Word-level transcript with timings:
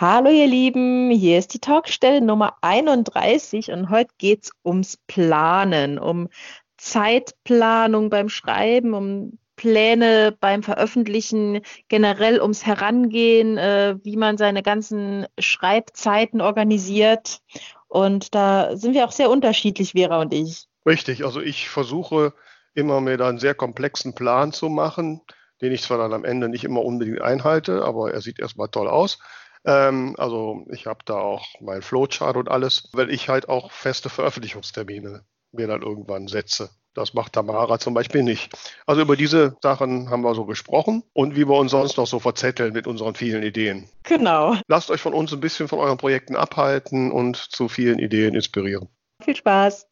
Hallo 0.00 0.30
ihr 0.30 0.46
Lieben, 0.46 1.10
hier 1.10 1.40
ist 1.40 1.54
die 1.54 1.58
Talkstelle 1.58 2.20
Nummer 2.20 2.54
31 2.60 3.72
und 3.72 3.90
heute 3.90 4.14
geht 4.16 4.44
es 4.44 4.52
ums 4.64 4.96
Planen, 5.08 5.98
um 5.98 6.28
Zeitplanung 6.76 8.08
beim 8.08 8.28
Schreiben, 8.28 8.94
um 8.94 9.40
Pläne 9.56 10.36
beim 10.38 10.62
Veröffentlichen, 10.62 11.62
generell 11.88 12.40
ums 12.40 12.64
Herangehen, 12.64 13.58
äh, 13.58 13.96
wie 14.04 14.16
man 14.16 14.38
seine 14.38 14.62
ganzen 14.62 15.26
Schreibzeiten 15.36 16.40
organisiert. 16.40 17.40
Und 17.88 18.36
da 18.36 18.76
sind 18.76 18.94
wir 18.94 19.04
auch 19.04 19.10
sehr 19.10 19.30
unterschiedlich, 19.30 19.94
Vera 19.96 20.20
und 20.20 20.32
ich. 20.32 20.68
Richtig, 20.86 21.24
also 21.24 21.40
ich 21.40 21.68
versuche 21.68 22.34
immer 22.72 23.00
mir 23.00 23.16
da 23.16 23.28
einen 23.28 23.40
sehr 23.40 23.56
komplexen 23.56 24.14
Plan 24.14 24.52
zu 24.52 24.68
machen, 24.68 25.22
den 25.60 25.72
ich 25.72 25.82
zwar 25.82 25.98
dann 25.98 26.12
am 26.12 26.24
Ende 26.24 26.48
nicht 26.48 26.62
immer 26.62 26.84
unbedingt 26.84 27.20
einhalte, 27.20 27.82
aber 27.84 28.12
er 28.12 28.20
sieht 28.20 28.38
erstmal 28.38 28.68
toll 28.68 28.86
aus. 28.86 29.18
Ähm, 29.64 30.14
also 30.18 30.66
ich 30.70 30.86
habe 30.86 31.00
da 31.04 31.14
auch 31.14 31.46
mein 31.60 31.82
Flowchart 31.82 32.36
und 32.36 32.50
alles, 32.50 32.88
weil 32.92 33.10
ich 33.10 33.28
halt 33.28 33.48
auch 33.48 33.70
feste 33.70 34.08
Veröffentlichungstermine 34.08 35.24
mir 35.52 35.66
dann 35.66 35.82
irgendwann 35.82 36.28
setze. 36.28 36.70
Das 36.94 37.14
macht 37.14 37.34
Tamara 37.34 37.78
zum 37.78 37.94
Beispiel 37.94 38.22
nicht. 38.22 38.52
Also 38.86 39.02
über 39.02 39.16
diese 39.16 39.56
Sachen 39.62 40.10
haben 40.10 40.22
wir 40.22 40.34
so 40.34 40.46
gesprochen 40.46 41.04
und 41.12 41.36
wie 41.36 41.46
wir 41.46 41.56
uns 41.56 41.70
sonst 41.70 41.96
noch 41.96 42.06
so 42.08 42.18
verzetteln 42.18 42.72
mit 42.72 42.86
unseren 42.86 43.14
vielen 43.14 43.42
Ideen. 43.42 43.88
Genau. 44.02 44.56
Lasst 44.66 44.90
euch 44.90 45.00
von 45.00 45.14
uns 45.14 45.32
ein 45.32 45.40
bisschen 45.40 45.68
von 45.68 45.78
euren 45.78 45.96
Projekten 45.96 46.34
abhalten 46.34 47.12
und 47.12 47.36
zu 47.36 47.68
vielen 47.68 47.98
Ideen 48.00 48.34
inspirieren. 48.34 48.88
Viel 49.22 49.36
Spaß. 49.36 49.86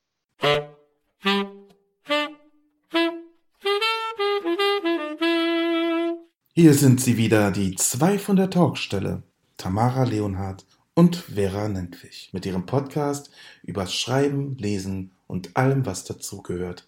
Hier 6.54 6.74
sind 6.74 7.00
sie 7.00 7.16
wieder, 7.16 7.50
die 7.50 7.76
zwei 7.76 8.18
von 8.18 8.36
der 8.36 8.50
Talkstelle. 8.50 9.22
Tamara 9.56 10.04
Leonhardt 10.04 10.66
und 10.94 11.16
Vera 11.16 11.68
Nentwich 11.68 12.30
mit 12.32 12.44
ihrem 12.44 12.66
Podcast 12.66 13.30
über 13.62 13.86
Schreiben, 13.86 14.56
Lesen 14.58 15.16
und 15.26 15.56
allem, 15.56 15.86
was 15.86 16.04
dazugehört. 16.04 16.86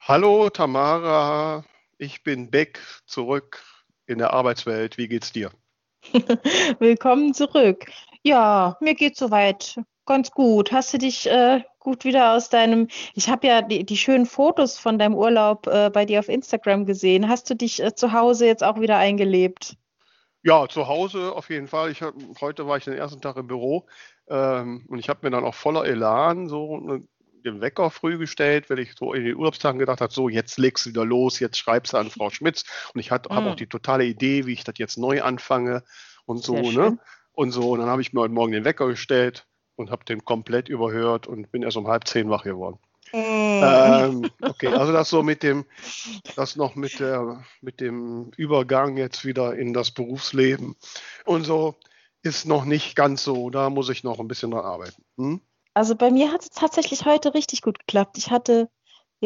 Hallo 0.00 0.50
Tamara, 0.50 1.64
ich 1.98 2.22
bin 2.22 2.50
Beck, 2.50 2.80
zurück 3.06 3.62
in 4.06 4.18
der 4.18 4.34
Arbeitswelt. 4.34 4.98
Wie 4.98 5.08
geht's 5.08 5.32
dir? 5.32 5.50
Willkommen 6.78 7.32
zurück. 7.32 7.86
Ja, 8.22 8.76
mir 8.80 8.94
geht's 8.94 9.18
soweit 9.18 9.80
ganz 10.06 10.30
gut. 10.30 10.72
Hast 10.72 10.94
du 10.94 10.98
dich 10.98 11.28
äh, 11.28 11.62
gut 11.80 12.04
wieder 12.04 12.32
aus 12.32 12.48
deinem, 12.48 12.88
ich 13.14 13.28
habe 13.28 13.46
ja 13.46 13.62
die, 13.62 13.84
die, 13.84 13.96
schönen 13.96 14.26
Fotos 14.26 14.78
von 14.78 14.98
deinem 14.98 15.14
Urlaub 15.14 15.66
äh, 15.66 15.90
bei 15.90 16.04
dir 16.04 16.20
auf 16.20 16.28
Instagram 16.28 16.86
gesehen. 16.86 17.28
Hast 17.28 17.50
du 17.50 17.54
dich 17.54 17.82
äh, 17.82 17.94
zu 17.94 18.12
Hause 18.12 18.46
jetzt 18.46 18.64
auch 18.64 18.80
wieder 18.80 18.96
eingelebt? 18.96 19.76
Ja, 20.42 20.68
zu 20.68 20.86
Hause 20.86 21.32
auf 21.32 21.50
jeden 21.50 21.66
Fall. 21.66 21.90
Ich 21.90 22.00
heute 22.40 22.66
war 22.66 22.76
ich 22.76 22.84
den 22.84 22.94
ersten 22.94 23.20
Tag 23.20 23.36
im 23.36 23.48
Büro 23.48 23.86
ähm, 24.28 24.86
und 24.88 24.98
ich 24.98 25.08
habe 25.08 25.20
mir 25.22 25.30
dann 25.30 25.44
auch 25.44 25.54
voller 25.54 25.84
Elan 25.84 26.48
so 26.48 26.78
ne, 26.78 27.02
den 27.44 27.60
Wecker 27.60 27.90
früh 27.90 28.18
gestellt, 28.18 28.70
weil 28.70 28.78
ich 28.78 28.94
so 28.96 29.12
in 29.12 29.24
den 29.24 29.36
Urlaubstagen 29.36 29.78
gedacht 29.78 30.00
habe, 30.00 30.12
so 30.12 30.28
jetzt 30.28 30.58
legst 30.58 30.86
du 30.86 30.90
wieder 30.90 31.04
los, 31.04 31.40
jetzt 31.40 31.58
schreibst 31.58 31.92
du 31.92 31.96
an 31.96 32.10
Frau 32.10 32.30
Schmitz 32.30 32.64
und 32.94 33.00
ich 33.00 33.10
habe 33.10 33.32
mhm. 33.32 33.48
auch 33.48 33.54
die 33.56 33.68
totale 33.68 34.04
Idee, 34.04 34.46
wie 34.46 34.52
ich 34.52 34.64
das 34.64 34.74
jetzt 34.78 34.98
neu 34.98 35.22
anfange 35.22 35.82
und 36.26 36.42
so, 36.42 36.70
ne? 36.70 36.98
Und 37.32 37.50
so, 37.50 37.72
und 37.72 37.80
dann 37.80 37.88
habe 37.88 38.00
ich 38.00 38.12
mir 38.12 38.20
heute 38.20 38.32
Morgen 38.32 38.52
den 38.52 38.64
Wecker 38.64 38.86
gestellt 38.86 39.46
und 39.76 39.90
habe 39.90 40.04
den 40.04 40.24
komplett 40.24 40.68
überhört 40.68 41.26
und 41.26 41.50
bin 41.52 41.62
erst 41.62 41.76
um 41.76 41.86
halb 41.86 42.08
zehn 42.08 42.28
wach 42.30 42.44
geworden. 42.44 42.78
Mm. 43.12 43.62
Ähm, 43.62 44.30
okay, 44.42 44.68
also 44.68 44.92
das 44.92 45.08
so 45.08 45.22
mit 45.22 45.42
dem, 45.42 45.64
das 46.34 46.56
noch 46.56 46.74
mit 46.74 46.98
der, 46.98 47.44
mit 47.60 47.80
dem 47.80 48.32
Übergang 48.36 48.96
jetzt 48.96 49.24
wieder 49.24 49.54
in 49.54 49.72
das 49.72 49.92
Berufsleben 49.92 50.74
und 51.24 51.44
so 51.44 51.76
ist 52.22 52.46
noch 52.46 52.64
nicht 52.64 52.96
ganz 52.96 53.22
so. 53.22 53.50
Da 53.50 53.70
muss 53.70 53.88
ich 53.88 54.02
noch 54.02 54.18
ein 54.18 54.28
bisschen 54.28 54.50
dran 54.50 54.64
arbeiten. 54.64 55.04
Hm? 55.16 55.40
Also 55.74 55.94
bei 55.94 56.10
mir 56.10 56.32
hat 56.32 56.42
es 56.42 56.50
tatsächlich 56.50 57.04
heute 57.04 57.34
richtig 57.34 57.62
gut 57.62 57.78
geklappt. 57.78 58.18
Ich 58.18 58.30
hatte 58.30 58.68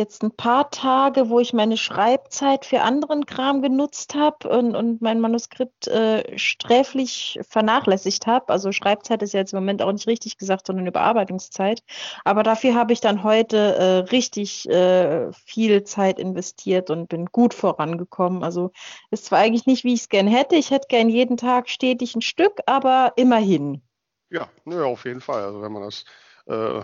jetzt 0.00 0.22
ein 0.22 0.34
paar 0.34 0.70
Tage, 0.70 1.28
wo 1.28 1.38
ich 1.40 1.52
meine 1.52 1.76
Schreibzeit 1.76 2.64
für 2.64 2.80
anderen 2.80 3.26
Kram 3.26 3.60
genutzt 3.62 4.14
habe 4.14 4.48
und, 4.48 4.74
und 4.74 5.02
mein 5.02 5.20
Manuskript 5.20 5.86
äh, 5.88 6.38
sträflich 6.38 7.38
vernachlässigt 7.48 8.26
habe. 8.26 8.48
Also 8.48 8.72
Schreibzeit 8.72 9.22
ist 9.22 9.34
ja 9.34 9.40
jetzt 9.40 9.52
im 9.52 9.58
Moment 9.58 9.82
auch 9.82 9.92
nicht 9.92 10.06
richtig 10.06 10.38
gesagt, 10.38 10.66
sondern 10.66 10.86
Überarbeitungszeit. 10.86 11.82
Aber 12.24 12.42
dafür 12.42 12.74
habe 12.74 12.92
ich 12.92 13.00
dann 13.00 13.22
heute 13.22 13.56
äh, 13.76 13.96
richtig 14.10 14.68
äh, 14.68 15.30
viel 15.32 15.84
Zeit 15.84 16.18
investiert 16.18 16.90
und 16.90 17.08
bin 17.08 17.26
gut 17.26 17.52
vorangekommen. 17.54 18.42
Also 18.42 18.72
ist 19.10 19.26
zwar 19.26 19.38
eigentlich 19.38 19.66
nicht, 19.66 19.84
wie 19.84 19.94
ich 19.94 20.00
es 20.00 20.08
gern 20.08 20.26
hätte. 20.26 20.56
Ich 20.56 20.70
hätte 20.70 20.88
gern 20.88 21.10
jeden 21.10 21.36
Tag 21.36 21.68
stetig 21.68 22.16
ein 22.16 22.22
Stück, 22.22 22.60
aber 22.66 23.12
immerhin. 23.16 23.82
Ja, 24.30 24.48
ja 24.64 24.84
auf 24.84 25.04
jeden 25.04 25.20
Fall. 25.20 25.42
Also 25.42 25.60
wenn 25.60 25.72
man 25.72 25.82
das 25.82 26.04
äh, 26.46 26.80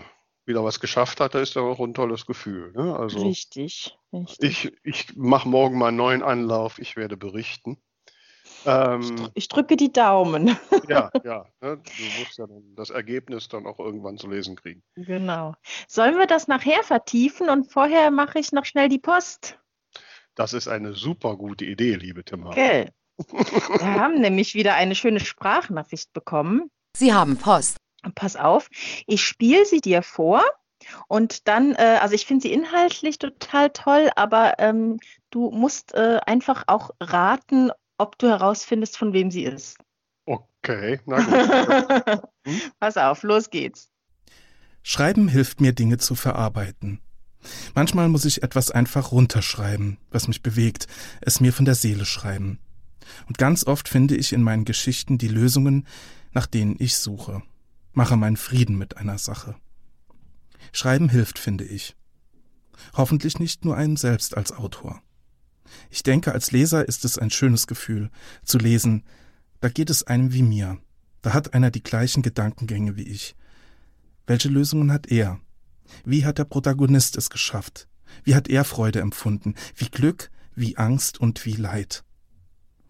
wieder 0.46 0.64
was 0.64 0.80
geschafft 0.80 1.20
hat, 1.20 1.34
da 1.34 1.40
ist 1.40 1.54
ja 1.54 1.62
auch 1.62 1.80
ein 1.80 1.94
tolles 1.94 2.26
Gefühl. 2.26 2.72
Ne? 2.72 2.96
Also 2.96 3.20
richtig, 3.26 3.96
richtig. 4.12 4.72
Ich, 4.82 5.08
ich 5.10 5.16
mache 5.16 5.48
morgen 5.48 5.78
mal 5.78 5.88
einen 5.88 5.96
neuen 5.96 6.22
Anlauf, 6.22 6.78
ich 6.78 6.96
werde 6.96 7.16
berichten. 7.16 7.78
Ähm, 8.64 9.28
ich 9.34 9.48
drücke 9.48 9.76
die 9.76 9.92
Daumen. 9.92 10.56
Ja, 10.88 11.10
ja. 11.24 11.46
Ne? 11.60 11.78
Du 11.78 12.20
musst 12.20 12.38
ja 12.38 12.46
dann 12.46 12.74
das 12.76 12.90
Ergebnis 12.90 13.48
dann 13.48 13.66
auch 13.66 13.80
irgendwann 13.80 14.18
zu 14.18 14.28
lesen 14.28 14.54
kriegen. 14.54 14.82
Genau. 14.94 15.54
Sollen 15.88 16.16
wir 16.16 16.26
das 16.26 16.46
nachher 16.46 16.82
vertiefen 16.84 17.50
und 17.50 17.72
vorher 17.72 18.10
mache 18.10 18.38
ich 18.38 18.52
noch 18.52 18.64
schnell 18.64 18.88
die 18.88 19.00
Post? 19.00 19.58
Das 20.36 20.52
ist 20.52 20.68
eine 20.68 20.92
super 20.92 21.36
gute 21.36 21.64
Idee, 21.64 21.94
liebe 21.96 22.24
Timmer. 22.24 22.50
Okay. 22.50 22.90
Wir 23.16 23.94
haben 23.94 24.20
nämlich 24.20 24.54
wieder 24.54 24.74
eine 24.74 24.94
schöne 24.94 25.20
Sprachnachricht 25.20 26.12
bekommen. 26.12 26.70
Sie 26.96 27.12
haben 27.12 27.36
Post 27.36 27.78
pass 28.14 28.36
auf, 28.36 28.68
ich 29.06 29.24
spiele 29.24 29.64
sie 29.64 29.80
dir 29.80 30.02
vor 30.02 30.42
und 31.08 31.48
dann, 31.48 31.74
äh, 31.74 31.98
also 32.00 32.14
ich 32.14 32.26
finde 32.26 32.42
sie 32.42 32.52
inhaltlich 32.52 33.18
total 33.18 33.70
toll, 33.70 34.10
aber 34.16 34.54
ähm, 34.58 34.98
du 35.30 35.50
musst 35.50 35.94
äh, 35.94 36.20
einfach 36.26 36.64
auch 36.66 36.90
raten, 37.00 37.70
ob 37.98 38.18
du 38.18 38.28
herausfindest, 38.28 38.96
von 38.96 39.12
wem 39.12 39.30
sie 39.30 39.44
ist. 39.44 39.78
Okay, 40.26 41.00
na 41.06 41.16
gut. 41.16 42.22
hm? 42.46 42.60
Pass 42.78 42.96
auf, 42.96 43.22
los 43.22 43.50
geht's. 43.50 43.90
Schreiben 44.82 45.28
hilft 45.28 45.60
mir, 45.60 45.72
Dinge 45.72 45.98
zu 45.98 46.14
verarbeiten. 46.14 47.00
Manchmal 47.74 48.08
muss 48.08 48.24
ich 48.24 48.42
etwas 48.42 48.70
einfach 48.70 49.12
runterschreiben, 49.12 49.98
was 50.10 50.28
mich 50.28 50.42
bewegt, 50.42 50.86
es 51.20 51.40
mir 51.40 51.52
von 51.52 51.64
der 51.64 51.74
Seele 51.74 52.04
schreiben. 52.04 52.58
Und 53.28 53.38
ganz 53.38 53.64
oft 53.64 53.88
finde 53.88 54.16
ich 54.16 54.32
in 54.32 54.42
meinen 54.42 54.64
Geschichten 54.64 55.16
die 55.16 55.28
Lösungen, 55.28 55.86
nach 56.32 56.46
denen 56.46 56.76
ich 56.78 56.96
suche 56.96 57.42
mache 57.96 58.16
meinen 58.16 58.36
Frieden 58.36 58.76
mit 58.76 58.98
einer 58.98 59.16
Sache. 59.16 59.56
Schreiben 60.72 61.08
hilft, 61.08 61.38
finde 61.38 61.64
ich. 61.64 61.96
Hoffentlich 62.92 63.38
nicht 63.38 63.64
nur 63.64 63.76
einem 63.76 63.96
selbst 63.96 64.36
als 64.36 64.52
Autor. 64.52 65.02
Ich 65.90 66.02
denke, 66.02 66.32
als 66.32 66.52
Leser 66.52 66.86
ist 66.86 67.06
es 67.06 67.18
ein 67.18 67.30
schönes 67.30 67.66
Gefühl, 67.66 68.10
zu 68.44 68.58
lesen, 68.58 69.02
da 69.60 69.70
geht 69.70 69.88
es 69.88 70.02
einem 70.02 70.34
wie 70.34 70.42
mir, 70.42 70.78
da 71.22 71.32
hat 71.32 71.54
einer 71.54 71.70
die 71.70 71.82
gleichen 71.82 72.22
Gedankengänge 72.22 72.96
wie 72.96 73.08
ich. 73.08 73.34
Welche 74.26 74.50
Lösungen 74.50 74.92
hat 74.92 75.06
er? 75.06 75.40
Wie 76.04 76.26
hat 76.26 76.36
der 76.36 76.44
Protagonist 76.44 77.16
es 77.16 77.30
geschafft? 77.30 77.88
Wie 78.24 78.34
hat 78.34 78.48
er 78.48 78.64
Freude 78.64 79.00
empfunden? 79.00 79.54
Wie 79.74 79.88
Glück, 79.88 80.30
wie 80.54 80.76
Angst 80.76 81.18
und 81.18 81.46
wie 81.46 81.54
Leid? 81.54 82.04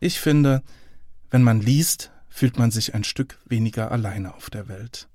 Ich 0.00 0.18
finde, 0.18 0.64
wenn 1.30 1.44
man 1.44 1.60
liest, 1.60 2.10
fühlt 2.36 2.58
man 2.58 2.70
sich 2.70 2.94
ein 2.94 3.02
Stück 3.02 3.38
weniger 3.46 3.90
alleine 3.90 4.34
auf 4.34 4.50
der 4.50 4.68
Welt. 4.68 5.08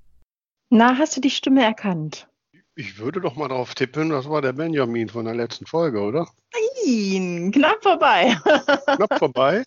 Na, 0.70 0.98
hast 0.98 1.16
du 1.16 1.20
die 1.20 1.30
Stimme 1.30 1.62
erkannt? 1.62 2.26
Ich 2.74 2.98
würde 2.98 3.20
doch 3.20 3.36
mal 3.36 3.48
darauf 3.48 3.74
tippen, 3.76 4.08
das 4.08 4.28
war 4.28 4.42
der 4.42 4.54
Benjamin 4.54 5.08
von 5.08 5.26
der 5.26 5.34
letzten 5.34 5.66
Folge, 5.66 6.00
oder? 6.00 6.26
Nein, 6.52 7.52
knapp 7.52 7.80
vorbei. 7.80 8.36
Knapp 8.96 9.18
vorbei? 9.18 9.64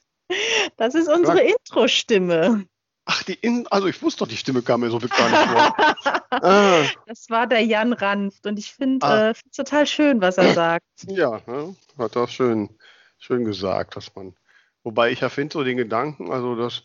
Das 0.75 0.95
ist 0.95 1.07
unsere 1.07 1.39
Intro-Stimme. 1.39 2.65
Ach, 3.05 3.23
die 3.23 3.35
In 3.35 3.67
also 3.67 3.87
ich 3.87 4.01
wusste 4.01 4.25
doch, 4.25 4.27
die 4.27 4.37
Stimme 4.37 4.61
kam 4.61 4.81
mir 4.81 4.89
so 4.89 4.99
gar 4.99 5.29
nicht 5.29 5.51
vor. 5.51 6.21
ah. 6.31 6.83
Das 7.05 7.29
war 7.29 7.47
der 7.47 7.61
Jan 7.61 7.93
Ranft 7.93 8.45
und 8.47 8.59
ich 8.59 8.73
finde 8.73 9.05
ah. 9.05 9.29
äh, 9.29 9.33
total 9.55 9.87
schön, 9.87 10.19
was 10.19 10.37
er 10.37 10.53
sagt. 10.53 10.85
Ja, 11.07 11.39
ne? 11.45 11.73
hat 11.97 12.15
das 12.17 12.33
schön, 12.33 12.69
schön 13.17 13.45
gesagt, 13.45 13.95
dass 13.95 14.13
man. 14.15 14.35
Wobei 14.83 15.11
ich 15.11 15.21
ja 15.21 15.29
finde, 15.29 15.53
so 15.53 15.63
den 15.63 15.77
Gedanken, 15.77 16.31
also 16.31 16.55
das 16.55 16.83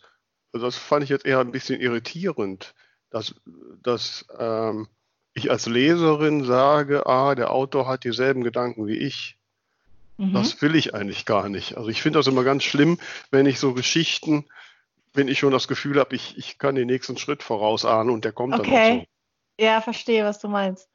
also 0.53 0.67
das 0.67 0.77
fand 0.77 1.05
ich 1.05 1.11
jetzt 1.11 1.27
eher 1.27 1.41
ein 1.41 1.53
bisschen 1.53 1.81
irritierend, 1.81 2.75
dass, 3.11 3.35
dass 3.83 4.27
ähm, 4.39 4.89
ich 5.33 5.51
als 5.51 5.67
Leserin 5.67 6.45
sage, 6.45 7.07
ah, 7.07 7.35
der 7.35 7.53
Autor 7.53 7.87
hat 7.87 8.05
dieselben 8.05 8.43
Gedanken 8.43 8.87
wie 8.87 8.97
ich. 8.97 9.39
Mhm. 10.17 10.35
Das 10.35 10.61
will 10.61 10.75
ich 10.75 10.95
eigentlich 10.95 11.25
gar 11.25 11.49
nicht. 11.49 11.77
Also 11.77 11.89
ich 11.89 12.03
finde 12.03 12.19
das 12.19 12.27
immer 12.27 12.45
ganz 12.45 12.65
schlimm, 12.65 12.99
wenn 13.31 13.47
ich 13.47 13.59
so 13.59 13.75
Geschichten, 13.75 14.47
wenn 15.13 15.29
ich 15.29 15.39
schon 15.39 15.53
das 15.53 15.69
Gefühl 15.69 15.99
habe, 15.99 16.15
ich, 16.15 16.37
ich 16.37 16.59
kann 16.59 16.75
den 16.75 16.87
nächsten 16.87 17.17
Schritt 17.17 17.43
vorausahnen 17.43 18.13
und 18.13 18.25
der 18.25 18.33
kommt 18.33 18.55
okay. 18.55 18.71
dann 18.71 18.99
auch 18.99 19.03
so. 19.03 19.65
Ja, 19.65 19.81
verstehe, 19.81 20.25
was 20.25 20.39
du 20.39 20.49
meinst. 20.49 20.89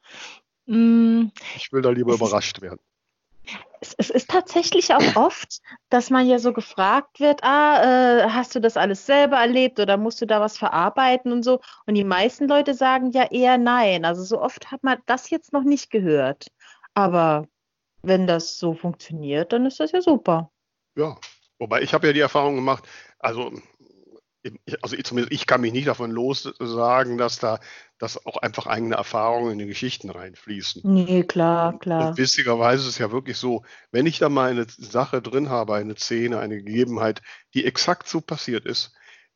Mm, 0.66 1.26
ich 1.56 1.72
will 1.72 1.82
da 1.82 1.90
lieber 1.90 2.14
überrascht 2.14 2.60
werden 2.60 2.80
es, 3.98 4.10
ist 4.10 4.30
tatsächlich 4.30 4.94
auch 4.94 5.16
oft, 5.16 5.60
dass 5.88 6.10
man 6.10 6.26
ja 6.26 6.38
so 6.38 6.52
gefragt 6.52 7.20
wird, 7.20 7.42
ah, 7.44 7.82
äh, 7.82 8.30
hast 8.30 8.54
du 8.54 8.60
das 8.60 8.76
alles 8.76 9.06
selber 9.06 9.36
erlebt 9.36 9.78
oder 9.80 9.96
musst 9.96 10.20
du 10.20 10.26
da 10.26 10.40
was 10.40 10.58
verarbeiten 10.58 11.32
und 11.32 11.42
so? 11.42 11.60
Und 11.86 11.94
die 11.94 12.04
meisten 12.04 12.48
Leute 12.48 12.74
sagen 12.74 13.10
ja 13.12 13.24
eher 13.24 13.58
nein. 13.58 14.04
Also 14.04 14.22
so 14.24 14.40
oft 14.40 14.70
hat 14.70 14.82
man 14.82 14.98
das 15.06 15.30
jetzt 15.30 15.52
noch 15.52 15.64
nicht 15.64 15.90
gehört. 15.90 16.48
Aber 16.94 17.46
wenn 18.02 18.26
das 18.26 18.58
so 18.58 18.74
funktioniert, 18.74 19.52
dann 19.52 19.66
ist 19.66 19.80
das 19.80 19.92
ja 19.92 20.00
super. 20.00 20.50
Ja, 20.96 21.16
wobei 21.58 21.82
ich 21.82 21.92
habe 21.92 22.06
ja 22.06 22.12
die 22.12 22.20
Erfahrung 22.20 22.54
gemacht, 22.54 22.84
also 23.18 23.52
also 24.82 24.96
ich, 24.96 25.04
zumindest 25.04 25.32
ich 25.32 25.46
kann 25.46 25.60
mich 25.60 25.72
nicht 25.72 25.88
davon 25.88 26.10
lossagen, 26.10 27.18
dass 27.18 27.38
da 27.38 27.60
dass 27.98 28.26
auch 28.26 28.36
einfach 28.36 28.66
eigene 28.66 28.96
Erfahrungen 28.96 29.52
in 29.52 29.58
die 29.58 29.66
Geschichten 29.66 30.10
reinfließen. 30.10 30.82
Nee, 30.84 31.24
klar, 31.24 31.78
klar. 31.78 32.10
Und 32.10 32.18
witzigerweise 32.18 32.82
ist 32.82 32.88
es 32.90 32.98
ja 32.98 33.10
wirklich 33.10 33.38
so, 33.38 33.64
wenn 33.90 34.06
ich 34.06 34.18
da 34.18 34.28
mal 34.28 34.50
eine 34.50 34.66
Sache 34.68 35.22
drin 35.22 35.48
habe, 35.48 35.74
eine 35.74 35.96
Szene, 35.96 36.38
eine 36.38 36.62
Gegebenheit, 36.62 37.22
die 37.54 37.64
exakt 37.64 38.06
so 38.06 38.20
passiert 38.20 38.66
ist, 38.66 38.92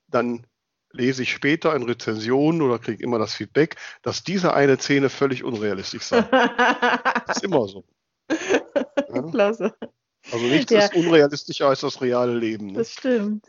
dann 0.08 0.46
lese 0.92 1.22
ich 1.22 1.32
später 1.32 1.74
in 1.74 1.84
Rezensionen 1.84 2.62
oder 2.62 2.78
kriege 2.78 3.02
immer 3.02 3.18
das 3.18 3.34
Feedback, 3.34 3.76
dass 4.02 4.24
diese 4.24 4.52
eine 4.54 4.78
Szene 4.78 5.08
völlig 5.08 5.44
unrealistisch 5.44 6.02
sei. 6.02 6.22
das 6.22 7.36
ist 7.36 7.44
immer 7.44 7.66
so. 7.66 7.84
Ja? 8.28 9.22
Klasse. 9.30 9.74
Also 10.30 10.46
nichts 10.46 10.70
ja. 10.70 10.80
ist 10.80 10.94
unrealistischer 10.94 11.68
als 11.68 11.80
das 11.80 12.00
reale 12.02 12.34
Leben. 12.34 12.68
Ne? 12.68 12.78
Das 12.78 12.92
stimmt. 12.92 13.46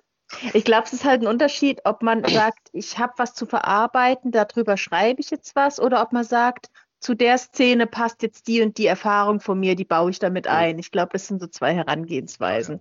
Ich 0.54 0.64
glaube, 0.64 0.84
es 0.86 0.94
ist 0.94 1.06
halt 1.06 1.22
ein 1.22 1.28
Unterschied, 1.28 1.82
ob 1.86 2.02
man 2.02 2.24
sagt, 2.24 2.70
ich 2.74 2.98
habe 2.98 3.14
was 3.18 3.34
zu 3.34 3.46
verarbeiten, 3.46 4.32
darüber 4.32 4.78
schreibe 4.78 5.22
ich 5.22 5.30
jetzt 5.30 5.56
was, 5.56 5.80
oder 5.80 6.02
ob 6.02 6.14
man 6.14 6.24
sagt, 6.24 6.70
zu 7.02 7.16
der 7.16 7.40
Szene 7.40 7.88
passt 7.88 8.22
jetzt 8.22 8.48
die 8.48 8.62
und 8.62 8.78
die 8.78 8.86
Erfahrung 8.86 9.40
von 9.40 9.60
mir, 9.60 9.76
die 9.76 9.86
baue 9.86 10.12
ich 10.12 10.20
damit 10.20 10.48
ein. 10.48 10.78
Ich 10.78 10.92
glaube, 10.92 11.10
das 11.14 11.28
sind 11.28 11.42
so 11.42 11.48
zwei 11.48 11.74
Herangehensweisen. 11.74 12.80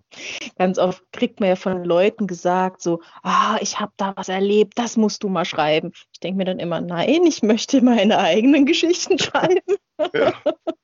Ganz 0.58 0.78
oft 0.78 1.02
kriegt 1.10 1.40
man 1.40 1.48
ja 1.48 1.56
von 1.56 1.84
Leuten 1.84 2.26
gesagt, 2.26 2.82
so, 2.82 3.00
ah, 3.22 3.56
ich 3.62 3.80
habe 3.80 3.92
da 3.96 4.12
was 4.16 4.28
erlebt, 4.28 4.74
das 4.78 4.98
musst 4.98 5.22
du 5.22 5.30
mal 5.30 5.46
schreiben. 5.46 5.92
Ich 6.12 6.20
denke 6.20 6.36
mir 6.36 6.44
dann 6.44 6.58
immer, 6.58 6.82
nein, 6.82 7.24
ich 7.24 7.42
möchte 7.42 7.82
meine 7.82 8.18
eigenen 8.18 8.66
Geschichten 8.66 9.18
schreiben. 9.18 9.76
Ja. 10.14 10.32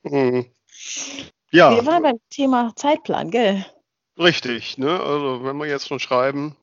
Mhm. 0.03 0.47
ja. 1.51 1.75
Wir 1.75 1.85
waren 1.85 2.03
beim 2.03 2.21
Thema 2.31 2.73
Zeitplan, 2.75 3.31
gell? 3.31 3.67
Richtig, 4.19 4.79
ne? 4.79 5.01
Also 5.01 5.45
wenn 5.45 5.57
wir 5.57 5.67
jetzt 5.67 5.89
schon 5.89 6.01
schreiben, 6.01 6.57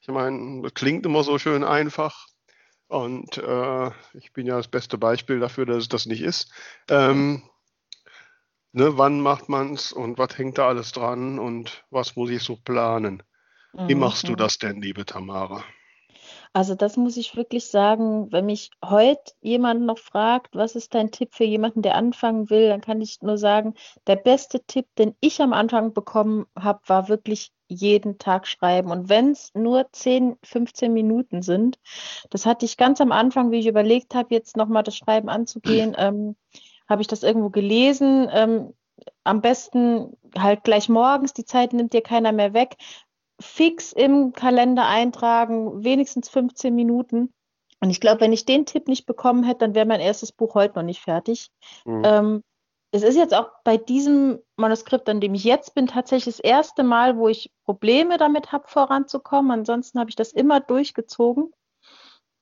ich 0.00 0.08
meine, 0.08 0.62
das 0.62 0.74
klingt 0.74 1.06
immer 1.06 1.24
so 1.24 1.38
schön 1.38 1.64
einfach. 1.64 2.26
Und 2.88 3.38
äh, 3.38 3.90
ich 4.12 4.32
bin 4.32 4.46
ja 4.46 4.56
das 4.56 4.68
beste 4.68 4.98
Beispiel 4.98 5.40
dafür, 5.40 5.64
dass 5.64 5.78
es 5.78 5.88
das 5.88 6.06
nicht 6.06 6.20
ist. 6.20 6.52
Ähm, 6.88 7.42
ne, 8.72 8.98
wann 8.98 9.20
macht 9.20 9.48
man 9.48 9.74
es 9.74 9.92
und 9.92 10.18
was 10.18 10.36
hängt 10.36 10.58
da 10.58 10.68
alles 10.68 10.92
dran 10.92 11.38
und 11.38 11.84
was 11.90 12.16
muss 12.16 12.30
ich 12.30 12.42
so 12.42 12.56
planen? 12.56 13.22
Wie 13.72 13.94
machst 13.94 14.28
du 14.28 14.32
mhm. 14.32 14.36
das 14.36 14.58
denn, 14.58 14.82
liebe 14.82 15.06
Tamara? 15.06 15.64
Also 16.54 16.74
das 16.74 16.98
muss 16.98 17.16
ich 17.16 17.34
wirklich 17.34 17.66
sagen, 17.66 18.30
wenn 18.30 18.44
mich 18.46 18.70
heute 18.84 19.32
jemand 19.40 19.82
noch 19.86 19.96
fragt, 19.96 20.54
was 20.54 20.76
ist 20.76 20.94
dein 20.94 21.10
Tipp 21.10 21.30
für 21.32 21.44
jemanden, 21.44 21.80
der 21.80 21.94
anfangen 21.94 22.50
will, 22.50 22.68
dann 22.68 22.82
kann 22.82 23.00
ich 23.00 23.22
nur 23.22 23.38
sagen, 23.38 23.74
der 24.06 24.16
beste 24.16 24.60
Tipp, 24.64 24.86
den 24.98 25.16
ich 25.20 25.40
am 25.40 25.54
Anfang 25.54 25.94
bekommen 25.94 26.44
habe, 26.58 26.80
war 26.86 27.08
wirklich 27.08 27.52
jeden 27.68 28.18
Tag 28.18 28.46
schreiben. 28.46 28.90
Und 28.90 29.08
wenn 29.08 29.30
es 29.30 29.50
nur 29.54 29.90
10, 29.92 30.36
15 30.44 30.92
Minuten 30.92 31.40
sind, 31.40 31.78
das 32.28 32.44
hatte 32.44 32.66
ich 32.66 32.76
ganz 32.76 33.00
am 33.00 33.12
Anfang, 33.12 33.50
wie 33.50 33.60
ich 33.60 33.66
überlegt 33.66 34.14
habe, 34.14 34.34
jetzt 34.34 34.58
nochmal 34.58 34.82
das 34.82 34.96
Schreiben 34.96 35.30
anzugehen, 35.30 35.94
ähm, 35.98 36.36
habe 36.86 37.00
ich 37.00 37.08
das 37.08 37.22
irgendwo 37.22 37.48
gelesen. 37.48 38.28
Ähm, 38.30 38.74
am 39.24 39.40
besten 39.40 40.16
halt 40.36 40.64
gleich 40.64 40.90
morgens, 40.90 41.32
die 41.32 41.46
Zeit 41.46 41.72
nimmt 41.72 41.94
dir 41.94 42.02
keiner 42.02 42.32
mehr 42.32 42.52
weg 42.52 42.76
fix 43.42 43.92
im 43.92 44.32
Kalender 44.32 44.86
eintragen, 44.86 45.84
wenigstens 45.84 46.28
15 46.28 46.74
Minuten. 46.74 47.32
Und 47.80 47.90
ich 47.90 48.00
glaube, 48.00 48.20
wenn 48.20 48.32
ich 48.32 48.44
den 48.44 48.64
Tipp 48.64 48.86
nicht 48.88 49.06
bekommen 49.06 49.42
hätte, 49.42 49.60
dann 49.60 49.74
wäre 49.74 49.86
mein 49.86 50.00
erstes 50.00 50.32
Buch 50.32 50.54
heute 50.54 50.76
noch 50.76 50.84
nicht 50.84 51.00
fertig. 51.00 51.50
Mhm. 51.84 52.02
Ähm, 52.04 52.42
es 52.92 53.02
ist 53.02 53.16
jetzt 53.16 53.34
auch 53.34 53.50
bei 53.64 53.78
diesem 53.78 54.38
Manuskript, 54.56 55.08
an 55.08 55.20
dem 55.20 55.34
ich 55.34 55.44
jetzt 55.44 55.74
bin, 55.74 55.86
tatsächlich 55.86 56.36
das 56.36 56.44
erste 56.44 56.84
Mal, 56.84 57.16
wo 57.16 57.26
ich 57.28 57.50
Probleme 57.64 58.18
damit 58.18 58.52
habe, 58.52 58.68
voranzukommen. 58.68 59.50
Ansonsten 59.50 59.98
habe 59.98 60.10
ich 60.10 60.16
das 60.16 60.32
immer 60.32 60.60
durchgezogen. 60.60 61.50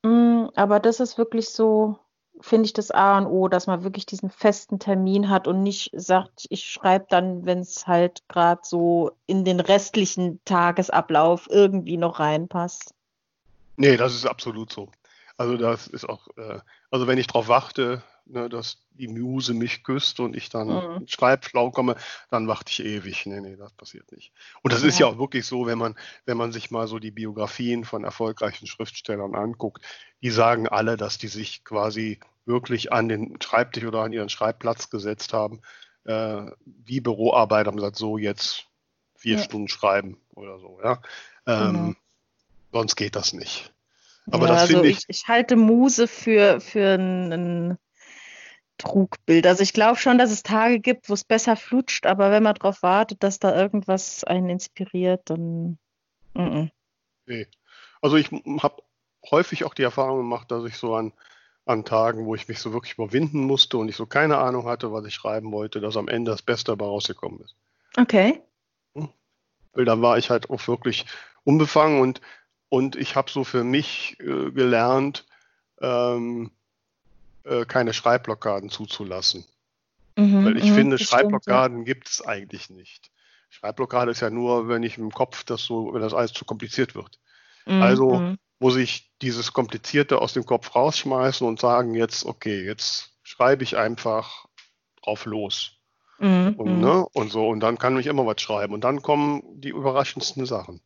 Mm, 0.02 0.47
aber 0.56 0.81
das 0.81 0.99
ist 1.00 1.19
wirklich 1.19 1.49
so, 1.50 1.99
finde 2.40 2.66
ich 2.66 2.72
das 2.72 2.90
A 2.90 3.19
und 3.19 3.26
O, 3.26 3.48
dass 3.48 3.66
man 3.66 3.84
wirklich 3.84 4.06
diesen 4.06 4.31
festen 4.31 4.78
Termin 4.78 5.28
hat 5.28 5.46
und 5.46 5.62
nicht 5.62 5.90
sagt, 5.94 6.46
ich 6.48 6.64
schreibe 6.64 7.06
dann, 7.08 7.44
wenn 7.44 7.60
es 7.60 7.87
halt 7.87 8.22
gerade 8.28 8.60
so 8.64 9.12
in 9.26 9.44
den 9.44 9.60
restlichen 9.60 10.40
Tagesablauf 10.44 11.48
irgendwie 11.50 11.96
noch 11.96 12.20
reinpasst. 12.20 12.94
Nee, 13.76 13.96
das 13.96 14.14
ist 14.14 14.26
absolut 14.26 14.72
so. 14.72 14.90
Also 15.37 15.56
das 15.56 15.87
ist 15.87 16.08
auch, 16.08 16.28
äh, 16.37 16.58
also 16.90 17.06
wenn 17.06 17.16
ich 17.16 17.26
darauf 17.26 17.48
warte, 17.48 18.02
ne, 18.26 18.48
dass 18.48 18.78
die 18.90 19.08
Muse 19.08 19.54
mich 19.54 19.82
küsst 19.82 20.20
und 20.20 20.37
ich 20.37 20.50
dann 20.50 20.69
mhm. 20.69 21.08
schreibflau 21.08 21.70
komme, 21.70 21.96
dann 22.31 22.46
warte 22.48 22.70
ich 22.70 22.84
ewig. 22.84 23.26
Nee, 23.26 23.40
nee, 23.40 23.56
das 23.56 23.72
passiert 23.72 24.12
nicht. 24.12 24.32
Und 24.62 24.72
das 24.72 24.82
ja. 24.82 24.88
ist 24.88 24.98
ja 24.98 25.06
auch 25.06 25.19
wirklich 25.19 25.46
so, 25.46 25.66
wenn 25.66 25.78
man, 25.78 25.96
wenn 26.26 26.37
man 26.37 26.52
sich 26.52 26.70
mal 26.70 26.87
so 26.87 26.98
die 26.98 27.10
Biografien 27.10 27.84
von 27.84 28.04
erfolgreichen 28.04 28.66
Schriftstellern 28.66 29.34
anguckt, 29.34 29.82
die 30.22 30.31
sagen 30.31 30.69
alle, 30.69 30.96
dass 30.96 31.19
die 31.19 31.28
sich 31.28 31.64
quasi 31.64 32.20
wirklich 32.46 32.92
an 32.92 33.08
den 33.08 33.40
Schreibtisch 33.40 33.84
oder 33.84 34.00
an 34.00 34.12
ihren 34.12 34.28
Schreibplatz 34.28 34.90
gesetzt 34.90 35.32
haben, 35.32 35.60
äh, 36.04 36.42
wie 36.64 37.00
Büroarbeit 37.00 37.66
haben 37.66 37.76
gesagt, 37.76 37.96
so 37.96 38.19
jetzt 38.19 38.66
vier 39.16 39.37
ja. 39.37 39.42
Stunden 39.42 39.69
schreiben 39.69 40.19
oder 40.34 40.58
so, 40.58 40.81
ja. 40.82 41.00
Ähm, 41.46 41.72
genau. 41.72 41.94
Sonst 42.72 42.96
geht 42.96 43.16
das 43.16 43.32
nicht. 43.32 43.72
Aber 44.31 44.46
ja, 44.46 44.52
das 44.52 44.62
also 44.62 44.84
ich, 44.84 44.98
ich, 44.98 45.04
ich 45.08 45.28
halte 45.28 45.56
Muse 45.56 46.06
für, 46.06 46.60
für 46.60 46.94
ein, 46.94 47.78
Trugbild. 48.81 49.46
Also 49.46 49.62
ich 49.62 49.72
glaube 49.72 49.98
schon, 49.98 50.19
dass 50.19 50.31
es 50.31 50.42
Tage 50.42 50.81
gibt, 50.81 51.08
wo 51.08 51.14
es 51.14 51.25
besser 51.25 51.54
flutscht, 51.56 52.06
aber 52.06 52.31
wenn 52.31 52.42
man 52.42 52.54
darauf 52.54 52.82
wartet, 52.82 53.22
dass 53.22 53.38
da 53.38 53.54
irgendwas 53.54 54.25
einen 54.25 54.48
inspiriert, 54.48 55.22
dann. 55.26 55.78
Mm 56.34 56.40
-mm. 56.40 56.70
Nee. 57.26 57.46
Also 58.00 58.16
ich 58.16 58.31
habe 58.31 58.82
häufig 59.31 59.64
auch 59.64 59.75
die 59.75 59.82
Erfahrung 59.82 60.19
gemacht, 60.19 60.50
dass 60.50 60.64
ich 60.64 60.76
so 60.76 60.94
an, 60.94 61.12
an 61.70 61.84
Tagen, 61.84 62.26
wo 62.26 62.34
ich 62.34 62.49
mich 62.49 62.58
so 62.58 62.72
wirklich 62.72 62.94
überwinden 62.94 63.40
musste 63.40 63.78
und 63.78 63.88
ich 63.88 63.96
so 63.96 64.06
keine 64.06 64.38
Ahnung 64.38 64.67
hatte, 64.67 64.93
was 64.93 65.05
ich 65.06 65.14
schreiben 65.14 65.52
wollte, 65.52 65.81
dass 65.81 65.96
am 65.96 66.08
Ende 66.08 66.31
das 66.31 66.43
Beste 66.43 66.72
dabei 66.72 66.87
rausgekommen 66.87 67.40
ist. 67.40 67.55
Okay. 67.96 68.40
Hm? 68.94 69.08
Weil 69.72 69.84
dann 69.84 70.02
war 70.02 70.19
ich 70.19 70.31
halt 70.31 70.50
auch 70.50 70.67
wirklich 70.69 71.06
unbefangen 71.44 72.00
und, 72.00 72.20
und 72.69 72.96
ich 72.96 73.17
habe 73.17 73.31
so 73.31 73.44
für 73.44 73.64
mich 73.64 74.18
äh, 74.21 74.50
gelernt, 74.50 75.26
ähm, 75.80 76.50
äh, 77.45 77.64
keine 77.64 77.92
Schreibblockaden 77.95 78.71
zuzulassen. 78.71 79.45
Mhm, 80.16 80.45
Weil 80.45 80.56
ich 80.56 80.71
mh, 80.71 80.75
finde, 80.75 80.99
Schreibblockaden 80.99 81.78
ja. 81.78 81.85
gibt 81.85 82.09
es 82.09 82.23
eigentlich 82.23 82.71
nicht. 82.71 83.11
Schreibblockade 83.50 84.12
ist 84.12 84.21
ja 84.21 84.30
nur, 84.30 84.68
wenn 84.68 84.83
ich 84.83 84.97
im 84.97 85.11
Kopf 85.11 85.45
das 85.45 85.64
so, 85.64 85.92
wenn 85.92 86.00
das 86.00 86.14
alles 86.14 86.33
zu 86.33 86.45
kompliziert 86.45 86.95
wird. 86.95 87.18
Mhm, 87.66 87.83
also 87.83 88.14
mhm. 88.14 88.38
Muss 88.61 88.76
ich 88.76 89.11
dieses 89.23 89.52
Komplizierte 89.52 90.21
aus 90.21 90.35
dem 90.35 90.47
Kopf 90.47 90.75
rausschmeißen 90.75 91.47
und 91.47 91.59
sagen, 91.59 91.95
jetzt, 91.95 92.25
okay, 92.25 92.64
jetzt 92.64 93.11
schreibe 93.23 93.64
ich 93.64 93.76
einfach 93.76 94.47
drauf 95.02 95.25
los. 95.25 95.73
Mhm, 96.19 96.55
und, 96.59 96.75
mhm. 96.76 96.81
ne, 96.81 97.07
und 97.12 97.33
so, 97.33 97.49
und 97.49 97.61
dann 97.61 97.79
kann 97.79 97.99
ich 97.99 98.07
immer 98.07 98.26
was 98.26 98.40
schreiben. 98.40 98.75
Und 98.75 98.85
dann 98.85 99.02
kommen 99.02 99.43
die 99.61 99.71
überraschendsten 99.71 100.45
Sachen. 100.47 100.81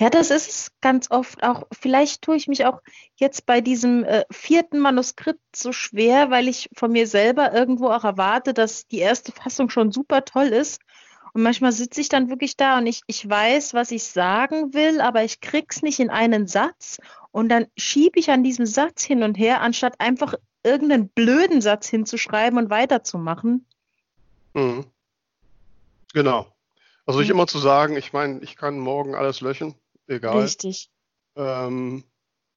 Ja, 0.00 0.10
das 0.10 0.32
ist 0.32 0.80
ganz 0.80 1.10
oft 1.12 1.44
auch. 1.44 1.68
Vielleicht 1.72 2.22
tue 2.22 2.34
ich 2.34 2.48
mich 2.48 2.66
auch 2.66 2.80
jetzt 3.14 3.46
bei 3.46 3.60
diesem 3.60 4.02
äh, 4.02 4.24
vierten 4.30 4.80
Manuskript 4.80 5.54
so 5.54 5.70
schwer, 5.70 6.30
weil 6.30 6.48
ich 6.48 6.68
von 6.74 6.90
mir 6.90 7.06
selber 7.06 7.52
irgendwo 7.52 7.90
auch 7.90 8.02
erwarte, 8.02 8.54
dass 8.54 8.88
die 8.88 8.98
erste 8.98 9.30
Fassung 9.30 9.70
schon 9.70 9.92
super 9.92 10.24
toll 10.24 10.48
ist. 10.48 10.80
Und 11.34 11.42
manchmal 11.42 11.72
sitze 11.72 12.00
ich 12.00 12.08
dann 12.08 12.28
wirklich 12.28 12.56
da 12.56 12.78
und 12.78 12.86
ich, 12.86 13.02
ich 13.06 13.28
weiß, 13.28 13.72
was 13.72 13.90
ich 13.90 14.04
sagen 14.04 14.74
will, 14.74 15.00
aber 15.00 15.24
ich 15.24 15.40
krieg's 15.40 15.82
nicht 15.82 15.98
in 15.98 16.10
einen 16.10 16.46
Satz. 16.46 16.98
Und 17.30 17.48
dann 17.48 17.66
schiebe 17.76 18.18
ich 18.18 18.30
an 18.30 18.44
diesem 18.44 18.66
Satz 18.66 19.02
hin 19.02 19.22
und 19.22 19.36
her, 19.36 19.62
anstatt 19.62 19.98
einfach 19.98 20.34
irgendeinen 20.62 21.08
blöden 21.08 21.62
Satz 21.62 21.88
hinzuschreiben 21.88 22.58
und 22.58 22.70
weiterzumachen. 22.70 23.66
Mhm. 24.52 24.84
Genau. 26.12 26.46
Also 27.06 27.20
sich 27.20 27.30
hm. 27.30 27.36
immer 27.36 27.46
zu 27.46 27.58
sagen, 27.58 27.96
ich 27.96 28.12
meine, 28.12 28.40
ich 28.40 28.56
kann 28.56 28.78
morgen 28.78 29.14
alles 29.14 29.40
löschen, 29.40 29.74
egal. 30.06 30.42
Richtig. 30.42 30.90
Ähm, 31.34 32.04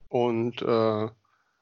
und 0.10 0.62
äh, 0.62 1.10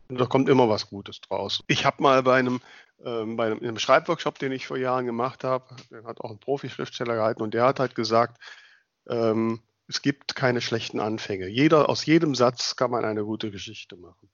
da 0.10 0.26
kommt 0.28 0.50
immer 0.50 0.68
was 0.70 0.90
Gutes 0.90 1.22
draus. 1.22 1.64
Ich 1.68 1.86
habe 1.86 2.04
mal 2.04 2.24
bei 2.24 2.38
einem, 2.38 2.62
ähm, 3.04 3.36
bei 3.36 3.48
einem, 3.48 3.60
einem 3.60 3.80
Schreibworkshop, 3.80 4.40
den 4.40 4.52
ich 4.52 4.68
vor 4.68 4.78
Jahren 4.78 5.06
gemacht 5.06 5.44
habe, 5.44 5.76
den 5.92 6.06
hat 6.06 6.22
auch 6.22 6.32
ein 6.32 6.40
Profi-Schriftsteller 6.40 7.16
gehalten 7.16 7.42
und 7.42 7.54
der 7.54 7.66
hat 7.66 7.80
halt 7.80 7.96
gesagt, 7.96 8.42
ähm, 9.08 9.62
es 9.88 10.02
gibt 10.02 10.36
keine 10.36 10.62
schlechten 10.62 11.00
Anfänge. 11.00 11.48
Jeder, 11.48 11.90
aus 11.90 12.06
jedem 12.06 12.36
Satz 12.36 12.76
kann 12.76 12.92
man 12.92 13.06
eine 13.06 13.24
gute 13.24 13.52
Geschichte 13.52 13.98
machen. 13.98 14.30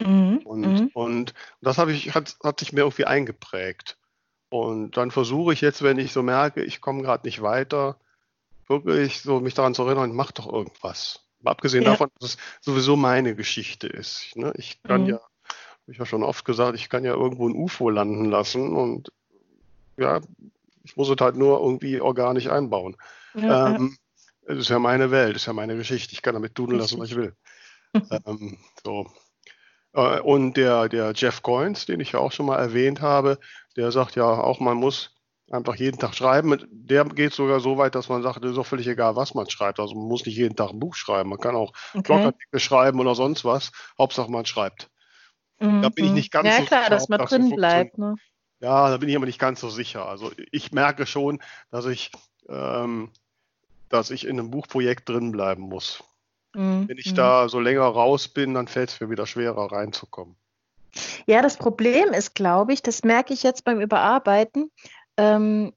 Mhm. 0.00 0.38
Und, 0.44 0.60
mhm. 0.60 0.90
und 0.94 1.34
das 1.60 1.78
ich, 1.78 2.14
hat, 2.14 2.36
hat 2.42 2.60
sich 2.60 2.72
mir 2.72 2.80
irgendwie 2.80 3.04
eingeprägt. 3.04 3.96
Und 4.50 4.96
dann 4.96 5.10
versuche 5.10 5.52
ich 5.52 5.60
jetzt, 5.60 5.82
wenn 5.82 5.98
ich 5.98 6.12
so 6.12 6.22
merke, 6.22 6.62
ich 6.62 6.80
komme 6.80 7.02
gerade 7.02 7.26
nicht 7.26 7.40
weiter, 7.40 7.98
wirklich 8.68 9.22
so 9.22 9.40
mich 9.40 9.54
daran 9.54 9.74
zu 9.74 9.84
erinnern, 9.84 10.14
mach 10.14 10.32
doch 10.32 10.52
irgendwas. 10.52 11.20
Abgesehen 11.44 11.84
ja. 11.84 11.90
davon, 11.90 12.10
dass 12.20 12.30
es 12.30 12.38
sowieso 12.60 12.96
meine 12.96 13.34
Geschichte 13.34 13.86
ist. 13.86 14.36
Ne? 14.36 14.52
Ich 14.56 14.82
kann 14.82 15.04
mhm. 15.04 15.08
ja, 15.10 15.20
habe 15.82 15.92
ich 15.92 15.98
ja 15.98 16.06
schon 16.06 16.22
oft 16.22 16.44
gesagt, 16.44 16.76
ich 16.76 16.88
kann 16.88 17.04
ja 17.04 17.14
irgendwo 17.14 17.48
ein 17.48 17.56
UFO 17.56 17.90
landen 17.90 18.26
lassen 18.26 18.74
und 18.74 19.12
ja, 19.96 20.20
ich 20.84 20.96
muss 20.96 21.08
es 21.08 21.16
halt 21.20 21.36
nur 21.36 21.60
irgendwie 21.60 22.00
organisch 22.00 22.48
einbauen. 22.48 22.96
Ja, 23.34 23.74
ähm, 23.74 23.96
es 24.46 24.58
ist 24.58 24.68
ja 24.70 24.78
meine 24.78 25.10
Welt, 25.10 25.36
es 25.36 25.42
ist 25.42 25.46
ja 25.46 25.52
meine 25.52 25.76
Geschichte. 25.76 26.12
Ich 26.12 26.22
kann 26.22 26.34
damit 26.34 26.54
tun 26.54 26.70
lassen, 26.76 26.98
was 26.98 27.10
ich 27.10 27.16
will. 27.16 27.34
ähm, 28.26 28.58
so. 28.84 29.06
Äh, 29.92 30.20
und 30.20 30.56
der, 30.56 30.88
der 30.88 31.12
Jeff 31.14 31.42
Coins, 31.42 31.86
den 31.86 32.00
ich 32.00 32.12
ja 32.12 32.20
auch 32.20 32.32
schon 32.32 32.46
mal 32.46 32.58
erwähnt 32.58 33.00
habe, 33.00 33.38
der 33.76 33.92
sagt 33.92 34.16
ja 34.16 34.24
auch, 34.24 34.60
man 34.60 34.76
muss 34.76 35.14
einfach 35.50 35.74
jeden 35.76 35.98
Tag 35.98 36.14
schreiben. 36.14 36.56
Der 36.70 37.04
geht 37.04 37.32
sogar 37.32 37.60
so 37.60 37.76
weit, 37.78 37.94
dass 37.94 38.08
man 38.08 38.22
sagt, 38.22 38.44
es 38.44 38.52
ist 38.52 38.58
auch 38.58 38.66
völlig 38.66 38.86
egal, 38.86 39.16
was 39.16 39.34
man 39.34 39.48
schreibt. 39.50 39.80
Also 39.80 39.94
man 39.94 40.08
muss 40.08 40.24
nicht 40.24 40.36
jeden 40.36 40.56
Tag 40.56 40.70
ein 40.70 40.80
Buch 40.80 40.94
schreiben. 40.94 41.28
Man 41.28 41.38
kann 41.38 41.54
auch 41.54 41.72
okay. 41.92 42.02
Blogartikel 42.02 42.60
schreiben 42.60 43.00
oder 43.00 43.14
sonst 43.14 43.44
was. 43.44 43.72
Hauptsache 43.98 44.30
man 44.30 44.46
schreibt. 44.46 44.90
Mhm. 45.62 45.82
Da 45.82 45.88
bin 45.88 46.06
ich 46.06 46.12
nicht 46.12 46.32
ganz 46.32 46.48
ja, 46.48 46.58
so 46.58 46.64
klar, 46.64 46.80
sicher. 46.80 46.90
dass 46.90 47.08
man 47.08 47.20
drin 47.20 47.50
so 47.50 47.56
bleibt. 47.56 47.98
Ne? 47.98 48.16
Ja, 48.60 48.90
da 48.90 48.96
bin 48.96 49.08
ich 49.08 49.16
aber 49.16 49.26
nicht 49.26 49.38
ganz 49.38 49.60
so 49.60 49.70
sicher. 49.70 50.06
Also 50.06 50.30
ich 50.50 50.72
merke 50.72 51.06
schon, 51.06 51.40
dass 51.70 51.86
ich, 51.86 52.10
ähm, 52.48 53.10
dass 53.88 54.10
ich 54.10 54.26
in 54.26 54.38
einem 54.38 54.50
Buchprojekt 54.50 55.08
drin 55.08 55.32
bleiben 55.32 55.62
muss. 55.62 56.02
Mhm. 56.54 56.88
Wenn 56.88 56.98
ich 56.98 57.12
mhm. 57.12 57.16
da 57.16 57.48
so 57.48 57.60
länger 57.60 57.82
raus 57.82 58.28
bin, 58.28 58.54
dann 58.54 58.68
fällt 58.68 58.90
es 58.90 59.00
mir 59.00 59.10
wieder 59.10 59.26
schwerer 59.26 59.72
reinzukommen. 59.72 60.36
Ja, 61.26 61.40
das 61.40 61.56
Problem 61.56 62.12
ist, 62.12 62.34
glaube 62.34 62.72
ich, 62.72 62.82
das 62.82 63.02
merke 63.02 63.32
ich 63.32 63.42
jetzt 63.42 63.64
beim 63.64 63.80
Überarbeiten. 63.80 64.70
Ähm, 65.16 65.72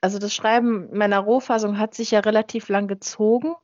also 0.00 0.18
das 0.18 0.34
Schreiben 0.34 0.88
meiner 0.96 1.18
Rohfassung 1.18 1.78
hat 1.78 1.94
sich 1.94 2.12
ja 2.12 2.20
relativ 2.20 2.68
lang 2.68 2.86
gezogen. 2.86 3.54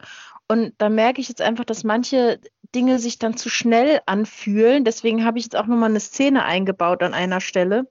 Und 0.48 0.74
da 0.78 0.88
merke 0.88 1.20
ich 1.20 1.28
jetzt 1.28 1.40
einfach, 1.40 1.64
dass 1.64 1.84
manche 1.84 2.40
Dinge 2.74 2.98
sich 2.98 3.18
dann 3.18 3.36
zu 3.36 3.48
schnell 3.48 4.00
anfühlen. 4.06 4.84
Deswegen 4.84 5.24
habe 5.24 5.38
ich 5.38 5.44
jetzt 5.44 5.56
auch 5.56 5.66
nochmal 5.66 5.90
eine 5.90 6.00
Szene 6.00 6.44
eingebaut 6.44 7.02
an 7.02 7.14
einer 7.14 7.40
Stelle, 7.40 7.88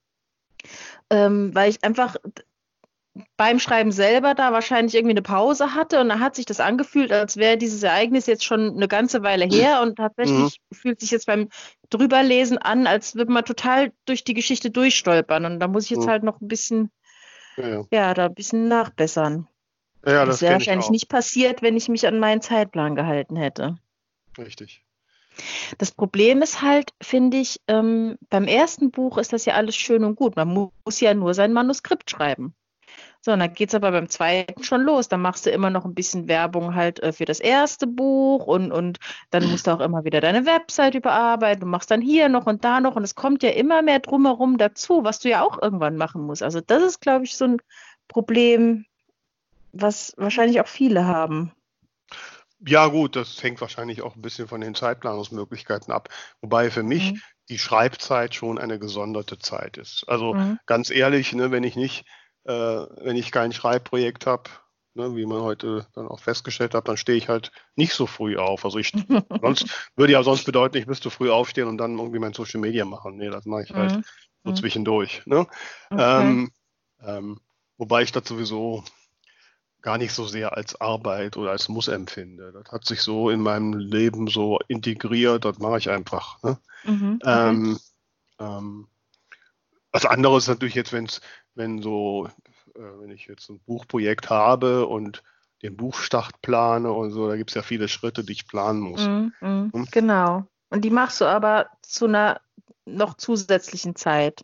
ähm, 1.10 1.54
weil 1.54 1.70
ich 1.70 1.84
einfach 1.84 2.16
beim 3.36 3.60
Schreiben 3.60 3.92
selber 3.92 4.36
da 4.36 4.54
wahrscheinlich 4.54 4.96
irgendwie 4.96 5.14
eine 5.14 5.22
Pause 5.22 5.74
hatte 5.74 6.00
und 6.00 6.10
da 6.10 6.20
hat 6.20 6.36
sich 6.36 6.46
das 6.46 6.62
angefühlt, 6.62 7.12
als 7.12 7.36
wäre 7.36 7.58
dieses 7.58 7.84
Ereignis 7.84 8.26
jetzt 8.26 8.46
schon 8.46 8.74
eine 8.74 8.88
ganze 8.88 9.22
Weile 9.22 9.46
her 9.46 9.82
und 9.82 9.98
tatsächlich 9.98 10.60
mhm. 10.70 10.76
fühlt 10.76 11.00
sich 11.02 11.12
jetzt 11.12 11.28
beim 11.28 11.50
drüberlesen 11.90 12.58
an, 12.58 12.88
als 12.88 13.16
würde 13.16 13.34
man 13.34 13.44
total 13.44 13.92
durch 14.06 14.24
die 14.24 14.34
Geschichte 14.34 14.72
durchstolpern 14.72 15.46
und 15.46 15.60
da 15.60 15.68
muss 15.68 15.86
ich 15.86 15.90
jetzt 15.92 16.06
mhm. 16.06 16.10
halt 16.10 16.24
noch 16.24 16.40
ein 16.40 16.48
bisschen, 16.48 16.90
ja, 17.58 17.68
ja. 17.68 17.84
ja, 17.92 18.14
da 18.14 18.28
ein 18.28 18.34
bisschen 18.34 18.70
nachbessern. 18.70 19.48
Ja, 20.06 20.26
das, 20.26 20.36
das 20.36 20.42
wäre 20.44 20.54
wahrscheinlich 20.54 20.90
nicht 20.90 21.10
passiert, 21.10 21.62
wenn 21.62 21.76
ich 21.76 21.90
mich 21.90 22.08
an 22.08 22.18
meinen 22.18 22.42
Zeitplan 22.42 22.96
gehalten 22.96 23.36
hätte. 23.36 23.78
Richtig. 24.38 24.84
Das 25.78 25.92
Problem 25.92 26.42
ist 26.42 26.62
halt, 26.62 26.92
finde 27.02 27.38
ich, 27.38 27.62
ähm, 27.68 28.18
beim 28.30 28.46
ersten 28.46 28.92
Buch 28.92 29.18
ist 29.18 29.34
das 29.34 29.46
ja 29.46 29.54
alles 29.54 29.76
schön 29.76 30.04
und 30.04 30.16
gut. 30.16 30.36
Man 30.36 30.72
muss 30.84 31.00
ja 31.00 31.14
nur 31.14 31.34
sein 31.34 31.54
Manuskript 31.54 32.10
schreiben. 32.10 32.54
So, 33.24 33.32
und 33.32 33.40
dann 33.40 33.54
geht 33.54 33.70
es 33.70 33.76
aber 33.76 33.92
beim 33.92 34.10
zweiten 34.10 34.64
schon 34.64 34.82
los. 34.82 35.08
Dann 35.08 35.22
machst 35.22 35.46
du 35.46 35.52
immer 35.52 35.70
noch 35.70 35.86
ein 35.86 35.94
bisschen 35.94 36.28
Werbung 36.28 36.74
halt 36.74 37.02
äh, 37.02 37.14
für 37.14 37.26
das 37.26 37.40
erste 37.40 37.86
Buch 37.86 38.48
und, 38.48 38.72
und 38.72 38.98
dann 39.30 39.50
musst 39.50 39.68
du 39.68 39.72
auch 39.72 39.80
immer 39.80 40.04
wieder 40.04 40.22
deine 40.22 40.46
Website 40.48 40.96
überarbeiten. 40.96 41.62
Du 41.62 41.68
machst 41.68 41.92
dann 41.92 42.02
hier 42.02 42.30
noch 42.30 42.48
und 42.48 42.66
da 42.66 42.82
noch 42.82 42.96
und 42.96 43.04
es 43.04 43.14
kommt 43.16 43.44
ja 43.44 43.52
immer 43.52 43.84
mehr 43.84 44.00
drumherum 44.00 44.58
dazu, 44.58 45.04
was 45.04 45.20
du 45.20 45.30
ja 45.30 45.44
auch 45.44 45.62
irgendwann 45.62 45.98
machen 45.98 46.24
musst. 46.24 46.42
Also 46.42 46.62
das 46.62 46.82
ist, 46.82 47.00
glaube 47.00 47.26
ich, 47.26 47.38
so 47.38 47.46
ein 47.46 47.58
Problem, 48.08 48.86
was 49.72 50.14
wahrscheinlich 50.18 50.60
auch 50.60 50.68
viele 50.68 51.06
haben. 51.06 51.52
Ja, 52.65 52.88
gut, 52.88 53.15
das 53.15 53.41
hängt 53.41 53.60
wahrscheinlich 53.60 54.01
auch 54.01 54.15
ein 54.15 54.22
bisschen 54.22 54.48
von 54.48 54.62
den 54.62 54.75
Zeitplanungsmöglichkeiten 54.75 55.91
ab. 55.91 56.10
Wobei 56.41 56.70
für 56.70 56.84
mich 56.84 57.13
mhm. 57.13 57.22
die 57.50 57.58
Schreibzeit 57.58 58.36
schon 58.36 58.60
eine 58.60 58.77
gesonderte 58.77 59.39
Zeit 59.39 59.77
ist. 59.77 60.03
Also 60.08 60.36
mhm. 60.36 60.60
ganz 60.68 60.91
ehrlich, 60.91 61.34
ne, 61.34 61.51
wenn 61.51 61.63
ich 61.63 61.75
nicht 61.75 62.06
äh, 62.46 62.51
wenn 62.53 63.15
ich 63.15 63.32
kein 63.32 63.51
Schreibprojekt 63.51 64.25
habe, 64.25 64.50
ne, 64.94 65.15
wie 65.15 65.25
man 65.25 65.41
heute 65.41 65.88
dann 65.94 66.08
auch 66.08 66.20
festgestellt 66.20 66.74
hat, 66.74 66.88
dann 66.88 66.98
stehe 66.98 67.18
ich 67.18 67.30
halt 67.30 67.51
nicht 67.75 67.94
so 67.94 68.08
früh 68.08 68.38
auf. 68.38 68.65
Also 68.65 68.80
ich 68.80 68.91
sonst 69.41 69.91
würde 69.96 70.13
ja 70.13 70.24
sonst 70.24 70.46
bedeuten, 70.46 70.77
ich 70.77 70.88
müsste 70.88 71.10
früh 71.10 71.30
aufstehen 71.30 71.68
und 71.68 71.77
dann 71.77 71.98
irgendwie 71.98 72.20
mein 72.20 72.34
Social 72.34 72.60
Media 72.60 72.86
machen. 72.86 73.18
Nee, 73.18 73.30
das 73.30 73.46
mache 73.46 73.63
ich 73.63 73.74
halt 73.74 73.98
mhm. 73.98 74.03
so 74.44 74.51
mhm. 74.51 74.56
zwischendurch. 74.56 75.22
Ne? 75.25 75.48
Okay. 75.89 76.22
Ähm, 76.22 76.51
ähm, 77.03 77.39
wobei 77.77 78.03
ich 78.03 78.12
das 78.12 78.27
sowieso 78.27 78.84
gar 79.82 79.98
nicht 79.98 80.14
so 80.14 80.26
sehr 80.26 80.56
als 80.56 80.80
Arbeit 80.80 81.38
oder 81.38 81.52
als 81.52 81.70
Muss 81.70 81.88
empfinde. 81.88 82.52
Das 82.52 82.72
hat 82.72 82.86
sich 82.86 83.02
so 83.02 83.30
in 83.30 83.42
meinem 83.42 83.74
Leben 83.74 84.28
so 84.28 84.60
integriert, 84.68 85.46
das 85.46 85.60
mache 85.60 85.78
ich 85.78 85.90
einfach. 85.90 86.42
Ne? 86.44 86.58
Mhm, 86.84 87.20
okay. 87.22 87.50
ähm, 87.50 87.80
ähm, 88.40 88.88
was 89.92 90.06
anderes 90.06 90.44
ist 90.44 90.50
natürlich 90.50 90.76
jetzt, 90.76 90.94
wenn 90.94 91.06
es 91.06 91.22
wenn 91.56 91.82
so, 91.82 92.28
äh, 92.76 92.80
wenn 93.00 93.12
ich 93.12 93.28
jetzt 93.28 93.50
ein 93.50 93.60
Buchprojekt 93.60 94.30
habe 94.30 94.88
und 94.88 95.24
den 95.62 95.78
Buchstart 95.78 96.42
plane 96.42 96.92
und 96.92 97.12
so, 97.12 97.28
da 97.28 97.36
gibt 97.36 97.52
es 97.52 97.56
ja 97.56 97.62
viele 97.62 97.88
Schritte, 97.88 98.24
die 98.24 98.34
ich 98.34 98.48
planen 98.48 98.80
muss. 98.80 99.06
Mm, 99.06 99.28
mm, 99.42 99.72
hm? 99.74 99.88
Genau. 99.92 100.46
Und 100.70 100.82
die 100.84 100.90
machst 100.90 101.22
du 101.22 101.26
aber 101.26 101.68
zu 101.82 102.06
einer 102.06 102.42
noch 102.86 103.16
zusätzlichen 103.16 103.96
Zeit. 103.96 104.44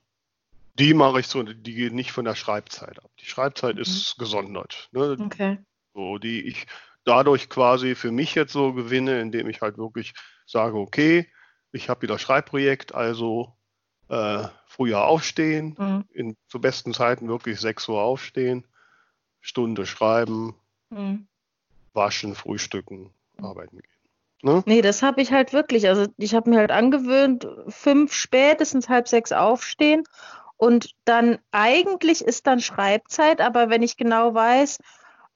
Die 0.79 0.93
mache 0.93 1.19
ich 1.19 1.27
so, 1.27 1.41
die 1.43 1.73
geht 1.73 1.93
nicht 1.93 2.11
von 2.11 2.25
der 2.25 2.35
Schreibzeit 2.35 3.03
ab. 3.03 3.09
Die 3.19 3.25
Schreibzeit 3.25 3.75
mhm. 3.75 3.81
ist 3.81 4.17
gesondert. 4.17 4.89
Ne? 4.91 5.17
Okay. 5.19 5.59
So, 5.93 6.17
die 6.17 6.41
ich 6.41 6.67
dadurch 7.03 7.49
quasi 7.49 7.95
für 7.95 8.11
mich 8.11 8.35
jetzt 8.35 8.53
so 8.53 8.73
gewinne, 8.73 9.19
indem 9.19 9.49
ich 9.49 9.61
halt 9.61 9.77
wirklich 9.77 10.13
sage, 10.45 10.77
okay, 10.77 11.27
ich 11.71 11.89
habe 11.89 12.03
wieder 12.03 12.19
Schreibprojekt, 12.19 12.93
also 12.93 13.55
äh, 14.09 14.43
früher 14.65 15.05
aufstehen, 15.05 15.75
mhm. 15.77 16.05
in, 16.11 16.37
zu 16.47 16.61
besten 16.61 16.93
Zeiten 16.93 17.27
wirklich 17.27 17.59
6 17.59 17.87
Uhr 17.89 18.01
aufstehen, 18.01 18.65
Stunde 19.41 19.85
schreiben, 19.85 20.55
mhm. 20.89 21.27
waschen, 21.93 22.35
frühstücken, 22.35 23.13
arbeiten 23.41 23.77
gehen. 23.77 23.91
Ne? 24.43 24.63
Nee, 24.67 24.81
das 24.81 25.01
habe 25.01 25.21
ich 25.21 25.31
halt 25.31 25.51
wirklich. 25.51 25.87
Also 25.87 26.05
ich 26.17 26.35
habe 26.35 26.49
mir 26.49 26.59
halt 26.59 26.71
angewöhnt, 26.71 27.47
fünf 27.69 28.13
spätestens 28.13 28.87
halb 28.87 29.07
sechs 29.07 29.31
aufstehen 29.31 30.03
und 30.57 30.91
dann 31.05 31.37
eigentlich 31.51 32.21
ist 32.21 32.47
dann 32.47 32.59
Schreibzeit, 32.59 33.41
aber 33.41 33.69
wenn 33.69 33.83
ich 33.83 33.97
genau 33.97 34.33
weiß, 34.33 34.79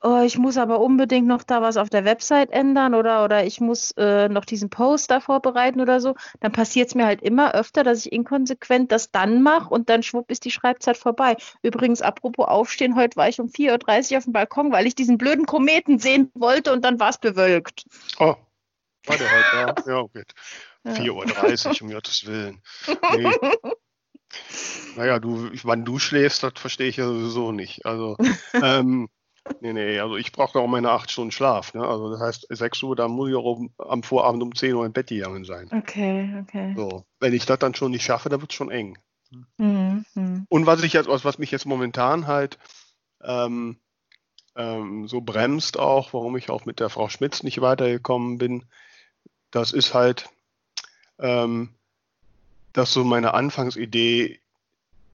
oh, 0.03 0.21
ich 0.25 0.37
muss 0.37 0.57
aber 0.57 0.79
unbedingt 0.79 1.27
noch 1.27 1.43
da 1.43 1.61
was 1.61 1.77
auf 1.77 1.89
der 1.89 2.05
Website 2.05 2.51
ändern 2.51 2.95
oder, 2.95 3.23
oder 3.23 3.45
ich 3.45 3.61
muss 3.61 3.91
äh, 3.97 4.27
noch 4.29 4.45
diesen 4.45 4.69
Post 4.69 5.11
da 5.11 5.19
vorbereiten 5.19 5.79
oder 5.79 6.01
so, 6.01 6.15
dann 6.39 6.51
passiert 6.51 6.89
es 6.89 6.95
mir 6.95 7.05
halt 7.05 7.21
immer 7.21 7.53
öfter, 7.53 7.83
dass 7.83 8.05
ich 8.05 8.11
inkonsequent 8.11 8.91
das 8.91 9.11
dann 9.11 9.43
mache 9.43 9.69
und 9.69 9.89
dann 9.89 10.03
schwupp 10.03 10.31
ist 10.31 10.45
die 10.45 10.51
Schreibzeit 10.51 10.97
vorbei. 10.97 11.37
Übrigens, 11.61 12.01
apropos 12.01 12.47
Aufstehen, 12.47 12.95
heute 12.95 13.15
war 13.15 13.29
ich 13.29 13.39
um 13.39 13.47
4.30 13.47 14.11
Uhr 14.11 14.17
auf 14.17 14.23
dem 14.23 14.33
Balkon, 14.33 14.71
weil 14.71 14.87
ich 14.87 14.95
diesen 14.95 15.17
blöden 15.17 15.45
Kometen 15.45 15.99
sehen 15.99 16.31
wollte 16.33 16.73
und 16.73 16.83
dann 16.83 16.99
war 16.99 17.09
es 17.09 17.19
bewölkt. 17.19 17.85
Oh, 18.19 18.35
war 19.05 19.17
der 19.17 19.31
heute, 19.31 19.55
ja. 19.55 19.75
Ja, 19.93 19.99
okay. 19.99 20.23
Ja. 20.83 20.93
4.30 20.93 21.67
Uhr, 21.67 21.81
um 21.81 21.93
Gottes 21.93 22.25
Willen. 22.25 22.61
Nee. 23.15 23.31
Naja, 24.95 25.19
du, 25.19 25.49
wann 25.63 25.85
du 25.85 25.99
schläfst, 25.99 26.43
das 26.43 26.53
verstehe 26.55 26.87
ich 26.87 26.97
ja 26.97 27.05
sowieso 27.05 27.51
nicht. 27.51 27.85
Also, 27.85 28.17
ähm, 28.53 29.09
Nee, 29.59 29.73
nee, 29.73 29.99
also 29.99 30.17
ich 30.17 30.31
brauche 30.31 30.59
auch 30.59 30.67
meine 30.67 30.91
acht 30.91 31.09
Stunden 31.09 31.31
Schlaf. 31.31 31.73
Ne? 31.73 31.85
Also 31.85 32.11
das 32.11 32.21
heißt, 32.21 32.47
6 32.49 32.83
Uhr, 32.83 32.95
dann 32.95 33.11
muss 33.11 33.29
ich 33.29 33.35
auch 33.35 33.57
um, 33.57 33.73
am 33.77 34.03
Vorabend 34.03 34.43
um 34.43 34.55
10 34.55 34.75
Uhr 34.75 34.85
im 34.85 34.93
Bett 34.93 35.07
gegangen 35.07 35.45
sein. 35.45 35.67
Okay, 35.71 36.31
okay. 36.41 36.73
So, 36.75 37.05
wenn 37.19 37.33
ich 37.33 37.45
das 37.45 37.59
dann 37.59 37.73
schon 37.73 37.91
nicht 37.91 38.03
schaffe, 38.03 38.29
dann 38.29 38.41
wird 38.41 38.51
es 38.51 38.55
schon 38.55 38.69
eng. 38.69 38.97
Mhm, 39.57 40.05
mhm. 40.13 40.45
Und 40.49 40.65
was 40.65 40.83
ich 40.83 40.93
jetzt, 40.93 41.07
was 41.07 41.39
mich 41.39 41.51
jetzt 41.51 41.65
momentan 41.65 42.27
halt 42.27 42.59
ähm, 43.23 43.79
ähm, 44.55 45.07
so 45.07 45.21
bremst 45.21 45.79
auch, 45.79 46.13
warum 46.13 46.37
ich 46.37 46.49
auch 46.49 46.65
mit 46.65 46.79
der 46.79 46.89
Frau 46.89 47.09
Schmitz 47.09 47.43
nicht 47.43 47.61
weitergekommen 47.61 48.37
bin, 48.37 48.65
das 49.49 49.71
ist 49.71 49.93
halt, 49.93 50.29
ähm, 51.19 51.75
dass 52.73 52.93
so 52.93 53.03
meine 53.03 53.33
Anfangsidee 53.33 54.41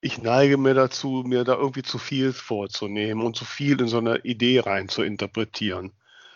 ich 0.02 0.22
neige 0.22 0.58
mir 0.58 0.74
dazu, 0.74 1.24
mir 1.26 1.44
da 1.44 1.56
irgendwie 1.56 1.84
zu 1.84 1.98
viel 1.98 2.34
vorzunehmen 2.34 3.26
und 3.26 3.36
zu 3.36 3.46
viel 3.46 3.82
in 3.82 3.88
so 3.88 3.98
eine 3.98 4.20
Idee 4.20 4.60
rein 4.60 4.90
zu 4.90 5.02
interpretieren. 5.02 5.92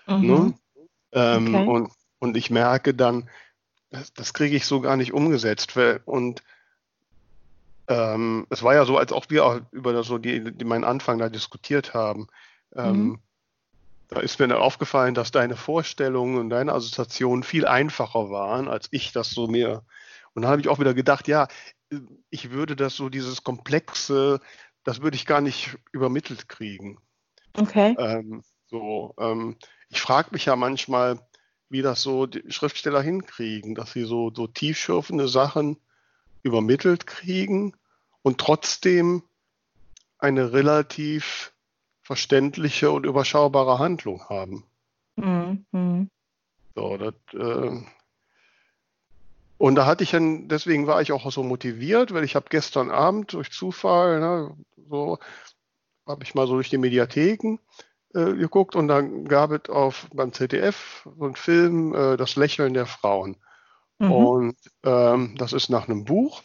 Mhm. 0.07 0.27
Ne? 0.27 0.53
Ähm, 1.11 1.55
okay. 1.55 1.67
und, 1.67 1.91
und 2.19 2.37
ich 2.37 2.49
merke 2.49 2.93
dann, 2.93 3.29
das, 3.89 4.13
das 4.13 4.33
kriege 4.33 4.55
ich 4.55 4.65
so 4.65 4.81
gar 4.81 4.97
nicht 4.97 5.13
umgesetzt. 5.13 5.73
Und 6.05 6.43
ähm, 7.87 8.47
es 8.49 8.63
war 8.63 8.73
ja 8.73 8.85
so, 8.85 8.97
als 8.97 9.11
auch 9.11 9.25
wir 9.29 9.67
über 9.71 9.93
das, 9.93 10.07
so 10.07 10.17
die, 10.17 10.51
die 10.51 10.65
meinen 10.65 10.83
Anfang 10.83 11.19
da 11.19 11.29
diskutiert 11.29 11.93
haben. 11.93 12.27
Ähm, 12.75 13.03
mhm. 13.03 13.19
Da 14.07 14.19
ist 14.19 14.39
mir 14.39 14.47
dann 14.47 14.57
aufgefallen, 14.57 15.13
dass 15.13 15.31
deine 15.31 15.55
Vorstellungen 15.55 16.37
und 16.37 16.49
deine 16.49 16.73
Assoziationen 16.73 17.43
viel 17.43 17.65
einfacher 17.65 18.29
waren, 18.29 18.67
als 18.67 18.87
ich 18.91 19.11
das 19.13 19.29
so 19.29 19.47
mir. 19.47 19.83
Und 20.33 20.43
dann 20.43 20.51
habe 20.51 20.61
ich 20.61 20.69
auch 20.69 20.79
wieder 20.79 20.93
gedacht, 20.93 21.27
ja, 21.27 21.47
ich 22.29 22.51
würde 22.51 22.75
das 22.75 22.95
so, 22.95 23.09
dieses 23.09 23.43
komplexe, 23.43 24.39
das 24.83 25.01
würde 25.01 25.15
ich 25.15 25.25
gar 25.25 25.41
nicht 25.41 25.77
übermittelt 25.91 26.47
kriegen. 26.47 27.00
Okay. 27.53 27.95
Ähm, 28.00 28.43
so, 28.67 29.13
ähm, 29.19 29.57
ich 29.89 30.00
frage 30.00 30.29
mich 30.31 30.45
ja 30.45 30.55
manchmal, 30.55 31.19
wie 31.69 31.81
das 31.81 32.01
so 32.01 32.25
die 32.25 32.50
Schriftsteller 32.51 33.01
hinkriegen, 33.01 33.75
dass 33.75 33.91
sie 33.93 34.03
so, 34.03 34.31
so 34.33 34.47
tiefschürfende 34.47 35.27
Sachen 35.27 35.77
übermittelt 36.43 37.07
kriegen 37.07 37.75
und 38.21 38.38
trotzdem 38.38 39.23
eine 40.17 40.53
relativ 40.53 41.53
verständliche 42.01 42.91
und 42.91 43.05
überschaubare 43.05 43.79
Handlung 43.79 44.23
haben. 44.29 44.65
Mhm. 45.15 46.09
So, 46.75 46.97
das, 46.97 47.13
äh, 47.33 47.81
und 49.61 49.75
da 49.75 49.85
hatte 49.85 50.03
ich 50.03 50.09
dann, 50.09 50.47
deswegen 50.47 50.87
war 50.87 51.03
ich 51.03 51.11
auch 51.11 51.31
so 51.31 51.43
motiviert, 51.43 52.15
weil 52.15 52.23
ich 52.23 52.35
habe 52.35 52.47
gestern 52.49 52.89
Abend 52.89 53.33
durch 53.33 53.51
Zufall, 53.51 54.19
ne, 54.19 54.57
so 54.89 55.19
habe 56.07 56.23
ich 56.23 56.33
mal 56.33 56.47
so 56.47 56.53
durch 56.53 56.71
die 56.71 56.79
Mediatheken 56.79 57.59
äh, 58.15 58.33
geguckt 58.33 58.75
und 58.75 58.87
dann 58.87 59.25
gab 59.25 59.51
es 59.51 59.69
auf 59.69 60.07
beim 60.15 60.33
ZDF 60.33 61.07
so 61.15 61.25
einen 61.25 61.35
Film, 61.35 61.93
äh, 61.93 62.17
Das 62.17 62.35
Lächeln 62.37 62.73
der 62.73 62.87
Frauen. 62.87 63.37
Mhm. 63.99 64.11
Und 64.11 64.57
ähm, 64.83 65.35
das 65.37 65.53
ist 65.53 65.69
nach 65.69 65.87
einem 65.87 66.05
Buch, 66.05 66.41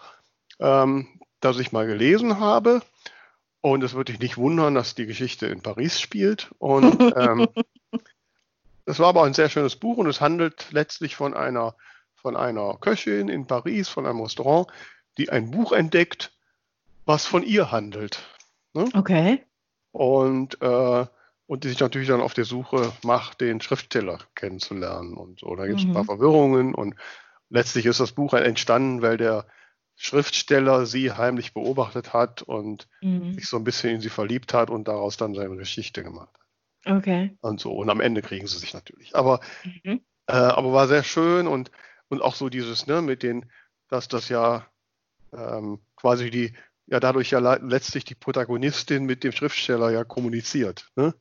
ähm, 0.61 1.09
das 1.41 1.59
ich 1.59 1.73
mal 1.73 1.87
gelesen 1.87 2.39
habe. 2.39 2.83
Und 3.63 3.83
es 3.83 3.95
würde 3.95 4.13
dich 4.13 4.21
nicht 4.21 4.37
wundern, 4.37 4.75
dass 4.75 4.95
die 4.95 5.07
Geschichte 5.07 5.47
in 5.47 5.63
Paris 5.63 5.99
spielt. 6.03 6.51
Und 6.59 7.01
ähm, 7.17 7.49
das 8.85 8.99
war 8.99 9.09
aber 9.09 9.23
ein 9.23 9.33
sehr 9.33 9.49
schönes 9.49 9.77
Buch 9.77 9.97
und 9.97 10.07
es 10.07 10.21
handelt 10.21 10.71
letztlich 10.71 11.17
von 11.17 11.33
einer, 11.33 11.75
von 12.27 12.37
einer 12.37 12.77
Köchin 12.81 13.29
in 13.29 13.47
Paris, 13.47 13.89
von 13.89 14.05
einem 14.05 14.21
Restaurant, 14.21 14.67
die 15.17 15.31
ein 15.31 15.53
Buch 15.53 15.71
entdeckt, 15.71 16.33
was 17.05 17.25
von 17.25 17.45
ihr 17.45 17.71
handelt. 17.71 18.19
Ne? 18.75 18.89
Okay. 18.95 19.45
Und, 19.93 20.61
äh, 20.61 21.07
und 21.47 21.63
die 21.63 21.69
sich 21.69 21.79
natürlich 21.79 22.09
dann 22.09 22.21
auf 22.21 22.35
der 22.35 22.45
Suche 22.45 22.93
macht, 23.05 23.41
den 23.41 23.61
Schriftsteller 23.61 24.19
kennenzulernen 24.35 25.15
und 25.15 25.39
so. 25.39 25.55
Da 25.55 25.69
gibt 25.69 25.79
es 25.79 25.85
mhm. 25.85 25.93
ein 25.93 25.95
paar 25.95 26.03
mhm. 26.03 26.07
Verwirrungen 26.09 26.75
und 26.75 26.97
letztlich 27.49 27.87
ist 27.87 28.01
das 28.01 28.11
Buch 28.11 28.35
entstanden, 28.35 29.03
weil 29.03 29.19
der 29.19 29.47
Schriftsteller 29.95 30.85
sie 30.85 31.13
heimlich 31.13 31.55
beobachtet 31.55 32.13
hat 32.13 32.43
und 32.43 32.89
mhm. 33.03 33.35
sich 33.35 33.47
so 33.49 33.57
ein 33.57 33.63
bisschen 33.63 33.95
in 33.95 34.01
sie 34.01 34.11
verliebt 34.11 34.53
hat 34.53 34.69
und 34.69 34.89
daraus 34.89 35.17
dann 35.17 35.37
seine 35.37 35.55
Geschichte 35.55 36.03
gemacht 36.03 36.35
hat. 36.35 36.97
Okay. 36.97 37.37
Und 37.41 37.61
so. 37.61 37.71
Und 37.71 37.89
am 37.89 38.01
Ende 38.01 38.21
kriegen 38.21 38.49
sie 38.49 38.59
sich 38.59 38.75
natürlich. 38.75 39.15
Aber, 39.15 39.39
mhm. 39.85 40.01
äh, 40.27 40.33
aber 40.33 40.73
war 40.73 40.89
sehr 40.89 41.05
schön 41.05 41.47
und, 41.47 41.71
und 42.09 42.23
auch 42.23 42.35
so 42.35 42.49
dieses, 42.49 42.87
ne, 42.87 43.03
mit 43.03 43.23
den, 43.23 43.51
dass 43.89 44.09
das 44.09 44.29
ja 44.29 44.67
ähm, 45.33 45.81
quasi 45.97 46.31
die, 46.31 46.53
ja 46.87 47.01
dadurch 47.01 47.31
ja 47.31 47.39
letztlich 47.39 48.05
die 48.05 48.15
Protagonistin 48.15 49.05
mit 49.05 49.25
dem 49.25 49.33
Schriftsteller 49.33 49.91
ja 49.91 50.05
kommuniziert. 50.05 50.89
Ne? 50.97 51.15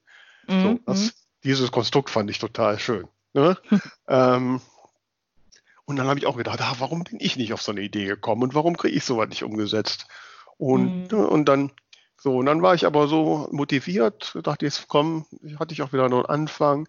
Mhm. 0.47 0.61
So, 0.61 0.79
das, 0.85 1.01
mhm. 1.01 1.11
dieses 1.43 1.71
Konstrukt 1.71 2.09
fand 2.09 2.29
ich 2.29 2.39
total 2.39 2.79
schön. 2.79 3.07
Ne? 3.33 3.57
ähm, 4.07 4.61
und 5.85 5.97
dann 5.97 6.07
habe 6.07 6.19
ich 6.19 6.25
auch 6.25 6.37
gedacht, 6.37 6.61
ah, 6.61 6.75
warum 6.79 7.03
bin 7.03 7.19
ich 7.19 7.37
nicht 7.37 7.53
auf 7.53 7.61
so 7.61 7.71
eine 7.71 7.81
Idee 7.81 8.05
gekommen 8.05 8.43
und 8.43 8.55
warum 8.55 8.75
kriege 8.77 8.95
ich 8.95 9.03
sowas 9.03 9.29
nicht 9.29 9.43
umgesetzt? 9.43 10.07
Und, 10.57 11.11
mhm. 11.11 11.19
und 11.19 11.45
dann 11.45 11.71
so, 12.17 12.37
und 12.37 12.45
dann 12.47 12.61
war 12.61 12.73
ich 12.73 12.85
aber 12.85 13.07
so 13.07 13.47
motiviert, 13.51 14.35
dachte 14.41 14.65
jetzt 14.65 14.87
komm, 14.87 15.25
hatte 15.59 15.73
ich 15.73 15.81
auch 15.81 15.93
wieder 15.93 16.09
noch 16.09 16.25
einen 16.25 16.41
Anfang 16.41 16.87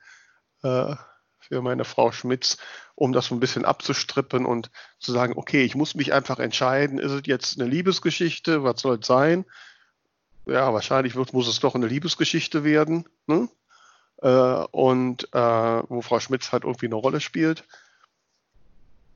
äh, 0.63 0.95
für 1.49 1.63
meine 1.63 1.85
Frau 1.85 2.13
Schmitz, 2.13 2.59
um 2.95 3.13
das 3.13 3.27
so 3.27 3.35
ein 3.35 3.41
bisschen 3.41 3.65
abzustrippen 3.65 4.47
und 4.47 4.71
zu 4.99 5.13
sagen, 5.13 5.35
okay, 5.37 5.65
ich 5.65 5.75
muss 5.75 5.95
mich 5.95 6.13
einfach 6.13 6.39
entscheiden, 6.39 6.99
ist 6.99 7.13
es 7.13 7.23
jetzt 7.25 7.61
eine 7.61 7.69
Liebesgeschichte, 7.69 8.65
was 8.65 8.81
soll 8.81 8.99
es 9.01 9.07
sein? 9.07 9.45
Ja, 10.47 10.73
wahrscheinlich 10.73 11.15
wird, 11.17 11.33
muss 11.33 11.49
es 11.49 11.61
doch 11.61 11.75
eine 11.75 11.87
Liebesgeschichte 11.87 12.65
werden, 12.65 13.09
ne? 13.27 13.49
äh, 14.23 14.65
und 14.71 15.29
äh, 15.33 15.83
wo 15.89 16.03
Frau 16.03 16.21
Schmitz 16.21 16.53
halt 16.53 16.65
irgendwie 16.65 16.87
eine 16.87 16.95
Rolle 16.95 17.21
spielt. 17.21 17.65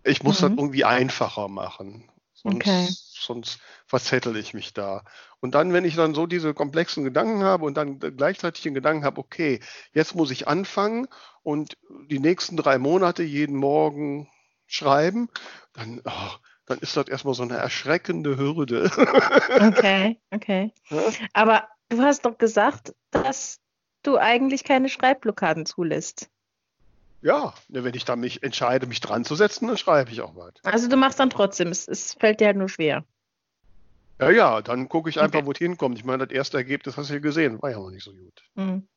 Ich 0.03 0.23
muss 0.23 0.41
mhm. 0.41 0.49
das 0.49 0.59
irgendwie 0.59 0.85
einfacher 0.85 1.49
machen. 1.49 2.10
Sonst, 2.42 2.57
okay. 2.57 2.88
sonst 2.90 3.59
verzettel 3.87 4.37
ich 4.37 4.55
mich 4.55 4.72
da. 4.72 5.05
Und 5.40 5.55
dann, 5.55 5.72
wenn 5.72 5.85
ich 5.85 5.94
dann 5.94 6.14
so 6.14 6.26
diese 6.26 6.55
komplexen 6.55 7.05
Gedanken 7.05 7.42
habe 7.42 7.64
und 7.64 7.76
dann 7.76 7.98
gleichzeitig 7.98 8.62
den 8.62 8.74
Gedanken 8.74 9.05
habe, 9.05 9.20
okay, 9.20 9.61
jetzt 9.92 10.14
muss 10.14 10.31
ich 10.31 10.48
anfangen 10.48 11.07
und 11.42 11.76
die 12.09 12.18
nächsten 12.18 12.57
drei 12.57 12.79
Monate 12.79 13.22
jeden 13.22 13.57
Morgen 13.57 14.29
schreiben, 14.66 15.29
dann, 15.74 16.00
oh, 16.05 16.31
dann 16.66 16.79
ist 16.79 16.96
das 16.96 17.09
erstmal 17.09 17.35
so 17.35 17.42
eine 17.42 17.57
erschreckende 17.57 18.37
Hürde. 18.37 18.90
Okay, 18.94 20.18
okay. 20.31 20.72
Aber 21.33 21.68
du 21.88 22.00
hast 22.00 22.24
doch 22.24 22.38
gesagt, 22.38 22.94
dass 23.11 23.61
du 24.03 24.16
eigentlich 24.16 24.64
keine 24.64 24.88
Schreibblockaden 24.88 25.66
zulässt. 25.66 26.31
Ja, 27.22 27.52
ne, 27.68 27.85
wenn 27.85 27.94
ich 27.94 28.04
dann 28.04 28.20
mich 28.20 28.42
entscheide, 28.42 28.87
mich 28.87 29.00
dran 29.00 29.24
zu 29.24 29.35
setzen, 29.35 29.68
dann 29.68 29.76
schreibe 29.76 30.11
ich 30.11 30.22
auch 30.22 30.35
was. 30.37 30.54
Also 30.64 30.88
du 30.88 30.96
machst 30.96 31.20
dann 31.20 31.30
trotzdem, 31.30 31.68
es, 31.68 31.87
es 31.87 32.14
fällt 32.14 32.40
dir 32.40 32.46
halt 32.46 32.56
nur 32.56 32.68
schwer. 32.68 33.04
Ja, 34.18 34.30
ja, 34.30 34.62
dann 34.62 34.88
gucke 34.88 35.11
ich 35.11 35.20
einfach, 35.20 35.38
okay. 35.38 35.46
wo 35.46 35.52
es 35.52 35.59
hinkommt. 35.59 35.98
Ich 35.98 36.04
meine, 36.04 36.26
das 36.26 36.35
erste 36.35 36.56
Ergebnis 36.59 36.96
hast 36.96 37.11
du 37.11 37.14
ja 37.14 37.20
gesehen, 37.20 37.61
war 37.62 37.70
ja 37.70 37.78
noch 37.78 37.90
nicht 37.90 38.04
so 38.04 38.12
gut. 38.12 38.42
Mhm. 38.54 38.88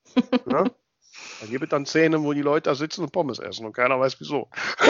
ja? 0.50 0.66
Da 1.42 1.46
gibt 1.48 1.64
es 1.64 1.70
dann 1.70 1.86
Szenen, 1.86 2.24
wo 2.24 2.34
die 2.34 2.42
Leute 2.42 2.70
da 2.70 2.76
sitzen 2.76 3.04
und 3.04 3.12
Pommes 3.12 3.40
essen 3.40 3.66
und 3.66 3.74
keiner 3.74 4.00
weiß 4.00 4.20
wieso. 4.20 4.50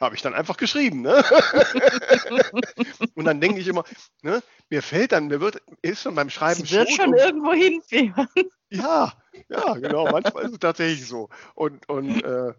Habe 0.00 0.16
ich 0.16 0.22
dann 0.22 0.34
einfach 0.34 0.56
geschrieben. 0.56 1.02
Ne? 1.02 1.22
und 3.14 3.24
dann 3.24 3.40
denke 3.40 3.60
ich 3.60 3.68
immer, 3.68 3.84
ne, 4.22 4.42
mir 4.68 4.82
fällt 4.82 5.12
dann, 5.12 5.28
mir 5.28 5.40
wird, 5.40 5.62
ist 5.82 6.02
schon 6.02 6.16
beim 6.16 6.28
Schreiben 6.30 6.64
Es 6.64 6.72
wird 6.72 6.90
schon, 6.90 7.04
schon 7.04 7.14
irgendwo 7.14 7.52
hinführen. 7.52 8.26
Ja, 8.70 9.12
ja, 9.48 9.74
genau. 9.74 10.10
Manchmal 10.10 10.44
ist 10.44 10.52
es 10.52 10.58
tatsächlich 10.58 11.06
so. 11.06 11.28
Und, 11.54 11.88
und, 11.88 12.22
äh, 12.22 12.52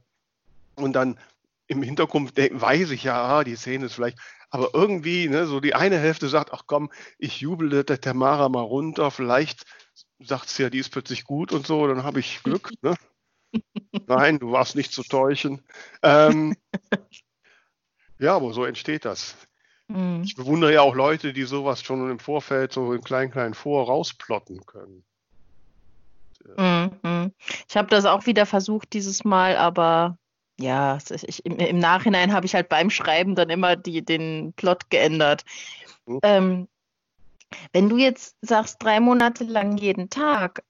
und 0.75 0.93
dann 0.93 1.19
im 1.67 1.81
Hintergrund 1.81 2.35
weiß 2.35 2.91
ich 2.91 3.03
ja, 3.03 3.21
ah, 3.21 3.43
die 3.43 3.55
Szene 3.55 3.85
ist 3.85 3.93
vielleicht, 3.93 4.19
aber 4.49 4.69
irgendwie, 4.73 5.27
ne, 5.29 5.47
so 5.47 5.59
die 5.59 5.75
eine 5.75 5.97
Hälfte 5.97 6.27
sagt, 6.27 6.53
ach 6.53 6.63
komm, 6.67 6.91
ich 7.17 7.41
jubele 7.41 7.83
der 7.83 8.01
Tamara 8.01 8.49
mal 8.49 8.61
runter, 8.61 9.11
vielleicht 9.11 9.65
sagt 10.19 10.49
sie 10.49 10.63
ja, 10.63 10.69
die 10.69 10.79
ist 10.79 10.91
plötzlich 10.91 11.23
gut 11.23 11.51
und 11.51 11.65
so, 11.65 11.87
dann 11.87 12.03
habe 12.03 12.19
ich 12.19 12.43
Glück. 12.43 12.71
Ne? 12.81 12.95
Nein, 14.07 14.39
du 14.39 14.51
warst 14.51 14.75
nicht 14.75 14.91
zu 14.91 15.03
täuschen. 15.03 15.61
Ähm, 16.01 16.55
ja, 18.19 18.35
aber 18.35 18.53
so 18.53 18.65
entsteht 18.65 19.05
das. 19.05 19.35
Mhm. 19.87 20.23
Ich 20.23 20.35
bewundere 20.35 20.73
ja 20.73 20.81
auch 20.81 20.95
Leute, 20.95 21.33
die 21.33 21.43
sowas 21.43 21.83
schon 21.83 22.09
im 22.09 22.19
Vorfeld 22.19 22.73
so 22.73 22.93
in 22.93 23.01
klein, 23.01 23.31
klein 23.31 23.53
vor 23.53 23.85
rausplotten 23.87 24.65
können. 24.65 25.03
Mhm. 26.57 27.33
Ich 27.67 27.77
habe 27.77 27.87
das 27.89 28.05
auch 28.05 28.25
wieder 28.25 28.45
versucht 28.45 28.93
dieses 28.93 29.23
Mal, 29.23 29.57
aber 29.57 30.17
ja, 30.59 30.97
ich, 31.09 31.45
im, 31.45 31.57
im, 31.57 31.79
Nachhinein 31.79 32.31
habe 32.33 32.45
ich 32.45 32.53
halt 32.53 32.69
beim 32.69 32.89
Schreiben 32.89 33.35
dann 33.35 33.49
immer 33.49 33.75
die, 33.75 34.03
den 34.03 34.53
Plot 34.53 34.89
geändert. 34.89 35.43
Mhm. 36.05 36.19
Ähm, 36.23 36.67
wenn 37.71 37.89
du 37.89 37.97
jetzt 37.97 38.35
sagst, 38.41 38.81
drei 38.81 38.99
Monate 38.99 39.43
lang 39.43 39.77
jeden 39.77 40.09
Tag, 40.09 40.63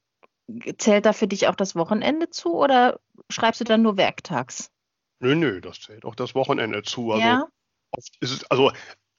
zählt 0.77 1.05
da 1.05 1.13
für 1.13 1.27
dich 1.27 1.47
auch 1.47 1.55
das 1.55 1.75
Wochenende 1.75 2.29
zu 2.29 2.55
oder 2.55 2.99
schreibst 3.29 3.61
du 3.61 3.65
dann 3.65 3.81
nur 3.81 3.97
werktags? 3.97 4.69
Nö, 5.19 5.35
nö, 5.35 5.61
das 5.61 5.79
zählt 5.79 6.05
auch 6.05 6.15
das 6.15 6.35
Wochenende 6.35 6.83
zu. 6.83 7.11
Also, 7.11 7.25
ja? 7.25 7.47
es, 8.19 8.43
also 8.49 8.71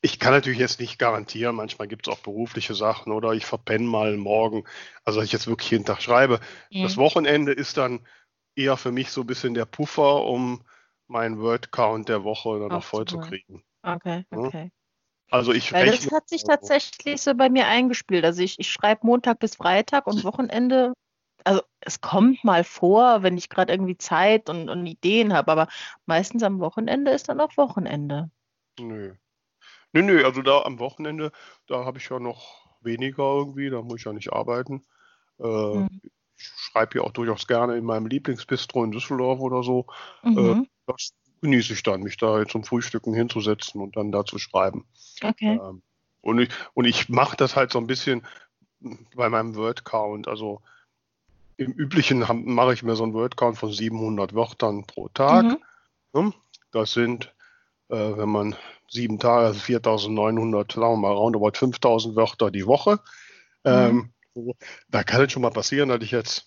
ich 0.05 0.19
kann 0.19 0.33
natürlich 0.33 0.59
jetzt 0.59 0.81
nicht 0.81 0.99
garantieren, 0.99 1.57
manchmal 1.57 1.89
gibt 1.89 2.07
es 2.07 2.13
auch 2.13 2.19
berufliche 2.19 2.75
Sachen 2.75 3.11
oder 3.11 3.33
ich 3.33 3.47
verpenne 3.47 3.87
mal 3.87 4.19
morgen, 4.19 4.65
also 5.03 5.23
ich 5.23 5.33
jetzt 5.33 5.47
wirklich 5.47 5.71
jeden 5.71 5.87
Tag 5.87 6.03
schreibe. 6.03 6.41
Mhm. 6.71 6.83
Das 6.83 6.99
Wochenende 6.99 7.53
ist 7.53 7.79
dann 7.79 8.07
eher 8.55 8.77
für 8.77 8.93
mich 8.93 9.11
so 9.11 9.23
ein 9.23 9.27
bisschen 9.27 9.55
der 9.55 9.65
Puffer, 9.65 10.27
um 10.27 10.63
meinen 11.07 11.41
Word-Count 11.41 12.11
der 12.11 12.23
Woche 12.23 12.59
dann 12.61 12.69
noch 12.69 12.85
voll 12.85 13.07
zu 13.07 13.19
kriegen. 13.19 13.65
Okay, 13.83 14.27
okay. 14.31 14.71
Also 15.31 15.55
ich 15.55 15.73
Weil 15.73 15.87
das 15.87 16.13
hat 16.13 16.29
sich 16.29 16.45
tatsächlich 16.45 17.23
so 17.23 17.35
bei 17.35 17.49
mir 17.49 17.67
eingespielt. 17.67 18.27
Also 18.27 18.43
ich, 18.43 18.59
ich 18.59 18.71
schreibe 18.71 19.07
Montag 19.07 19.39
bis 19.39 19.57
Freitag 19.57 20.07
und 20.07 20.23
Wochenende, 20.23 20.93
also 21.45 21.63
es 21.81 22.03
kommt 22.03 22.45
mal 22.45 22.63
vor, 22.63 23.23
wenn 23.23 23.39
ich 23.39 23.49
gerade 23.49 23.73
irgendwie 23.73 23.97
Zeit 23.97 24.51
und, 24.51 24.69
und 24.69 24.87
Ideen 24.87 25.33
habe, 25.33 25.51
aber 25.51 25.69
meistens 26.05 26.43
am 26.43 26.61
Wochenende 26.61 27.11
ist 27.11 27.31
dann 27.31 27.41
auch 27.41 27.57
Wochenende. 27.57 28.31
Nö. 28.79 29.15
Nö, 29.95 30.03
nö, 30.03 30.25
also 30.25 30.43
da 30.43 30.63
am 30.63 30.81
Wochenende, 30.81 31.31
da 31.69 31.85
habe 31.85 31.99
ich 31.99 32.09
ja 32.09 32.19
noch 32.19 32.67
weniger 32.81 33.23
irgendwie, 33.23 33.71
da 33.71 33.81
muss 33.81 34.01
ich 34.01 34.05
ja 34.05 34.13
nicht 34.13 34.33
arbeiten. 34.33 34.85
Äh, 35.39 35.45
mhm. 35.47 36.01
Ich 36.37 36.47
schreibe 36.47 36.99
ja 36.99 37.05
auch 37.05 37.13
durchaus 37.13 37.47
gerne 37.47 37.77
in 37.77 37.85
meinem 37.85 38.07
Lieblingsbistro 38.07 38.83
in 38.83 38.91
Düsseldorf 38.91 39.39
oder 39.39 39.63
so. 39.63 39.87
Äh, 40.25 40.31
mhm. 40.31 40.63
Äh, 40.63 40.67
das 40.89 41.15
genieße 41.41 41.75
ich 41.75 41.85
dann, 41.85 42.03
mich 42.03 42.17
da 42.17 42.45
zum 42.45 42.65
Frühstücken 42.65 43.15
hinzusetzen 43.15 43.81
und 43.81 43.97
dann 43.97 44.11
da 44.11 44.25
zu 44.25 44.39
schreiben. 44.39 44.85
Okay. 45.23 45.61
Ähm, 45.63 45.83
und 46.23 46.41
ich, 46.41 46.49
und 46.75 46.87
ich 46.87 47.09
mache 47.09 47.37
das 47.37 47.55
halt 47.55 47.71
so 47.71 47.79
ein 47.79 47.87
bisschen 47.87 48.27
bei 49.15 49.29
meinem 49.29 49.55
Word-Count. 49.55 50.27
Also 50.27 50.61
im 51.57 51.71
Üblichen 51.71 52.25
mache 52.47 52.75
ich 52.75 52.83
mir 52.83 52.97
so 52.97 53.05
einen 53.05 53.15
Word-Count 53.15 53.59
von 53.59 53.71
700 53.71 54.35
Wörtern 54.35 54.87
pro 54.87 55.09
Tag. 55.09 55.59
Mhm. 56.13 56.35
Das 56.73 56.93
sind, 56.93 57.33
äh, 57.91 58.17
wenn 58.17 58.29
man 58.29 58.57
sieben 58.95 59.19
Tage, 59.19 59.47
also 59.47 59.61
4.900, 59.61 60.75
sagen 60.75 60.93
wir 60.93 60.97
mal, 60.97 61.13
roundabout 61.13 61.59
5.000 61.59 62.17
Wörter 62.17 62.51
die 62.51 62.67
Woche. 62.67 63.01
Mhm. 63.65 64.13
Ähm, 64.37 64.55
da 64.89 65.03
kann 65.03 65.23
es 65.23 65.33
schon 65.33 65.43
mal 65.43 65.51
passieren, 65.51 65.89
dass 65.89 66.03
ich 66.03 66.11
jetzt 66.11 66.47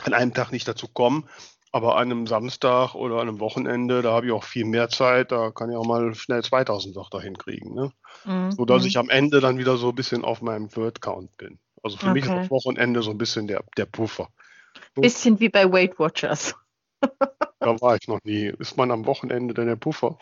an 0.00 0.14
einem 0.14 0.32
Tag 0.32 0.52
nicht 0.52 0.66
dazu 0.66 0.88
komme, 0.88 1.24
aber 1.72 1.96
an 1.96 2.10
einem 2.10 2.26
Samstag 2.26 2.94
oder 2.94 3.16
an 3.16 3.28
einem 3.28 3.40
Wochenende, 3.40 4.02
da 4.02 4.12
habe 4.12 4.26
ich 4.26 4.32
auch 4.32 4.44
viel 4.44 4.64
mehr 4.64 4.88
Zeit, 4.88 5.32
da 5.32 5.50
kann 5.50 5.70
ich 5.70 5.76
auch 5.76 5.86
mal 5.86 6.14
schnell 6.14 6.42
2000 6.42 6.96
Wörter 6.96 7.20
hinkriegen. 7.20 7.74
Ne? 7.74 7.92
Mhm. 8.24 8.52
Sodass 8.52 8.84
ich 8.84 8.96
am 8.96 9.10
Ende 9.10 9.40
dann 9.40 9.58
wieder 9.58 9.76
so 9.76 9.90
ein 9.90 9.94
bisschen 9.94 10.24
auf 10.24 10.40
meinem 10.40 10.74
Word-Count 10.74 11.36
bin. 11.36 11.58
Also 11.82 11.96
für 11.96 12.06
okay. 12.06 12.14
mich 12.14 12.24
ist 12.24 12.32
das 12.32 12.50
Wochenende 12.50 13.02
so 13.02 13.10
ein 13.10 13.18
bisschen 13.18 13.46
der, 13.46 13.64
der 13.76 13.86
Puffer. 13.86 14.28
Bisschen 14.94 15.38
wie 15.40 15.48
bei 15.48 15.70
Weight 15.70 15.98
Watchers. 15.98 16.54
da 17.60 17.80
war 17.80 17.96
ich 17.96 18.08
noch 18.08 18.20
nie. 18.24 18.52
Ist 18.58 18.76
man 18.76 18.90
am 18.90 19.06
Wochenende 19.06 19.54
denn 19.54 19.66
der 19.66 19.76
Puffer? 19.76 20.18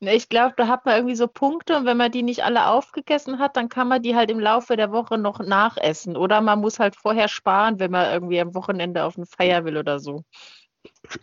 Ich 0.00 0.28
glaube, 0.28 0.54
da 0.56 0.68
hat 0.68 0.84
man 0.84 0.96
irgendwie 0.96 1.16
so 1.16 1.26
Punkte 1.26 1.76
und 1.76 1.86
wenn 1.86 1.96
man 1.96 2.12
die 2.12 2.22
nicht 2.22 2.44
alle 2.44 2.66
aufgegessen 2.66 3.38
hat, 3.38 3.56
dann 3.56 3.70
kann 3.70 3.88
man 3.88 4.02
die 4.02 4.14
halt 4.14 4.30
im 4.30 4.38
Laufe 4.38 4.76
der 4.76 4.92
Woche 4.92 5.16
noch 5.16 5.38
nachessen. 5.38 6.16
Oder 6.16 6.42
man 6.42 6.60
muss 6.60 6.78
halt 6.78 6.96
vorher 6.96 7.28
sparen, 7.28 7.78
wenn 7.78 7.90
man 7.90 8.12
irgendwie 8.12 8.40
am 8.40 8.54
Wochenende 8.54 9.04
auf 9.04 9.16
eine 9.16 9.24
Feier 9.26 9.64
will 9.64 9.78
oder 9.78 9.98
so. 9.98 10.22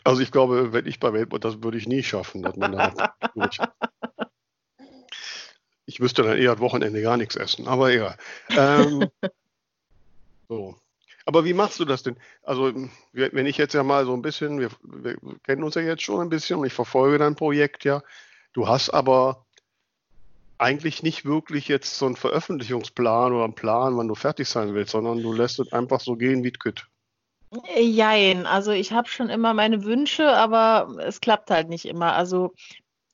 Also 0.03 0.21
ich 0.21 0.31
glaube, 0.31 0.73
wenn 0.73 0.88
ich 0.88 0.99
bei 0.99 1.13
Weltmut, 1.13 1.45
das 1.45 1.62
würde 1.62 1.77
ich 1.77 1.88
nie 1.88 2.01
schaffen. 2.01 2.41
Dass 2.41 2.55
man 2.55 2.71
da 2.71 2.93
ich 5.86 5.99
müsste 5.99 6.23
dann 6.23 6.38
eher 6.38 6.53
am 6.53 6.59
Wochenende 6.59 7.01
gar 7.01 7.17
nichts 7.17 7.36
essen, 7.36 7.67
aber 7.67 7.91
egal. 7.91 8.17
Ähm, 8.49 9.09
so. 10.49 10.75
Aber 11.25 11.45
wie 11.45 11.53
machst 11.53 11.79
du 11.79 11.86
das 11.86 12.03
denn? 12.03 12.17
Also, 12.41 12.73
wenn 13.13 13.45
ich 13.45 13.57
jetzt 13.57 13.73
ja 13.73 13.83
mal 13.83 14.05
so 14.05 14.13
ein 14.13 14.21
bisschen, 14.21 14.59
wir, 14.59 14.69
wir, 14.81 15.17
kennen 15.43 15.63
uns 15.63 15.75
ja 15.75 15.81
jetzt 15.81 16.03
schon 16.03 16.19
ein 16.19 16.29
bisschen 16.29 16.59
und 16.59 16.65
ich 16.65 16.73
verfolge 16.73 17.17
dein 17.17 17.36
Projekt 17.36 17.86
ja. 17.86 18.01
Du 18.53 18.67
hast 18.67 18.91
aber 18.91 19.45
eigentlich 20.57 21.03
nicht 21.03 21.25
wirklich 21.25 21.67
jetzt 21.67 21.97
so 21.97 22.05
einen 22.05 22.15
Veröffentlichungsplan 22.15 23.33
oder 23.33 23.43
einen 23.43 23.55
Plan, 23.55 23.97
wann 23.97 24.07
du 24.07 24.15
fertig 24.15 24.47
sein 24.47 24.73
willst, 24.73 24.91
sondern 24.91 25.21
du 25.21 25.33
lässt 25.33 25.59
es 25.59 25.73
einfach 25.73 25.99
so 25.99 26.15
gehen, 26.15 26.43
wie 26.43 26.51
es 26.53 26.59
geht. 26.59 26.87
Jein, 27.75 28.45
also 28.47 28.71
ich 28.71 28.93
habe 28.93 29.09
schon 29.09 29.29
immer 29.29 29.53
meine 29.53 29.83
Wünsche, 29.83 30.35
aber 30.35 30.95
es 30.99 31.21
klappt 31.21 31.51
halt 31.51 31.69
nicht 31.69 31.85
immer. 31.85 32.13
Also 32.13 32.53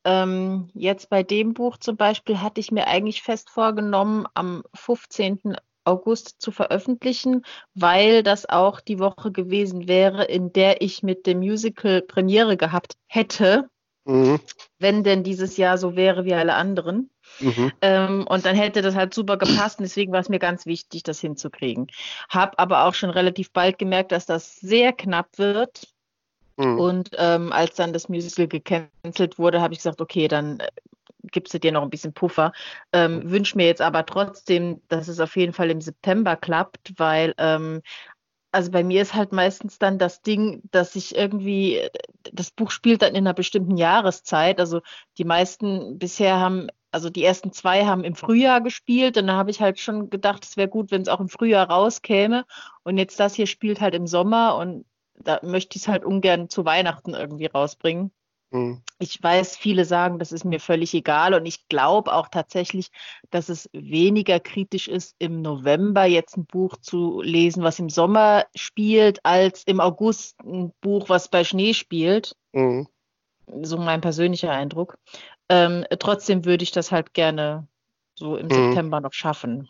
ähm, 0.06 0.70
jetzt 0.74 1.10
bei 1.10 1.24
dem 1.24 1.54
Buch 1.54 1.78
zum 1.78 1.98
Beispiel 1.98 2.40
hatte 2.40 2.62
ich 2.62 2.72
mir 2.72 2.88
eigentlich 2.88 3.22
fest 3.22 3.50
vorgenommen, 3.50 4.28
am 4.34 4.64
15. 4.76 5.58
August 5.84 6.42
zu 6.42 6.52
veröffentlichen, 6.52 7.44
weil 7.74 8.24
das 8.24 8.48
auch 8.48 8.80
die 8.80 9.00
Woche 9.00 9.32
gewesen 9.32 9.88
wäre, 9.88 10.24
in 10.24 10.54
der 10.54 10.82
ich 10.82 11.04
mit 11.04 11.26
dem 11.26 11.40
Musical 11.40 12.02
Premiere 12.02 12.58
gehabt 12.58 12.94
hätte, 13.08 13.70
mhm. 14.10 14.40
wenn 14.80 15.04
denn 15.04 15.24
dieses 15.24 15.58
Jahr 15.58 15.78
so 15.78 15.96
wäre 15.96 16.26
wie 16.26 16.34
alle 16.34 16.56
anderen. 16.56 17.10
Mhm. 17.40 17.72
Ähm, 17.82 18.28
und 18.28 18.46
dann 18.46 18.56
hätte 18.56 18.82
das 18.82 18.96
halt 18.96 19.14
super 19.14 19.38
gepasst. 19.38 19.80
Und 19.80 19.84
deswegen 19.84 20.12
war 20.12 20.20
es 20.20 20.30
mir 20.30 20.40
ganz 20.40 20.66
wichtig, 20.66 21.04
das 21.04 21.20
hinzukriegen. 21.20 21.88
Hab 22.30 22.60
aber 22.60 22.86
auch 22.86 22.94
schon 22.94 23.10
relativ 23.10 23.52
bald 23.52 23.78
gemerkt, 23.78 24.12
dass 24.12 24.26
das 24.26 24.60
sehr 24.60 24.94
knapp 24.94 25.38
wird. 25.38 25.88
Mhm. 26.58 26.80
Und 26.80 27.10
ähm, 27.18 27.54
als 27.54 27.76
dann 27.76 27.94
das 27.94 28.10
Musical 28.10 28.48
gecancelt 28.48 29.38
wurde, 29.38 29.62
habe 29.62 29.74
ich 29.74 29.80
gesagt, 29.80 30.02
okay, 30.02 30.28
dann 30.28 30.60
äh, 30.60 30.68
gibst 31.32 31.54
du 31.54 31.60
dir 31.60 31.72
noch 31.72 31.84
ein 31.84 31.90
bisschen 31.90 32.14
Puffer. 32.14 32.52
Ähm, 32.92 33.20
mhm. 33.20 33.32
Wünsche 33.32 33.58
mir 33.58 33.68
jetzt 33.68 33.82
aber 33.82 34.06
trotzdem, 34.06 34.82
dass 34.88 35.08
es 35.08 35.20
auf 35.20 35.36
jeden 35.36 35.54
Fall 35.54 35.70
im 35.70 35.82
September 35.82 36.36
klappt, 36.36 36.94
weil 36.98 37.34
ähm, 37.38 37.82
also 38.52 38.72
bei 38.72 38.84
mir 38.84 39.02
ist 39.02 39.14
halt 39.14 39.32
meistens 39.32 39.78
dann 39.78 40.00
das 40.00 40.22
Ding, 40.22 40.62
dass 40.72 40.96
ich 40.96 41.16
irgendwie, 41.16 41.88
das 42.32 42.52
Buch 42.52 42.72
spielt 42.72 43.02
dann 43.02 43.16
in 43.16 43.28
einer 43.28 43.34
bestimmten 43.34 43.78
Jahreszeit. 43.78 44.60
Also 44.60 44.82
die 45.18 45.24
meisten 45.24 46.00
bisher 46.00 46.40
haben, 46.40 46.68
also 46.92 47.10
die 47.10 47.24
ersten 47.24 47.52
zwei 47.52 47.86
haben 47.86 48.04
im 48.04 48.16
Frühjahr 48.16 48.62
gespielt 48.62 49.18
und 49.18 49.28
da 49.28 49.34
habe 49.34 49.52
ich 49.52 49.62
halt 49.62 49.80
schon 49.80 50.10
gedacht, 50.10 50.46
es 50.46 50.58
wäre 50.58 50.68
gut, 50.70 50.92
wenn 50.92 51.02
es 51.02 51.08
auch 51.08 51.20
im 51.20 51.30
Frühjahr 51.30 51.70
rauskäme. 51.70 52.46
Und 52.84 52.98
jetzt 52.98 53.20
das 53.20 53.36
hier 53.36 53.48
spielt 53.48 53.82
halt 53.82 53.94
im 53.94 54.08
Sommer 54.08 54.56
und 54.58 54.86
da 55.16 55.40
möchte 55.44 55.78
ich 55.78 55.84
es 55.84 55.88
halt 55.88 56.06
ungern 56.06 56.50
zu 56.50 56.66
Weihnachten 56.66 57.14
irgendwie 57.14 57.48
rausbringen. 57.48 58.12
Mhm. 58.52 58.82
Ich 58.98 59.22
weiß, 59.22 59.58
viele 59.58 59.86
sagen, 59.86 60.20
das 60.20 60.32
ist 60.32 60.44
mir 60.44 60.60
völlig 60.60 60.94
egal 60.94 61.34
und 61.34 61.46
ich 61.46 61.68
glaube 61.70 62.14
auch 62.14 62.30
tatsächlich, 62.30 62.90
dass 63.30 63.50
es 63.50 63.70
weniger 63.74 64.40
kritisch 64.40 64.88
ist, 64.88 65.16
im 65.20 65.42
November 65.42 66.06
jetzt 66.06 66.36
ein 66.36 66.46
Buch 66.46 66.78
zu 66.78 67.22
lesen, 67.22 67.64
was 67.64 67.80
im 67.80 67.90
Sommer 67.90 68.46
spielt, 68.56 69.24
als 69.24 69.64
im 69.64 69.80
August 69.80 70.40
ein 70.44 70.74
Buch, 70.82 71.10
was 71.10 71.30
bei 71.30 71.44
Schnee 71.44 71.74
spielt. 71.74 72.36
Mhm. 72.54 72.88
So 73.62 73.78
mein 73.78 74.02
persönlicher 74.02 74.52
Eindruck. 74.52 74.98
Ähm, 75.50 75.86
trotzdem 76.00 76.46
würde 76.46 76.64
ich 76.64 76.72
das 76.72 76.92
halt 76.92 77.14
gerne 77.14 77.68
so 78.16 78.36
im 78.36 78.48
mhm. 78.48 78.52
September 78.52 79.00
noch 79.02 79.14
schaffen. 79.14 79.70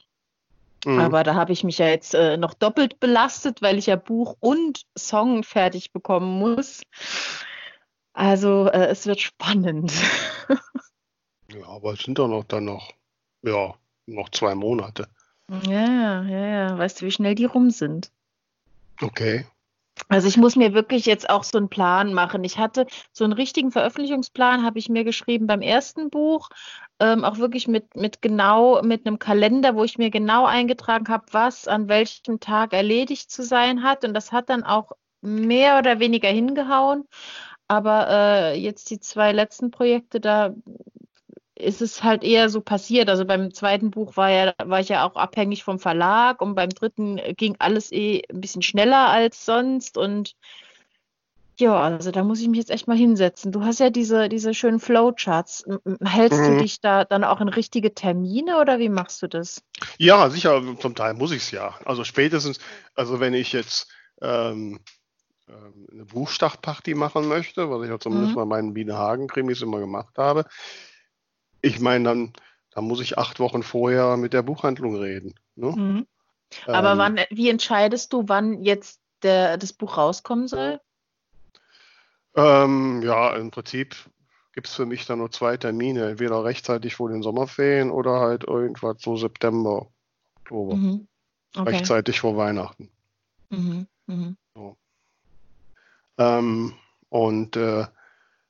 Mhm. 0.86 1.00
Aber 1.00 1.24
da 1.24 1.36
habe 1.36 1.52
ich 1.52 1.64
mich 1.64 1.78
ja 1.78 1.88
jetzt 1.88 2.14
äh, 2.14 2.38
noch 2.38 2.54
doppelt 2.54 3.00
belastet, 3.00 3.62
weil 3.62 3.78
ich 3.78 3.88
ja 3.88 3.96
Buch 3.98 4.36
und 4.40 4.86
Song 4.98 5.44
fertig 5.44 5.92
bekommen 5.92 6.40
muss. 6.40 6.82
Also 8.20 8.66
äh, 8.66 8.88
es 8.88 9.08
wird 9.08 9.22
spannend. 9.22 9.94
ja, 11.54 11.66
aber 11.68 11.94
es 11.94 12.02
sind 12.02 12.20
doch 12.20 12.28
noch 12.28 12.44
dann 12.44 12.66
noch, 12.66 12.92
ja, 13.44 13.74
noch 14.08 14.28
zwei 14.32 14.56
Monate. 14.56 15.08
Ja, 15.66 16.22
ja, 16.24 16.48
ja. 16.48 16.78
Weißt 16.78 17.00
du, 17.00 17.06
wie 17.06 17.12
schnell 17.12 17.34
die 17.34 17.46
rum 17.46 17.70
sind? 17.72 18.12
Okay. 19.02 19.46
Also 20.10 20.28
ich 20.28 20.36
muss 20.36 20.58
mir 20.58 20.74
wirklich 20.74 21.06
jetzt 21.06 21.30
auch 21.30 21.46
so 21.46 21.58
einen 21.58 21.70
Plan 21.70 22.14
machen. 22.14 22.44
Ich 22.44 22.58
hatte 22.58 22.88
so 23.14 23.24
einen 23.24 23.32
richtigen 23.32 23.72
Veröffentlichungsplan, 23.72 24.66
habe 24.66 24.80
ich 24.80 24.90
mir 24.90 25.06
geschrieben 25.06 25.48
beim 25.48 25.62
ersten 25.62 26.10
Buch, 26.10 26.50
ähm, 27.00 27.24
auch 27.24 27.38
wirklich 27.38 27.70
mit, 27.70 27.96
mit 27.96 28.22
genau, 28.22 28.82
mit 28.82 29.08
einem 29.08 29.20
Kalender, 29.20 29.76
wo 29.76 29.86
ich 29.86 29.98
mir 29.98 30.10
genau 30.10 30.46
eingetragen 30.46 31.08
habe, 31.08 31.24
was 31.32 31.70
an 31.70 31.88
welchem 31.88 32.42
Tag 32.42 32.74
erledigt 32.74 33.32
zu 33.32 33.44
sein 33.44 33.82
hat. 33.82 34.04
Und 34.04 34.14
das 34.14 34.34
hat 34.34 34.50
dann 34.50 34.66
auch 34.66 34.92
mehr 35.22 35.80
oder 35.80 36.00
weniger 36.00 36.30
hingehauen. 36.30 37.08
Aber 37.70 38.08
äh, 38.10 38.60
jetzt 38.60 38.90
die 38.90 39.00
zwei 39.00 39.32
letzten 39.32 39.70
Projekte, 39.70 40.20
da 40.20 40.56
ist 41.54 41.82
es 41.82 42.04
halt 42.04 42.24
eher 42.24 42.50
so 42.50 42.62
passiert. 42.62 43.10
Also 43.10 43.26
beim 43.26 43.54
zweiten 43.54 43.92
Buch 43.92 44.18
war 44.18 44.32
ja, 44.32 44.54
war 44.64 44.80
ich 44.80 44.90
ja 44.90 45.08
auch 45.08 45.16
abhängig 45.16 45.64
vom 45.64 45.78
Verlag 45.78 46.42
und 46.42 46.56
beim 46.56 46.70
dritten 46.70 47.20
ging 47.38 47.56
alles 47.60 47.92
eh 47.92 48.24
ein 48.30 48.42
bisschen 48.42 48.64
schneller 48.64 49.10
als 49.10 49.46
sonst 49.46 49.98
und 49.98 50.36
ja, 51.60 51.78
also 51.78 52.12
da 52.12 52.24
muss 52.24 52.40
ich 52.40 52.48
mich 52.48 52.58
jetzt 52.58 52.72
echt 52.72 52.88
mal 52.88 52.96
hinsetzen. 52.96 53.52
Du 53.52 53.66
hast 53.66 53.82
ja 53.82 53.90
diese, 53.90 54.30
diese 54.30 54.54
schönen 54.54 54.80
Flowcharts. 54.80 55.66
Hältst 56.02 56.40
mhm. 56.40 56.46
du 56.46 56.62
dich 56.62 56.80
da 56.80 57.04
dann 57.04 57.26
auch 57.26 57.42
in 57.42 57.50
richtige 57.50 57.94
Termine 57.94 58.60
oder 58.62 58.80
wie 58.80 58.88
machst 58.88 59.22
du 59.22 59.28
das? 59.28 59.62
Ja, 59.98 60.30
sicher, 60.30 60.64
zum 60.80 60.96
Teil 60.96 61.16
muss 61.16 61.34
ich 61.34 61.44
es 61.44 61.52
ja. 61.52 61.76
Also 61.84 62.06
spätestens, 62.06 62.60
also 62.96 63.20
wenn 63.20 63.34
ich 63.34 63.52
jetzt 63.52 63.92
ähm, 64.22 64.80
eine 65.92 66.06
Buchstartparty 66.06 66.96
machen 66.96 67.28
möchte, 67.28 67.70
was 67.70 67.84
ich 67.84 67.90
ja 67.90 68.00
zumindest 68.00 68.32
mhm. 68.32 68.36
bei 68.36 68.46
meinen 68.46 68.74
Bienenhagen-Krimis 68.74 69.62
immer 69.62 69.80
gemacht 69.80 70.18
habe, 70.18 70.46
ich 71.62 71.80
meine, 71.80 72.06
dann, 72.06 72.34
dann 72.72 72.86
muss 72.86 73.02
ich 73.02 73.18
acht 73.18 73.40
Wochen 73.40 73.64
vorher 73.64 74.18
mit 74.18 74.34
der 74.34 74.44
Buchhandlung 74.44 74.96
reden. 74.96 75.36
Ne? 75.56 75.72
Mhm. 75.72 76.08
Aber 76.66 76.94
ähm, 76.94 76.98
wann, 76.98 77.20
wie 77.30 77.50
entscheidest 77.50 78.14
du, 78.14 78.24
wann 78.28 78.64
jetzt 78.64 79.02
der, 79.24 79.58
das 79.58 79.74
Buch 79.74 79.98
rauskommen 79.98 80.48
soll? 80.48 80.80
Ähm, 82.36 83.02
ja, 83.04 83.36
im 83.36 83.52
Prinzip 83.52 83.96
gibt 84.54 84.68
es 84.68 84.76
für 84.76 84.86
mich 84.86 85.06
dann 85.06 85.20
nur 85.20 85.32
zwei 85.32 85.58
Termine, 85.58 86.10
entweder 86.10 86.44
rechtzeitig 86.44 86.96
vor 86.96 87.10
den 87.10 87.22
Sommerferien 87.22 87.92
oder 87.92 88.20
halt 88.20 88.44
irgendwas 88.46 89.02
so 89.02 89.16
September, 89.16 89.88
Oktober. 90.38 90.76
Mhm. 90.76 91.08
Okay. 91.56 91.70
Rechtzeitig 91.70 92.20
vor 92.20 92.38
Weihnachten. 92.38 92.90
Mhm. 93.50 93.88
Mhm. 94.08 94.38
Ähm, 96.20 96.74
und 97.10 97.56
äh, 97.56 97.86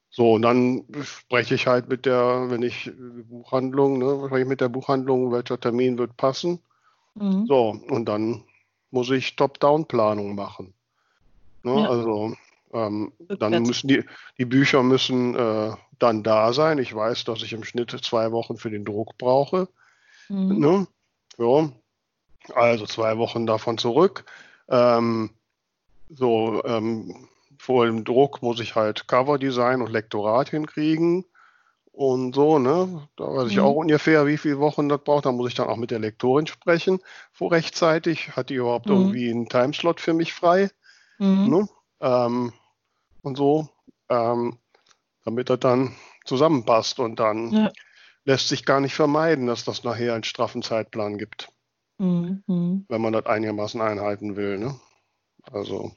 so, 0.09 0.33
und 0.33 0.41
dann 0.41 0.85
spreche 1.03 1.55
ich 1.55 1.67
halt 1.67 1.87
mit 1.87 2.05
der, 2.05 2.49
wenn 2.49 2.63
ich 2.63 2.91
Buchhandlung, 3.29 3.99
ne, 3.99 4.23
spreche 4.25 4.41
ich 4.41 4.47
mit 4.47 4.59
der 4.59 4.69
Buchhandlung, 4.69 5.31
welcher 5.31 5.59
Termin 5.59 5.97
wird 5.97 6.17
passen. 6.17 6.59
Mhm. 7.13 7.45
So, 7.45 7.79
und 7.89 8.05
dann 8.05 8.43
muss 8.91 9.11
ich 9.11 9.35
Top-Down-Planung 9.35 10.33
machen. 10.35 10.73
Ne, 11.63 11.79
ja. 11.79 11.89
Also 11.89 12.35
ähm, 12.73 13.13
dann 13.39 13.63
müssen 13.63 13.87
die, 13.87 14.03
die 14.37 14.45
Bücher 14.45 14.81
müssen 14.81 15.35
äh, 15.35 15.71
dann 15.99 16.23
da 16.23 16.53
sein. 16.53 16.79
Ich 16.79 16.93
weiß, 16.93 17.23
dass 17.25 17.43
ich 17.43 17.53
im 17.53 17.63
Schnitt 17.63 17.91
zwei 18.03 18.31
Wochen 18.31 18.57
für 18.57 18.71
den 18.71 18.85
Druck 18.85 19.17
brauche. 19.17 19.67
Mhm. 20.27 20.59
Ne? 20.59 20.87
So. 21.37 21.71
Also 22.55 22.85
zwei 22.87 23.17
Wochen 23.17 23.45
davon 23.45 23.77
zurück. 23.77 24.25
Ähm, 24.69 25.31
so, 26.09 26.63
ähm, 26.63 27.27
vor 27.59 27.85
dem 27.85 28.05
Druck 28.05 28.41
muss 28.41 28.61
ich 28.61 28.75
halt 28.75 29.07
Coverdesign 29.09 29.81
und 29.81 29.91
Lektorat 29.91 30.49
hinkriegen 30.49 31.25
und 31.91 32.33
so, 32.33 32.57
ne? 32.57 33.09
Da 33.17 33.25
weiß 33.25 33.51
ich 33.51 33.57
mhm. 33.57 33.63
auch 33.63 33.75
ungefähr, 33.75 34.25
wie 34.25 34.37
viele 34.37 34.59
Wochen 34.59 34.87
das 34.87 35.03
braucht. 35.03 35.25
Da 35.25 35.33
muss 35.33 35.49
ich 35.49 35.55
dann 35.55 35.67
auch 35.67 35.75
mit 35.75 35.91
der 35.91 35.99
Lektorin 35.99 36.47
sprechen, 36.47 37.01
vor 37.33 37.51
rechtzeitig. 37.51 38.37
Hat 38.37 38.49
die 38.49 38.55
überhaupt 38.55 38.85
mhm. 38.85 38.95
irgendwie 38.95 39.29
einen 39.29 39.49
Timeslot 39.49 39.99
für 39.99 40.13
mich 40.13 40.33
frei? 40.33 40.71
Mhm. 41.17 41.49
Ne? 41.49 41.69
Ähm, 41.99 42.53
und 43.21 43.37
so, 43.37 43.67
ähm, 44.07 44.57
damit 45.25 45.49
das 45.49 45.59
dann 45.59 45.93
zusammenpasst. 46.23 46.99
Und 46.99 47.19
dann, 47.19 47.51
ja. 47.51 47.71
lässt 48.23 48.47
sich 48.47 48.65
gar 48.65 48.79
nicht 48.79 48.95
vermeiden, 48.95 49.47
dass 49.47 49.65
das 49.65 49.83
nachher 49.83 50.13
einen 50.13 50.23
straffen 50.23 50.61
Zeitplan 50.61 51.17
gibt. 51.17 51.49
Mhm. 51.97 52.85
Wenn 52.87 53.01
man 53.01 53.11
das 53.11 53.25
einigermaßen 53.25 53.81
einhalten 53.81 54.37
will. 54.37 54.57
Ne? 54.57 54.79
Also. 55.51 55.91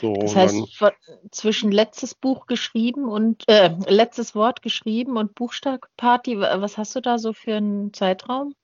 So, 0.00 0.14
das 0.14 0.34
heißt, 0.34 0.80
dann, 0.80 0.92
zwischen 1.30 1.70
letztes 1.70 2.14
Buch 2.14 2.46
geschrieben 2.46 3.08
und 3.08 3.48
äh, 3.48 3.70
letztes 3.86 4.34
Wort 4.34 4.62
geschrieben 4.62 5.16
und 5.16 5.34
Buchstabparty, 5.34 6.40
was 6.40 6.78
hast 6.78 6.96
du 6.96 7.00
da 7.00 7.18
so 7.18 7.32
für 7.32 7.56
einen 7.56 7.92
Zeitraum? 7.92 8.54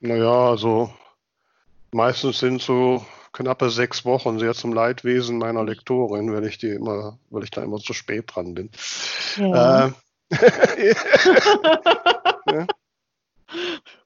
Naja, 0.00 0.50
also 0.50 0.92
meistens 1.92 2.38
sind 2.38 2.62
so 2.62 3.04
knappe 3.32 3.70
sechs 3.70 4.04
Wochen, 4.04 4.38
sehr 4.38 4.54
zum 4.54 4.72
Leidwesen 4.72 5.38
meiner 5.38 5.64
Lektorin, 5.64 6.32
weil 6.32 6.46
ich 6.46 6.58
die 6.58 6.70
immer, 6.70 7.18
weil 7.30 7.44
ich 7.44 7.50
da 7.50 7.62
immer 7.62 7.78
zu 7.78 7.92
spät 7.92 8.24
dran 8.34 8.54
bin. 8.54 8.70
Ja. 9.36 9.88
Äh, 9.88 9.92
ja. 12.50 12.66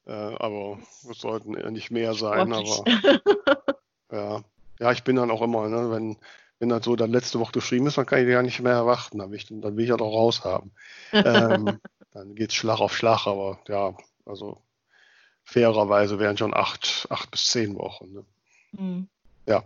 Äh, 0.06 0.36
aber 0.38 0.78
es 1.10 1.20
sollten 1.20 1.52
nicht 1.72 1.90
mehr 1.90 2.14
sein, 2.14 2.52
aber 2.52 2.84
ja. 4.12 4.44
Ja, 4.78 4.92
ich 4.92 5.04
bin 5.04 5.16
dann 5.16 5.30
auch 5.30 5.42
immer, 5.42 5.68
ne, 5.68 5.90
wenn, 5.90 6.16
wenn 6.58 6.68
das 6.68 6.84
so 6.84 6.96
dann 6.96 7.10
letzte 7.10 7.40
Woche 7.40 7.52
geschrieben 7.52 7.86
ist, 7.86 7.98
dann 7.98 8.06
kann 8.06 8.20
ich 8.20 8.28
ja 8.28 8.42
nicht 8.42 8.60
mehr 8.60 8.72
erwarten. 8.72 9.18
Dann 9.18 9.30
will 9.30 9.38
ich, 9.38 9.46
dann 9.46 9.76
will 9.76 9.84
ich 9.84 9.90
ja 9.90 9.96
doch 9.96 10.12
raus 10.12 10.44
haben. 10.44 10.72
ähm, 11.12 11.78
dann 12.12 12.34
geht 12.34 12.50
es 12.50 12.56
Schlag 12.56 12.80
auf 12.80 12.96
Schlag, 12.96 13.26
aber 13.26 13.58
ja, 13.68 13.94
also 14.24 14.62
fairerweise 15.44 16.18
wären 16.18 16.36
schon 16.36 16.54
acht, 16.54 17.06
acht 17.10 17.30
bis 17.30 17.46
zehn 17.46 17.76
Wochen. 17.76 18.12
Ne? 18.12 18.24
Mhm. 18.72 19.08
Ja. 19.46 19.64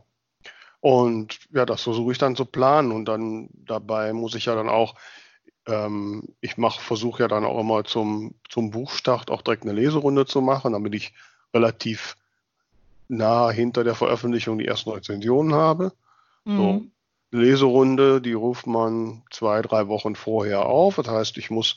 Und 0.80 1.38
ja, 1.52 1.66
das 1.66 1.82
versuche 1.82 2.12
ich 2.12 2.18
dann 2.18 2.36
zu 2.36 2.44
planen 2.44 2.92
und 2.92 3.04
dann 3.06 3.48
dabei 3.52 4.12
muss 4.12 4.34
ich 4.34 4.46
ja 4.46 4.54
dann 4.54 4.68
auch, 4.68 4.94
ähm, 5.66 6.22
ich 6.40 6.56
mache, 6.56 6.80
versuche 6.80 7.22
ja 7.22 7.28
dann 7.28 7.44
auch 7.44 7.60
immer 7.60 7.84
zum, 7.84 8.34
zum 8.48 8.70
Buchstart 8.70 9.30
auch 9.30 9.42
direkt 9.42 9.64
eine 9.64 9.72
Leserunde 9.72 10.24
zu 10.26 10.40
machen, 10.40 10.72
damit 10.72 10.94
ich 10.94 11.12
relativ 11.52 12.16
nah 13.10 13.50
hinter 13.50 13.84
der 13.84 13.94
Veröffentlichung 13.94 14.58
die 14.58 14.66
ersten 14.66 14.90
Rezensionen 14.90 15.54
habe. 15.54 15.92
Mhm. 16.44 16.56
So, 16.56 16.84
Leserunde, 17.32 18.20
die 18.20 18.32
ruft 18.32 18.66
man 18.66 19.22
zwei, 19.30 19.62
drei 19.62 19.88
Wochen 19.88 20.14
vorher 20.14 20.66
auf. 20.66 20.96
Das 20.96 21.08
heißt, 21.08 21.36
ich 21.36 21.50
muss 21.50 21.76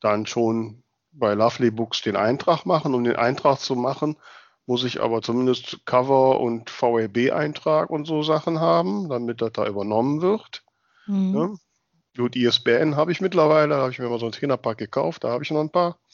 dann 0.00 0.26
schon 0.26 0.82
bei 1.12 1.34
Lovely 1.34 1.70
Books 1.70 2.02
den 2.02 2.16
Eintrag 2.16 2.66
machen. 2.66 2.94
Um 2.94 3.04
den 3.04 3.16
Eintrag 3.16 3.58
zu 3.58 3.74
machen, 3.74 4.16
muss 4.66 4.84
ich 4.84 5.00
aber 5.00 5.22
zumindest 5.22 5.84
Cover 5.86 6.40
und 6.40 6.70
VLB-Eintrag 6.70 7.90
und 7.90 8.06
so 8.06 8.22
Sachen 8.22 8.60
haben, 8.60 9.08
damit 9.08 9.40
das 9.40 9.52
da 9.52 9.66
übernommen 9.66 10.22
wird. 10.22 10.62
Mhm. 11.06 11.34
Ja. 11.34 11.50
Gut, 12.16 12.36
ISBN 12.36 12.96
habe 12.96 13.10
ich 13.10 13.20
mittlerweile, 13.20 13.70
da 13.70 13.80
habe 13.80 13.90
ich 13.90 13.98
mir 13.98 14.08
mal 14.08 14.20
so 14.20 14.26
ein 14.26 14.32
Zehnerpack 14.32 14.78
gekauft, 14.78 15.24
da 15.24 15.30
habe 15.30 15.42
ich 15.42 15.50
noch 15.50 15.60
ein 15.60 15.70
paar. 15.70 15.90
Mhm. 15.90 15.98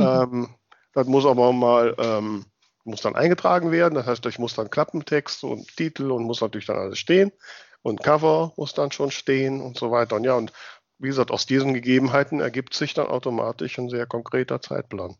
Ähm, 0.00 0.48
das 0.92 1.06
muss 1.06 1.26
aber 1.26 1.52
mal 1.52 1.94
ähm, 1.98 2.44
muss 2.88 3.02
dann 3.02 3.16
eingetragen 3.16 3.70
werden. 3.70 3.94
Das 3.94 4.06
heißt, 4.06 4.24
ich 4.26 4.38
muss 4.38 4.54
dann 4.54 4.70
Klappentext 4.70 5.44
und 5.44 5.76
Titel 5.76 6.10
und 6.10 6.24
muss 6.24 6.40
natürlich 6.40 6.66
dann 6.66 6.78
alles 6.78 6.98
stehen. 6.98 7.32
Und 7.82 8.02
Cover 8.02 8.52
muss 8.56 8.74
dann 8.74 8.90
schon 8.90 9.10
stehen 9.10 9.60
und 9.60 9.78
so 9.78 9.90
weiter. 9.90 10.16
Und 10.16 10.24
ja, 10.24 10.34
und 10.34 10.52
wie 10.98 11.08
gesagt, 11.08 11.30
aus 11.30 11.46
diesen 11.46 11.74
Gegebenheiten 11.74 12.40
ergibt 12.40 12.74
sich 12.74 12.94
dann 12.94 13.06
automatisch 13.06 13.78
ein 13.78 13.88
sehr 13.88 14.06
konkreter 14.06 14.60
Zeitplan. 14.60 15.16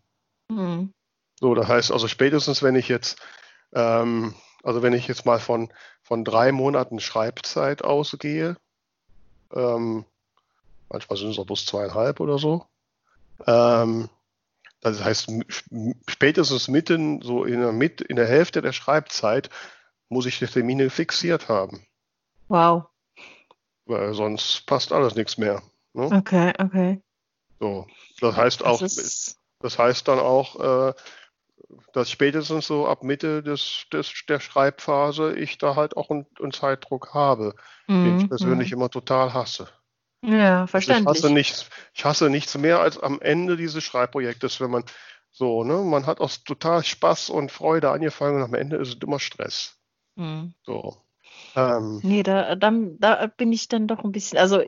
Mhm. 0.49 0.93
So, 1.39 1.55
das 1.55 1.69
heißt 1.69 1.93
also 1.93 2.09
spätestens, 2.09 2.63
wenn 2.63 2.75
ich 2.75 2.89
jetzt, 2.89 3.21
ähm, 3.73 4.35
also 4.65 4.83
wenn 4.83 4.93
ich 4.93 5.07
jetzt 5.07 5.25
mal 5.25 5.39
von, 5.39 5.73
von 6.03 6.25
drei 6.25 6.51
Monaten 6.51 6.99
Schreibzeit 6.99 7.85
ausgehe, 7.85 8.57
ähm, 9.55 10.05
manchmal 10.89 11.17
sind 11.17 11.31
es 11.31 11.39
auch 11.39 11.47
bloß 11.47 11.65
zweieinhalb 11.65 12.19
oder 12.19 12.39
so, 12.39 12.67
ähm, 13.47 14.09
das 14.81 15.03
heißt, 15.03 15.31
spätestens 16.09 16.69
mitten, 16.69 17.21
so 17.23 17.45
in 17.45 17.61
der, 17.61 17.73
mit, 17.73 18.01
in 18.01 18.17
der 18.17 18.29
Hälfte 18.29 18.63
der 18.63 18.73
Schreibzeit, 18.73 19.51
muss 20.09 20.27
ich 20.27 20.39
die 20.39 20.47
Termine 20.47 20.91
fixiert 20.91 21.49
haben. 21.49 21.87
Wow. 22.49 22.85
Weil 23.87 24.15
sonst 24.15 24.67
passt 24.67 24.93
alles 24.93 25.15
nichts 25.15 25.39
mehr. 25.39 25.63
Ne? 25.95 26.05
Okay, 26.05 26.53
okay. 26.59 27.03
So, 27.59 27.87
das 28.21 28.37
heißt 28.37 28.65
auch, 28.65 28.79
das, 28.81 29.37
das 29.61 29.79
heißt 29.79 30.07
dann 30.07 30.19
auch, 30.19 30.89
äh, 30.89 30.95
dass 31.93 32.11
spätestens 32.11 32.67
so 32.67 32.87
ab 32.87 33.03
Mitte 33.03 33.43
des, 33.43 33.87
des, 33.93 34.13
der 34.29 34.41
Schreibphase 34.41 35.35
ich 35.37 35.59
da 35.59 35.75
halt 35.75 35.97
auch 35.97 36.11
einen, 36.11 36.27
einen 36.41 36.53
Zeitdruck 36.53 37.15
habe, 37.15 37.55
mm, 37.89 38.05
den 38.05 38.17
ich 38.17 38.23
mhm, 38.25 38.29
persönlich 38.29 38.71
mm. 38.71 38.75
immer 38.75 38.91
total 38.91 39.35
hasse. 39.35 39.69
Ja, 40.23 40.67
verständlich. 40.67 41.07
Also 41.07 41.19
ich, 41.19 41.25
hasse 41.25 41.35
nichts, 41.35 41.71
ich 41.95 42.05
hasse 42.05 42.31
nichts 42.31 42.59
mehr 42.59 42.81
als 42.81 42.99
am 42.99 43.21
Ende 43.21 43.57
dieses 43.57 43.85
Schreibprojektes, 43.85 44.61
wenn 44.61 44.71
man 44.71 44.85
so, 45.31 45.63
ne, 45.63 45.79
man 45.79 46.07
hat 46.07 46.21
aus 46.21 46.43
total 46.43 46.83
Spaß 46.83 47.31
und 47.31 47.53
Freude 47.53 47.91
angefangen 47.91 48.37
und 48.37 48.43
am 48.43 48.55
Ende 48.55 48.77
ist 48.77 48.89
es 48.89 48.95
immer 49.03 49.21
Stress. 49.21 49.77
Mhm. 50.17 50.55
So. 50.65 50.97
Ähm, 51.55 52.01
nee, 52.03 52.23
da, 52.23 52.57
dann, 52.57 52.99
da 52.99 53.27
bin 53.29 53.53
ich 53.53 53.69
dann 53.69 53.87
doch 53.87 54.03
ein 54.03 54.13
bisschen, 54.13 54.39
also 54.39 54.63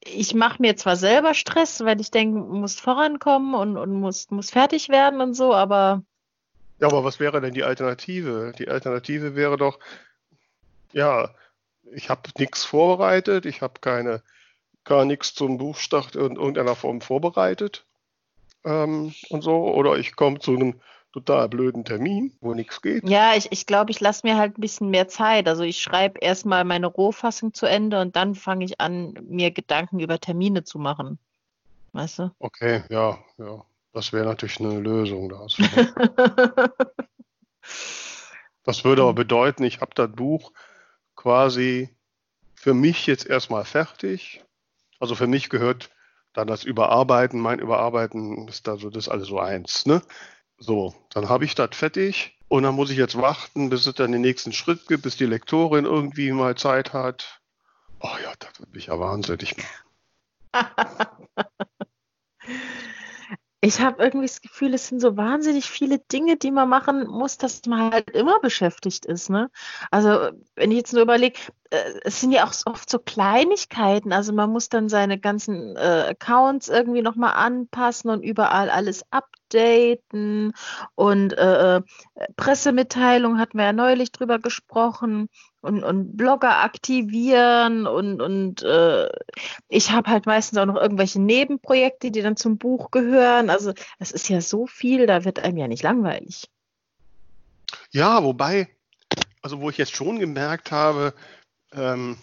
ich 0.00 0.34
mache 0.34 0.60
mir 0.60 0.76
zwar 0.76 0.96
selber 0.96 1.34
Stress, 1.34 1.80
weil 1.84 2.00
ich 2.00 2.10
denke, 2.10 2.38
muss 2.38 2.80
vorankommen 2.80 3.54
und, 3.54 3.76
und 3.76 3.92
muss, 3.92 4.30
muss 4.30 4.50
fertig 4.50 4.88
werden 4.88 5.20
und 5.20 5.34
so, 5.34 5.54
aber. 5.54 6.02
Ja, 6.78 6.88
aber 6.88 7.04
was 7.04 7.20
wäre 7.20 7.40
denn 7.40 7.54
die 7.54 7.64
Alternative? 7.64 8.52
Die 8.58 8.68
Alternative 8.68 9.34
wäre 9.34 9.56
doch, 9.56 9.78
ja, 10.92 11.34
ich 11.92 12.10
habe 12.10 12.30
nichts 12.38 12.64
vorbereitet, 12.64 13.46
ich 13.46 13.62
habe 13.62 13.80
keine 13.80 14.22
gar 14.86 15.04
nichts 15.04 15.34
zum 15.34 15.58
Buchstart 15.58 16.16
in 16.16 16.36
irgendeiner 16.36 16.74
Form 16.74 17.02
vorbereitet 17.02 17.84
ähm, 18.64 19.14
und 19.28 19.42
so. 19.42 19.74
Oder 19.74 19.96
ich 19.98 20.16
komme 20.16 20.38
zu 20.38 20.54
einem 20.54 20.80
total 21.12 21.48
blöden 21.48 21.84
Termin, 21.84 22.32
wo 22.40 22.54
nichts 22.54 22.80
geht. 22.82 23.08
Ja, 23.08 23.34
ich, 23.34 23.50
ich 23.50 23.66
glaube, 23.66 23.90
ich 23.90 24.00
lasse 24.00 24.26
mir 24.26 24.36
halt 24.36 24.56
ein 24.56 24.60
bisschen 24.60 24.90
mehr 24.90 25.08
Zeit. 25.08 25.48
Also 25.48 25.62
ich 25.62 25.80
schreibe 25.80 26.20
erstmal 26.20 26.64
meine 26.64 26.86
Rohfassung 26.86 27.52
zu 27.52 27.66
Ende 27.66 28.00
und 28.00 28.16
dann 28.16 28.34
fange 28.34 28.64
ich 28.64 28.80
an, 28.80 29.14
mir 29.28 29.50
Gedanken 29.50 29.98
über 30.00 30.18
Termine 30.20 30.64
zu 30.64 30.78
machen. 30.78 31.18
Weißt 31.92 32.18
du? 32.18 32.30
Okay, 32.38 32.82
ja, 32.90 33.18
ja. 33.38 33.64
Das 33.92 34.12
wäre 34.12 34.26
natürlich 34.26 34.60
eine 34.60 34.78
Lösung. 34.78 35.30
Da 35.30 35.46
das 38.64 38.84
würde 38.84 39.02
aber 39.02 39.14
bedeuten, 39.14 39.64
ich 39.64 39.80
habe 39.80 39.92
das 39.94 40.12
Buch 40.12 40.52
quasi 41.14 41.88
für 42.54 42.74
mich 42.74 43.06
jetzt 43.06 43.24
erstmal 43.26 43.64
fertig 43.64 44.44
also 45.00 45.14
für 45.14 45.26
mich 45.26 45.48
gehört 45.48 45.90
dann 46.32 46.46
das 46.46 46.64
Überarbeiten, 46.64 47.40
mein 47.40 47.58
Überarbeiten 47.58 48.46
ist 48.48 48.66
da 48.66 48.76
so, 48.76 48.90
das 48.90 49.08
alles 49.08 49.28
so 49.28 49.38
eins. 49.38 49.86
Ne? 49.86 50.02
So, 50.58 50.94
dann 51.10 51.28
habe 51.28 51.44
ich 51.44 51.54
das 51.54 51.70
fertig 51.72 52.38
und 52.48 52.62
dann 52.62 52.74
muss 52.74 52.90
ich 52.90 52.98
jetzt 52.98 53.16
warten, 53.16 53.70
bis 53.70 53.86
es 53.86 53.94
dann 53.94 54.12
den 54.12 54.20
nächsten 54.20 54.52
Schritt 54.52 54.86
gibt, 54.86 55.02
bis 55.02 55.16
die 55.16 55.26
Lektorin 55.26 55.84
irgendwie 55.84 56.32
mal 56.32 56.56
Zeit 56.56 56.92
hat. 56.92 57.40
Oh 58.00 58.16
ja, 58.22 58.32
das 58.38 58.60
wird 58.60 58.74
mich 58.74 58.86
ja 58.86 58.98
wahnsinnig 58.98 59.56
ich 63.60 63.80
habe 63.80 64.02
irgendwie 64.02 64.26
das 64.26 64.40
Gefühl, 64.40 64.74
es 64.74 64.88
sind 64.88 65.00
so 65.00 65.16
wahnsinnig 65.16 65.68
viele 65.68 65.98
Dinge, 65.98 66.36
die 66.36 66.50
man 66.50 66.68
machen 66.68 67.06
muss, 67.08 67.36
dass 67.38 67.64
man 67.66 67.92
halt 67.92 68.10
immer 68.10 68.38
beschäftigt 68.40 69.06
ist. 69.06 69.28
Ne? 69.30 69.50
Also 69.90 70.30
wenn 70.54 70.70
ich 70.70 70.76
jetzt 70.76 70.92
nur 70.92 71.02
überlege, 71.02 71.40
äh, 71.70 72.00
es 72.04 72.20
sind 72.20 72.32
ja 72.32 72.44
auch 72.44 72.52
oft 72.66 72.88
so 72.88 72.98
Kleinigkeiten. 72.98 74.12
Also 74.12 74.32
man 74.32 74.50
muss 74.50 74.68
dann 74.68 74.88
seine 74.88 75.18
ganzen 75.18 75.76
äh, 75.76 76.06
Accounts 76.10 76.68
irgendwie 76.68 77.02
nochmal 77.02 77.34
anpassen 77.34 78.10
und 78.10 78.22
überall 78.22 78.70
alles 78.70 79.04
updaten. 79.10 80.52
Und 80.94 81.32
äh, 81.32 81.76
äh 81.76 81.82
Pressemitteilung 82.36 83.38
hatten 83.38 83.58
wir 83.58 83.64
ja 83.64 83.72
neulich 83.72 84.12
drüber 84.12 84.38
gesprochen 84.38 85.28
und, 85.60 85.82
und 85.82 86.16
Blogger 86.16 86.62
aktivieren 86.62 87.86
und, 87.86 88.22
und 88.22 88.62
äh, 88.62 89.08
ich 89.68 89.90
habe 89.90 90.10
halt 90.10 90.26
meistens 90.26 90.58
auch 90.58 90.66
noch 90.66 90.80
irgendwelche 90.80 91.20
Nebenprojekte, 91.20 92.10
die 92.10 92.22
dann 92.22 92.36
zum 92.36 92.58
Buch 92.58 92.90
gehören. 92.90 93.50
Also 93.50 93.72
es 93.98 94.12
ist 94.12 94.28
ja 94.28 94.40
so 94.40 94.66
viel, 94.66 95.06
da 95.06 95.24
wird 95.24 95.40
einem 95.40 95.58
ja 95.58 95.68
nicht 95.68 95.82
langweilig. 95.82 96.48
Ja, 97.90 98.22
wobei, 98.22 98.68
also 99.42 99.60
wo 99.60 99.70
ich 99.70 99.78
jetzt 99.78 99.94
schon 99.94 100.18
gemerkt 100.18 100.70
habe, 100.70 101.14
ähm, 101.76 102.18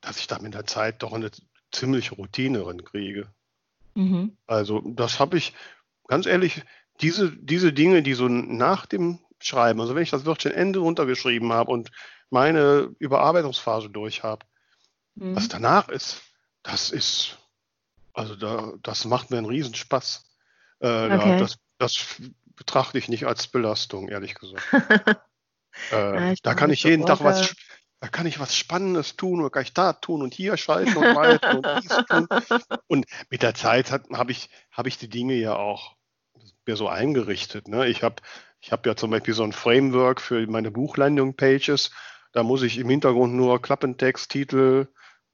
dass 0.00 0.18
ich 0.18 0.26
da 0.26 0.38
mit 0.38 0.54
der 0.54 0.66
Zeit 0.66 1.02
doch 1.02 1.12
eine 1.12 1.30
ziemliche 1.70 2.14
Routine 2.14 2.60
drin 2.60 2.84
kriege. 2.84 3.32
Mhm. 3.94 4.36
Also 4.46 4.80
das 4.84 5.20
habe 5.20 5.36
ich, 5.36 5.54
ganz 6.08 6.26
ehrlich, 6.26 6.62
diese, 7.00 7.30
diese 7.36 7.72
Dinge, 7.72 8.02
die 8.02 8.14
so 8.14 8.28
nach 8.28 8.86
dem 8.86 9.20
Schreiben, 9.38 9.80
also 9.80 9.94
wenn 9.94 10.02
ich 10.02 10.10
das 10.10 10.26
Wörtchen 10.26 10.52
Ende 10.52 10.80
runtergeschrieben 10.80 11.52
habe 11.52 11.70
und 11.70 11.90
meine 12.30 12.94
Überarbeitungsphase 12.98 13.90
durch 13.90 14.22
habe. 14.22 14.46
Mhm. 15.14 15.36
Was 15.36 15.48
danach 15.48 15.88
ist, 15.88 16.22
das 16.62 16.90
ist, 16.90 17.38
also 18.12 18.36
da, 18.36 18.72
das 18.82 19.04
macht 19.04 19.30
mir 19.30 19.38
einen 19.38 19.46
Riesenspaß. 19.46 20.24
Äh, 20.80 20.86
okay. 20.86 21.18
da, 21.18 21.38
das, 21.38 21.58
das 21.78 22.20
betrachte 22.56 22.98
ich 22.98 23.08
nicht 23.08 23.26
als 23.26 23.46
Belastung, 23.46 24.08
ehrlich 24.08 24.34
gesagt. 24.34 24.62
äh, 25.92 26.28
ja, 26.30 26.34
da 26.42 26.54
kann 26.54 26.70
ich 26.70 26.82
jeden 26.82 27.06
Tag 27.06 27.24
was, 27.24 27.54
da 28.00 28.08
kann 28.08 28.26
ich 28.26 28.40
was 28.40 28.56
Spannendes 28.56 29.16
tun 29.16 29.40
oder 29.40 29.50
kann 29.50 29.62
ich 29.62 29.74
da 29.74 29.92
tun 29.92 30.22
und 30.22 30.32
hier 30.32 30.56
schalten 30.56 30.96
und 30.96 31.14
walten 31.14 31.58
und 31.58 31.66
dies 31.82 31.96
tun. 32.06 32.26
Und 32.86 33.06
mit 33.28 33.42
der 33.42 33.54
Zeit 33.54 33.90
habe 33.92 34.32
ich, 34.32 34.48
hab 34.72 34.86
ich 34.86 34.96
die 34.96 35.08
Dinge 35.08 35.34
ja 35.34 35.54
auch 35.54 35.96
mir 36.66 36.76
so 36.76 36.88
eingerichtet. 36.88 37.68
Ne? 37.68 37.88
Ich 37.88 38.02
habe 38.02 38.16
ich 38.60 38.72
hab 38.72 38.86
ja 38.86 38.96
zum 38.96 39.10
Beispiel 39.10 39.34
so 39.34 39.42
ein 39.42 39.52
Framework 39.52 40.20
für 40.20 40.46
meine 40.46 40.70
Buchlanding-Pages. 40.70 41.90
Da 42.32 42.42
muss 42.42 42.62
ich 42.62 42.78
im 42.78 42.88
Hintergrund 42.88 43.34
nur 43.34 43.60
Klappentext, 43.60 44.30
Titel 44.30 44.88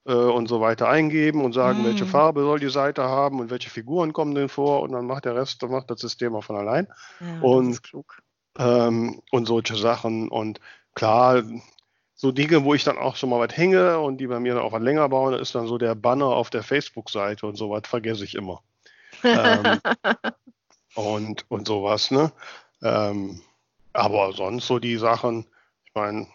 äh, 0.04 0.12
und 0.12 0.48
so 0.48 0.60
weiter 0.60 0.88
eingeben 0.88 1.44
und 1.44 1.52
sagen, 1.52 1.82
mm. 1.82 1.86
welche 1.86 2.06
Farbe 2.06 2.42
soll 2.42 2.60
die 2.60 2.70
Seite 2.70 3.04
haben 3.04 3.40
und 3.40 3.50
welche 3.50 3.70
Figuren 3.70 4.12
kommen 4.12 4.34
denn 4.34 4.48
vor 4.48 4.82
und 4.82 4.92
dann 4.92 5.06
macht 5.06 5.24
der 5.24 5.34
Rest, 5.34 5.62
dann 5.62 5.70
macht 5.70 5.90
das 5.90 6.00
System 6.00 6.34
auch 6.34 6.44
von 6.44 6.56
allein. 6.56 6.86
Ja, 7.20 7.40
und, 7.40 7.80
ähm, 8.58 9.20
und 9.30 9.46
solche 9.46 9.76
Sachen. 9.76 10.28
Und 10.28 10.60
klar, 10.94 11.42
so 12.16 12.32
Dinge, 12.32 12.64
wo 12.64 12.74
ich 12.74 12.82
dann 12.82 12.98
auch 12.98 13.14
schon 13.14 13.28
mal 13.28 13.38
was 13.38 13.56
hänge 13.56 14.00
und 14.00 14.16
die 14.18 14.26
bei 14.26 14.40
mir 14.40 14.54
dann 14.54 14.62
auch 14.62 14.72
was 14.72 14.82
länger 14.82 15.08
bauen, 15.08 15.34
ist 15.34 15.54
dann 15.54 15.66
so 15.66 15.76
der 15.76 15.94
Banner 15.94 16.26
auf 16.26 16.48
der 16.48 16.62
Facebook-Seite 16.62 17.46
und 17.46 17.56
sowas 17.56 17.82
vergesse 17.84 18.24
ich 18.24 18.34
immer. 18.34 18.62
ähm, 19.22 19.80
und, 20.94 21.44
und 21.48 21.66
sowas, 21.68 22.10
ne? 22.10 22.32
Ähm, 22.82 23.42
aber 23.92 24.32
sonst 24.32 24.66
so 24.66 24.78
die 24.78 24.96
Sachen, 24.96 25.46
ich 25.84 25.94
meine, 25.94 26.26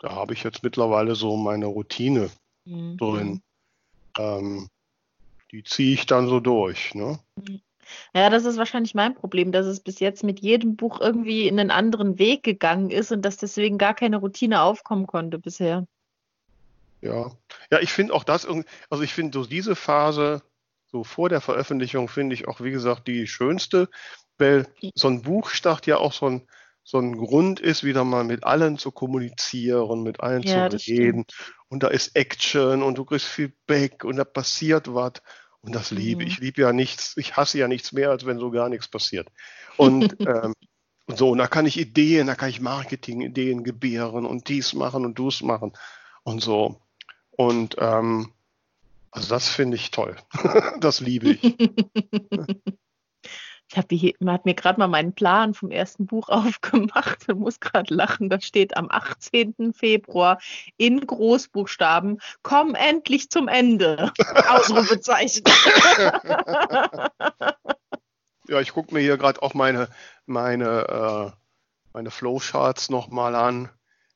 da 0.00 0.10
habe 0.10 0.32
ich 0.32 0.42
jetzt 0.42 0.62
mittlerweile 0.62 1.14
so 1.14 1.36
meine 1.36 1.66
Routine 1.66 2.30
mhm. 2.64 2.96
drin. 2.96 3.42
Ähm, 4.18 4.68
die 5.50 5.64
ziehe 5.64 5.94
ich 5.94 6.06
dann 6.06 6.28
so 6.28 6.40
durch, 6.40 6.94
ne? 6.94 7.18
Mhm. 7.36 7.60
Ja, 8.14 8.30
das 8.30 8.44
ist 8.44 8.56
wahrscheinlich 8.56 8.94
mein 8.94 9.14
Problem, 9.14 9.52
dass 9.52 9.66
es 9.66 9.80
bis 9.80 10.00
jetzt 10.00 10.24
mit 10.24 10.40
jedem 10.40 10.76
Buch 10.76 11.00
irgendwie 11.00 11.48
in 11.48 11.58
einen 11.58 11.70
anderen 11.70 12.18
Weg 12.18 12.42
gegangen 12.42 12.90
ist 12.90 13.12
und 13.12 13.22
dass 13.22 13.36
deswegen 13.36 13.78
gar 13.78 13.94
keine 13.94 14.18
Routine 14.18 14.62
aufkommen 14.62 15.06
konnte 15.06 15.38
bisher. 15.38 15.86
Ja, 17.00 17.30
ja, 17.70 17.80
ich 17.80 17.92
finde 17.92 18.14
auch 18.14 18.24
das 18.24 18.44
irgendwie, 18.44 18.68
also 18.88 19.02
ich 19.02 19.12
finde 19.12 19.38
so 19.38 19.44
diese 19.44 19.76
Phase, 19.76 20.42
so 20.86 21.04
vor 21.04 21.28
der 21.28 21.40
Veröffentlichung, 21.40 22.08
finde 22.08 22.34
ich 22.34 22.48
auch, 22.48 22.60
wie 22.60 22.70
gesagt, 22.70 23.08
die 23.08 23.26
schönste, 23.26 23.88
weil 24.38 24.66
so 24.94 25.08
ein 25.08 25.22
Buchstart 25.22 25.86
ja 25.86 25.98
auch 25.98 26.12
so 26.12 26.26
ein, 26.26 26.48
so 26.82 26.98
ein 26.98 27.16
Grund 27.16 27.60
ist, 27.60 27.84
wieder 27.84 28.04
mal 28.04 28.24
mit 28.24 28.44
allen 28.44 28.78
zu 28.78 28.90
kommunizieren, 28.90 30.02
mit 30.02 30.20
allen 30.20 30.42
ja, 30.42 30.70
zu 30.70 30.76
reden. 30.76 31.24
Und 31.68 31.82
da 31.82 31.88
ist 31.88 32.14
Action 32.14 32.82
und 32.82 32.96
du 32.96 33.04
kriegst 33.04 33.26
Feedback 33.26 34.04
und 34.04 34.16
da 34.16 34.24
passiert 34.24 34.94
was. 34.94 35.14
Und 35.64 35.74
das 35.74 35.90
liebe 35.90 36.22
mhm. 36.22 36.28
ich. 36.28 36.38
liebe 36.40 36.62
ja 36.62 36.72
nichts, 36.72 37.16
ich 37.16 37.36
hasse 37.36 37.58
ja 37.58 37.68
nichts 37.68 37.92
mehr, 37.92 38.10
als 38.10 38.26
wenn 38.26 38.38
so 38.38 38.50
gar 38.50 38.68
nichts 38.68 38.88
passiert. 38.88 39.28
Und, 39.76 40.16
ähm, 40.20 40.54
und 41.06 41.18
so, 41.18 41.30
und 41.30 41.38
da 41.38 41.46
kann 41.46 41.66
ich 41.66 41.78
Ideen, 41.78 42.26
da 42.26 42.34
kann 42.34 42.50
ich 42.50 42.60
Marketing-Ideen 42.60 43.64
gebären 43.64 44.26
und 44.26 44.48
dies 44.48 44.74
machen 44.74 45.04
und 45.04 45.18
dus 45.18 45.42
machen 45.42 45.72
und 46.22 46.42
so. 46.42 46.80
Und 47.30 47.76
ähm, 47.78 48.32
also 49.10 49.28
das 49.28 49.48
finde 49.48 49.76
ich 49.76 49.90
toll. 49.90 50.16
das 50.80 51.00
liebe 51.00 51.30
ich. 51.30 51.56
Ich 53.70 53.76
habe 53.78 54.32
hat 54.32 54.44
mir 54.44 54.54
gerade 54.54 54.78
mal 54.78 54.88
meinen 54.88 55.14
Plan 55.14 55.54
vom 55.54 55.70
ersten 55.70 56.06
Buch 56.06 56.28
aufgemacht 56.30 57.28
und 57.28 57.40
muss 57.40 57.60
gerade 57.60 57.94
lachen. 57.94 58.28
Da 58.28 58.40
steht 58.40 58.76
am 58.76 58.90
18. 58.90 59.72
Februar 59.72 60.40
in 60.76 61.06
Großbuchstaben, 61.06 62.20
komm 62.42 62.74
endlich 62.74 63.30
zum 63.30 63.48
Ende. 63.48 64.12
Ausrufezeichen. 64.48 65.44
ja, 68.48 68.60
ich 68.60 68.72
gucke 68.72 68.92
mir 68.94 69.00
hier 69.00 69.16
gerade 69.16 69.42
auch 69.42 69.54
meine, 69.54 69.88
meine, 70.26 71.32
äh, 71.32 71.32
meine 71.92 72.10
Flowcharts 72.10 72.90
nochmal 72.90 73.34
an. 73.34 73.70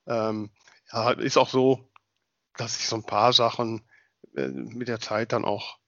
Ähm, 0.06 0.50
ja, 0.92 1.10
ist 1.10 1.36
auch 1.36 1.48
so, 1.48 1.88
dass 2.56 2.78
ich 2.78 2.86
so 2.86 2.96
ein 2.96 3.04
paar 3.04 3.32
Sachen 3.32 3.82
äh, 4.36 4.48
mit 4.48 4.88
der 4.88 5.00
Zeit 5.00 5.32
dann 5.32 5.44
auch 5.44 5.78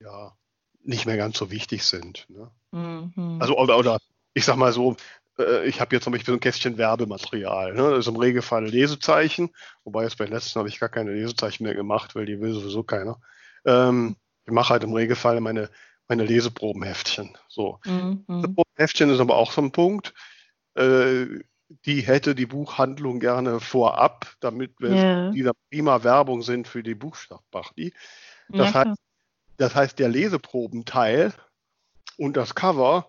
ja, 0.00 0.36
nicht 0.82 1.06
mehr 1.06 1.16
ganz 1.16 1.38
so 1.38 1.50
wichtig 1.50 1.84
sind. 1.84 2.26
Ne? 2.28 2.50
Mhm. 2.74 3.38
Also 3.40 3.56
oder, 3.56 3.78
oder 3.78 3.98
ich 4.34 4.44
sag 4.44 4.56
mal 4.56 4.72
so, 4.72 4.96
äh, 5.38 5.66
ich 5.66 5.80
habe 5.80 5.90
hier 5.90 6.00
zum 6.00 6.12
Beispiel 6.12 6.32
so 6.32 6.36
ein 6.36 6.40
Kästchen 6.40 6.76
Werbematerial. 6.76 7.74
Ne? 7.74 7.90
Das 7.90 8.00
ist 8.00 8.08
im 8.08 8.16
Regelfall 8.16 8.66
Lesezeichen, 8.66 9.50
wobei 9.84 10.02
jetzt 10.02 10.18
bei 10.18 10.24
den 10.24 10.34
letzten 10.34 10.58
habe 10.58 10.68
ich 10.68 10.80
gar 10.80 10.88
keine 10.88 11.12
Lesezeichen 11.12 11.64
mehr 11.64 11.74
gemacht, 11.74 12.14
weil 12.14 12.26
die 12.26 12.40
will 12.40 12.52
sowieso 12.52 12.82
keiner. 12.82 13.20
Ähm, 13.64 14.16
ich 14.44 14.52
mache 14.52 14.70
halt 14.70 14.84
im 14.84 14.92
Regelfall 14.92 15.40
meine, 15.40 15.70
meine 16.08 16.24
Leseprobenheftchen. 16.24 17.36
So. 17.48 17.78
Mhm. 17.84 18.24
Leseprobenheftchen 18.28 19.10
ist 19.10 19.20
aber 19.20 19.36
auch 19.36 19.52
so 19.52 19.62
ein 19.62 19.72
Punkt. 19.72 20.12
Äh, 20.74 21.26
die 21.86 22.02
hätte 22.02 22.34
die 22.34 22.46
Buchhandlung 22.46 23.20
gerne 23.20 23.58
vorab, 23.58 24.34
damit 24.40 24.78
wir 24.80 24.90
yeah. 24.90 25.30
die 25.30 25.42
da 25.42 25.52
prima 25.70 26.04
Werbung 26.04 26.42
sind 26.42 26.68
für 26.68 26.82
die 26.82 26.94
Buchstabparty. 26.94 27.94
Das, 28.48 28.74
ja, 28.74 28.84
heißt, 28.84 29.00
das 29.56 29.74
heißt, 29.74 29.98
der 29.98 30.08
Leseprobenteil 30.08 31.32
und 32.18 32.36
das 32.36 32.54
Cover, 32.54 33.08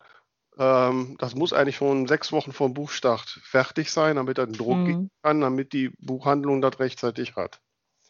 ähm, 0.58 1.16
das 1.20 1.36
muss 1.36 1.54
eigentlich 1.54 1.78
schon 1.78 2.08
sechs 2.08 2.32
Wochen 2.32 2.52
vor 2.52 2.68
dem 2.68 2.74
Buchstart 2.74 3.40
fertig 3.44 3.92
sein, 3.92 4.16
damit 4.16 4.38
er 4.38 4.46
den 4.46 4.54
Druck 4.54 4.78
mhm. 4.78 4.86
gehen 4.86 5.12
kann, 5.22 5.42
damit 5.42 5.74
die 5.74 5.90
Buchhandlung 6.00 6.62
das 6.62 6.80
rechtzeitig 6.80 7.36
hat. 7.36 7.60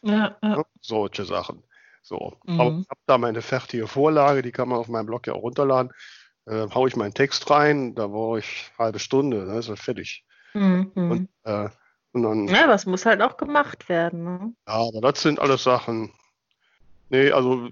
Ja, 0.02 0.36
ja. 0.42 0.64
Solche 0.80 1.24
Sachen. 1.24 1.62
So. 2.02 2.36
Mhm. 2.44 2.60
Aber 2.60 2.70
ich 2.70 2.88
habe 2.88 3.00
da 3.06 3.18
meine 3.18 3.42
fertige 3.42 3.88
Vorlage, 3.88 4.42
die 4.42 4.52
kann 4.52 4.68
man 4.68 4.78
auf 4.78 4.88
meinem 4.88 5.06
Blog 5.06 5.26
ja 5.26 5.32
auch 5.32 5.42
runterladen. 5.42 5.92
Äh, 6.46 6.68
haue 6.72 6.88
ich 6.88 6.94
meinen 6.94 7.14
Text 7.14 7.50
rein, 7.50 7.96
da 7.96 8.06
brauche 8.06 8.38
ich 8.38 8.70
eine 8.76 8.86
halbe 8.86 8.98
Stunde, 9.00 9.46
dann 9.46 9.58
ist 9.58 9.68
er 9.68 9.76
fertig. 9.76 10.24
Mhm. 10.54 10.92
Und, 10.94 11.28
äh, 11.42 11.68
und 12.12 12.22
dann, 12.22 12.46
ja, 12.46 12.68
was 12.68 12.86
muss 12.86 13.04
halt 13.04 13.20
auch 13.20 13.36
gemacht 13.36 13.88
werden. 13.88 14.24
Ne? 14.24 14.52
Ja, 14.68 14.74
aber 14.74 15.00
das 15.00 15.20
sind 15.20 15.40
alles 15.40 15.64
Sachen. 15.64 16.12
Nee, 17.08 17.32
also 17.32 17.68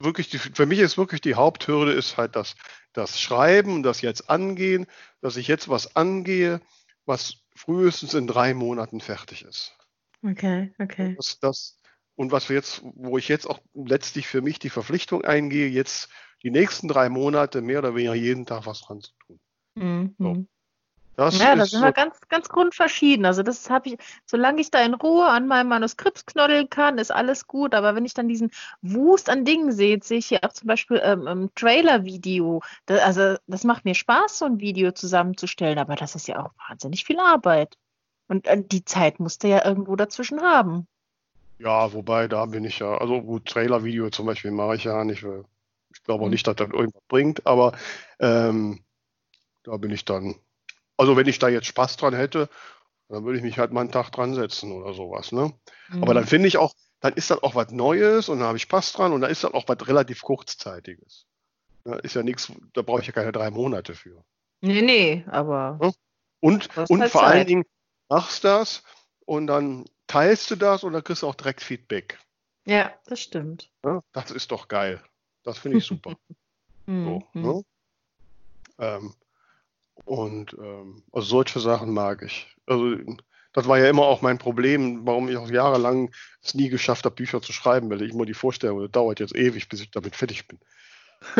wirklich, 0.00 0.28
die, 0.30 0.38
für 0.38 0.66
mich 0.66 0.78
ist 0.78 0.98
wirklich 0.98 1.20
die 1.20 1.34
Haupthürde 1.34 1.92
ist 1.92 2.16
halt 2.16 2.36
das, 2.36 2.56
das 2.92 3.20
Schreiben, 3.20 3.82
das 3.82 4.00
jetzt 4.00 4.28
angehen, 4.28 4.86
dass 5.20 5.36
ich 5.36 5.48
jetzt 5.48 5.68
was 5.68 5.96
angehe, 5.96 6.60
was 7.06 7.36
frühestens 7.54 8.14
in 8.14 8.26
drei 8.26 8.54
Monaten 8.54 9.00
fertig 9.00 9.44
ist. 9.44 9.76
Okay, 10.22 10.72
okay. 10.78 11.14
Das, 11.16 11.38
das, 11.40 11.80
und 12.16 12.32
was 12.32 12.48
wir 12.48 12.56
jetzt, 12.56 12.82
wo 12.94 13.18
ich 13.18 13.28
jetzt 13.28 13.48
auch 13.48 13.60
letztlich 13.74 14.26
für 14.26 14.42
mich 14.42 14.58
die 14.58 14.70
Verpflichtung 14.70 15.24
eingehe, 15.24 15.68
jetzt 15.68 16.08
die 16.42 16.50
nächsten 16.50 16.88
drei 16.88 17.08
Monate 17.08 17.62
mehr 17.62 17.78
oder 17.78 17.94
weniger 17.94 18.14
jeden 18.14 18.46
Tag 18.46 18.66
was 18.66 18.82
dran 18.82 19.00
zu 19.00 19.12
tun. 19.26 19.40
Mhm. 19.74 20.14
So. 20.18 20.46
Das 21.20 21.38
ja, 21.38 21.54
da 21.54 21.66
sind 21.66 21.82
wir 21.82 21.92
ganz, 21.92 22.18
ganz 22.30 22.48
grundverschieden. 22.48 23.26
Also 23.26 23.42
das 23.42 23.68
habe 23.68 23.90
ich, 23.90 23.98
solange 24.24 24.62
ich 24.62 24.70
da 24.70 24.80
in 24.80 24.94
Ruhe 24.94 25.26
an 25.26 25.46
meinem 25.46 25.68
Manuskript 25.68 26.26
knoddeln 26.26 26.70
kann, 26.70 26.96
ist 26.96 27.10
alles 27.10 27.46
gut. 27.46 27.74
Aber 27.74 27.94
wenn 27.94 28.06
ich 28.06 28.14
dann 28.14 28.26
diesen 28.26 28.50
Wust 28.80 29.28
an 29.28 29.44
Dingen 29.44 29.70
sehe, 29.70 29.98
sehe 30.02 30.16
ich 30.16 30.28
hier 30.28 30.42
auch 30.42 30.54
zum 30.54 30.68
Beispiel 30.68 30.98
ähm, 31.04 31.26
ein 31.26 31.50
Trailer-Video. 31.56 32.62
Da, 32.86 32.96
also 33.04 33.36
das 33.46 33.64
macht 33.64 33.84
mir 33.84 33.94
Spaß, 33.94 34.38
so 34.38 34.46
ein 34.46 34.60
Video 34.60 34.92
zusammenzustellen, 34.92 35.78
aber 35.78 35.94
das 35.94 36.14
ist 36.14 36.26
ja 36.26 36.42
auch 36.42 36.52
wahnsinnig 36.70 37.04
viel 37.04 37.20
Arbeit. 37.20 37.76
Und 38.28 38.46
äh, 38.46 38.62
die 38.64 38.86
Zeit 38.86 39.20
musste 39.20 39.46
ja 39.46 39.62
irgendwo 39.62 39.96
dazwischen 39.96 40.40
haben. 40.40 40.86
Ja, 41.58 41.92
wobei, 41.92 42.28
da 42.28 42.46
bin 42.46 42.64
ich 42.64 42.78
ja, 42.78 42.96
also 42.96 43.20
gut, 43.20 43.44
Trailer-Video 43.44 44.08
zum 44.08 44.24
Beispiel 44.24 44.52
mache 44.52 44.76
ich 44.76 44.84
ja 44.84 45.04
nicht. 45.04 45.22
Ich 45.92 46.02
glaube 46.02 46.22
auch 46.22 46.28
hm. 46.28 46.30
nicht, 46.30 46.46
dass 46.46 46.56
das 46.56 46.70
irgendwas 46.70 47.02
bringt, 47.08 47.46
aber 47.46 47.72
ähm, 48.20 48.82
da 49.64 49.76
bin 49.76 49.90
ich 49.90 50.06
dann 50.06 50.36
also 51.00 51.16
wenn 51.16 51.26
ich 51.26 51.38
da 51.38 51.48
jetzt 51.48 51.66
Spaß 51.66 51.96
dran 51.96 52.14
hätte, 52.14 52.50
dann 53.08 53.24
würde 53.24 53.38
ich 53.38 53.42
mich 53.42 53.58
halt 53.58 53.72
mal 53.72 53.80
einen 53.80 53.90
Tag 53.90 54.10
dran 54.10 54.34
setzen 54.34 54.70
oder 54.70 54.92
sowas. 54.92 55.32
Ne? 55.32 55.54
Mhm. 55.88 56.02
Aber 56.02 56.12
dann 56.12 56.26
finde 56.26 56.46
ich 56.46 56.58
auch, 56.58 56.74
dann 57.00 57.14
ist 57.14 57.30
das 57.30 57.42
auch 57.42 57.54
was 57.54 57.70
Neues 57.70 58.28
und 58.28 58.38
dann 58.38 58.48
habe 58.48 58.58
ich 58.58 58.64
Spaß 58.64 58.92
dran 58.92 59.12
und 59.12 59.22
dann 59.22 59.30
ist 59.30 59.42
das 59.42 59.54
auch 59.54 59.66
was 59.66 59.88
relativ 59.88 60.20
kurzzeitiges. 60.20 61.26
Ja, 61.86 61.96
ist 61.96 62.14
ja 62.14 62.22
nichts, 62.22 62.52
da 62.74 62.82
brauche 62.82 63.00
ich 63.00 63.06
ja 63.06 63.14
keine 63.14 63.32
drei 63.32 63.50
Monate 63.50 63.94
für. 63.94 64.22
Nee, 64.60 64.82
nee, 64.82 65.24
aber. 65.28 65.78
Ja? 65.80 65.90
Und, 66.40 66.68
und 66.90 67.00
halt 67.00 67.10
vor 67.10 67.22
Zeit. 67.22 67.30
allen 67.30 67.46
Dingen 67.46 67.64
machst 68.10 68.44
das 68.44 68.82
und 69.24 69.46
dann 69.46 69.86
teilst 70.06 70.50
du 70.50 70.56
das 70.56 70.84
und 70.84 70.92
dann 70.92 71.02
kriegst 71.02 71.22
du 71.22 71.28
auch 71.28 71.34
direkt 71.34 71.62
Feedback. 71.62 72.18
Ja, 72.66 72.92
das 73.06 73.20
stimmt. 73.20 73.72
Ja, 73.86 74.02
das 74.12 74.30
ist 74.30 74.52
doch 74.52 74.68
geil. 74.68 75.02
Das 75.44 75.56
finde 75.56 75.78
ich 75.78 75.86
super. 75.86 76.14
so, 76.86 77.22
mhm. 77.32 77.42
ne? 77.42 77.62
ähm, 78.78 79.14
und 80.04 80.54
ähm, 80.54 81.02
also 81.12 81.26
solche 81.26 81.60
Sachen 81.60 81.92
mag 81.92 82.22
ich. 82.22 82.54
Also 82.66 82.96
das 83.52 83.66
war 83.66 83.78
ja 83.78 83.88
immer 83.88 84.02
auch 84.02 84.22
mein 84.22 84.38
Problem, 84.38 85.06
warum 85.06 85.28
ich 85.28 85.36
auch 85.36 85.50
jahrelang 85.50 86.10
es 86.42 86.54
nie 86.54 86.68
geschafft 86.68 87.04
habe, 87.04 87.14
Bücher 87.14 87.42
zu 87.42 87.52
schreiben, 87.52 87.90
weil 87.90 88.02
ich 88.02 88.12
immer 88.12 88.26
die 88.26 88.34
Vorstellung, 88.34 88.80
das 88.80 88.90
dauert 88.90 89.20
jetzt 89.20 89.34
ewig, 89.34 89.68
bis 89.68 89.80
ich 89.80 89.90
damit 89.90 90.14
fertig 90.14 90.46
bin. 90.46 90.60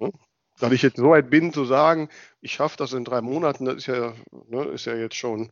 ne? 0.00 0.12
Da 0.58 0.70
ich 0.70 0.82
jetzt 0.82 0.98
so 0.98 1.10
weit 1.10 1.30
bin, 1.30 1.54
zu 1.54 1.64
sagen, 1.64 2.10
ich 2.42 2.52
schaffe 2.52 2.76
das 2.76 2.92
in 2.92 3.04
drei 3.04 3.22
Monaten, 3.22 3.64
das 3.64 3.76
ist 3.76 3.86
ja, 3.86 4.12
ne, 4.48 4.64
ist 4.64 4.84
ja 4.84 4.94
jetzt 4.94 5.16
schon 5.16 5.50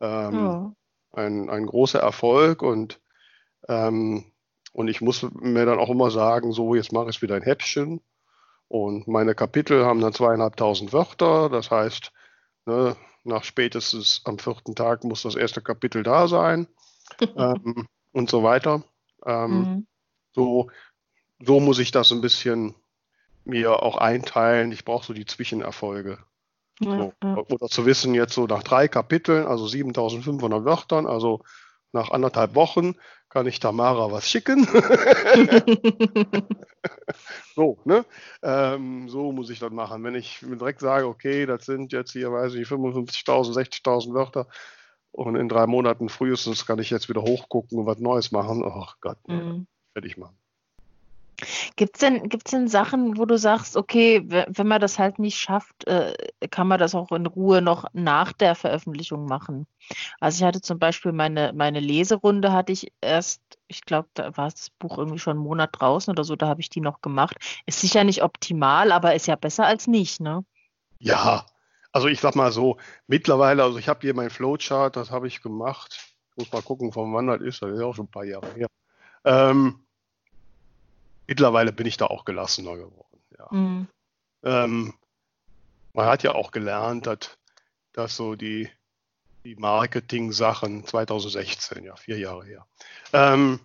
ähm, 0.00 0.34
ja. 0.34 0.72
ein, 1.12 1.48
ein 1.48 1.66
großer 1.66 2.00
Erfolg 2.00 2.62
und, 2.62 3.00
ähm, 3.68 4.32
und 4.72 4.88
ich 4.88 5.00
muss 5.00 5.24
mir 5.32 5.64
dann 5.64 5.78
auch 5.78 5.90
immer 5.90 6.10
sagen, 6.10 6.52
so, 6.52 6.74
jetzt 6.74 6.92
mache 6.92 7.10
ich 7.10 7.22
wieder 7.22 7.36
ein 7.36 7.42
Häppchen 7.42 8.00
und 8.68 9.08
meine 9.08 9.34
Kapitel 9.34 9.84
haben 9.84 10.00
dann 10.00 10.12
zweieinhalbtausend 10.12 10.92
Wörter. 10.92 11.48
Das 11.48 11.70
heißt, 11.70 12.12
ne, 12.66 12.96
nach 13.24 13.44
spätestens 13.44 14.22
am 14.24 14.38
vierten 14.38 14.74
Tag 14.74 15.04
muss 15.04 15.22
das 15.22 15.34
erste 15.34 15.62
Kapitel 15.62 16.02
da 16.02 16.28
sein. 16.28 16.68
ähm, 17.36 17.86
und 18.12 18.30
so 18.30 18.42
weiter. 18.42 18.82
Ähm, 19.24 19.50
mhm. 19.50 19.86
so, 20.34 20.70
so 21.40 21.60
muss 21.60 21.78
ich 21.78 21.90
das 21.90 22.12
ein 22.12 22.20
bisschen 22.20 22.74
mir 23.44 23.82
auch 23.82 23.96
einteilen. 23.96 24.72
Ich 24.72 24.84
brauche 24.84 25.06
so 25.06 25.12
die 25.14 25.26
Zwischenerfolge. 25.26 26.18
Ja, 26.80 26.98
so. 26.98 27.12
ja. 27.22 27.36
Oder 27.36 27.68
zu 27.68 27.86
wissen, 27.86 28.14
jetzt 28.14 28.34
so 28.34 28.46
nach 28.46 28.62
drei 28.62 28.88
Kapiteln, 28.88 29.46
also 29.46 29.66
7500 29.66 30.64
Wörtern, 30.64 31.06
also 31.06 31.42
nach 31.92 32.10
anderthalb 32.10 32.54
Wochen 32.54 32.96
kann 33.28 33.46
ich 33.46 33.60
Tamara 33.60 34.10
was 34.10 34.28
schicken. 34.28 34.66
so, 37.54 37.78
ne? 37.84 38.04
Ähm, 38.42 39.08
so 39.08 39.32
muss 39.32 39.50
ich 39.50 39.58
das 39.58 39.70
machen. 39.70 40.02
Wenn 40.04 40.14
ich 40.14 40.40
direkt 40.40 40.80
sage, 40.80 41.06
okay, 41.06 41.46
das 41.46 41.66
sind 41.66 41.92
jetzt 41.92 42.12
hier, 42.12 42.32
weiß 42.32 42.54
ich, 42.54 42.66
55.000, 42.66 43.52
60.000 43.52 44.14
Wörter 44.14 44.48
und 45.12 45.36
in 45.36 45.48
drei 45.48 45.66
Monaten 45.66 46.08
frühestens 46.08 46.66
kann 46.66 46.78
ich 46.78 46.90
jetzt 46.90 47.08
wieder 47.08 47.22
hochgucken 47.22 47.78
und 47.78 47.86
was 47.86 47.98
Neues 47.98 48.32
machen. 48.32 48.64
Ach 48.64 48.96
Gott, 49.00 49.18
mhm. 49.28 49.66
fertig 49.92 50.16
machen. 50.16 50.38
Gibt 51.76 51.96
es 51.96 52.00
denn, 52.00 52.28
gibt's 52.28 52.50
denn 52.50 52.66
Sachen, 52.66 53.16
wo 53.16 53.24
du 53.24 53.38
sagst, 53.38 53.76
okay, 53.76 54.22
wenn 54.26 54.66
man 54.66 54.80
das 54.80 54.98
halt 54.98 55.18
nicht 55.18 55.38
schafft, 55.38 55.86
äh, 55.86 56.12
kann 56.50 56.66
man 56.66 56.80
das 56.80 56.94
auch 56.94 57.12
in 57.12 57.26
Ruhe 57.26 57.62
noch 57.62 57.84
nach 57.92 58.32
der 58.32 58.54
Veröffentlichung 58.56 59.26
machen? 59.26 59.66
Also 60.18 60.42
ich 60.42 60.46
hatte 60.46 60.60
zum 60.60 60.78
Beispiel 60.78 61.12
meine, 61.12 61.52
meine 61.54 61.80
Leserunde 61.80 62.52
hatte 62.52 62.72
ich 62.72 62.92
erst, 63.00 63.40
ich 63.68 63.82
glaube, 63.82 64.08
da 64.14 64.36
war 64.36 64.50
das 64.50 64.70
Buch 64.78 64.98
irgendwie 64.98 65.20
schon 65.20 65.36
einen 65.36 65.44
Monat 65.44 65.70
draußen 65.72 66.10
oder 66.10 66.24
so, 66.24 66.34
da 66.34 66.48
habe 66.48 66.60
ich 66.60 66.70
die 66.70 66.80
noch 66.80 67.02
gemacht. 67.02 67.36
Ist 67.66 67.80
sicher 67.80 68.02
nicht 68.02 68.22
optimal, 68.22 68.90
aber 68.90 69.14
ist 69.14 69.28
ja 69.28 69.36
besser 69.36 69.66
als 69.66 69.86
nicht, 69.86 70.20
ne? 70.20 70.44
Ja, 70.98 71.46
also 71.92 72.08
ich 72.08 72.20
sag 72.20 72.34
mal 72.34 72.50
so, 72.50 72.78
mittlerweile, 73.06 73.62
also 73.62 73.78
ich 73.78 73.88
habe 73.88 74.00
hier 74.00 74.14
mein 74.14 74.30
Flowchart, 74.30 74.96
das 74.96 75.12
habe 75.12 75.28
ich 75.28 75.40
gemacht. 75.40 76.14
Ich 76.30 76.36
muss 76.36 76.52
mal 76.52 76.62
gucken, 76.62 76.92
von 76.92 77.14
wann 77.14 77.28
das 77.28 77.40
ist, 77.40 77.62
das 77.62 77.70
ist 77.70 77.80
auch 77.80 77.94
schon 77.94 78.06
ein 78.06 78.10
paar 78.10 78.24
Jahre 78.24 78.52
her. 78.54 78.68
Ähm, 79.24 79.84
mittlerweile 81.28 81.72
bin 81.72 81.86
ich 81.86 81.96
da 81.96 82.06
auch 82.06 82.24
gelassener 82.24 82.76
geworden. 82.76 83.22
Ja. 83.38 83.46
Mhm. 83.50 83.88
Ähm, 84.42 84.94
man 85.92 86.06
hat 86.06 86.24
ja 86.24 86.34
auch 86.34 86.50
gelernt, 86.50 87.06
dass, 87.06 87.38
dass 87.92 88.16
so 88.16 88.34
die, 88.34 88.68
die 89.44 89.54
Marketing-Sachen 89.54 90.84
2016, 90.84 91.84
ja, 91.84 91.94
vier 91.94 92.18
Jahre 92.18 92.44
her, 92.44 92.66
ähm, 93.12 93.60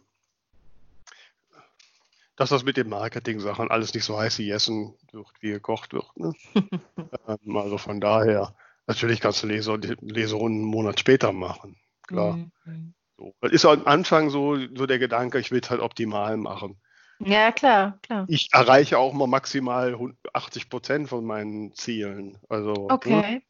dass 2.35 2.49
das 2.49 2.63
mit 2.63 2.77
den 2.77 2.89
Marketing-Sachen 2.89 3.71
alles 3.71 3.93
nicht 3.93 4.05
so 4.05 4.17
heiß 4.17 4.37
gegessen 4.37 4.95
wird, 5.11 5.27
wie 5.39 5.51
gekocht 5.51 5.93
wird. 5.93 6.17
Ne? 6.17 6.33
ähm, 7.27 7.57
also 7.57 7.77
von 7.77 8.01
daher, 8.01 8.55
natürlich 8.87 9.21
kannst 9.21 9.43
du 9.43 9.47
Leser, 9.47 9.77
Leserunden 9.77 10.61
einen 10.61 10.69
Monat 10.69 10.99
später 10.99 11.31
machen, 11.31 11.77
klar. 12.07 12.37
Mhm. 12.65 12.93
So. 13.17 13.35
Das 13.41 13.51
ist 13.51 13.65
am 13.65 13.85
Anfang 13.85 14.31
so, 14.31 14.57
so 14.75 14.87
der 14.87 14.97
Gedanke, 14.97 15.39
ich 15.39 15.51
will 15.51 15.61
es 15.61 15.69
halt 15.69 15.81
optimal 15.81 16.35
machen. 16.35 16.81
Ja, 17.19 17.51
klar, 17.51 17.99
klar. 18.01 18.25
Ich 18.27 18.49
erreiche 18.51 18.97
auch 18.97 19.13
mal 19.13 19.27
maximal 19.27 19.97
80 20.33 20.69
Prozent 20.69 21.09
von 21.09 21.25
meinen 21.25 21.73
Zielen. 21.73 22.37
Also, 22.49 22.73
ne? 22.73 22.87
okay. 22.89 23.21
Ne? 23.21 23.41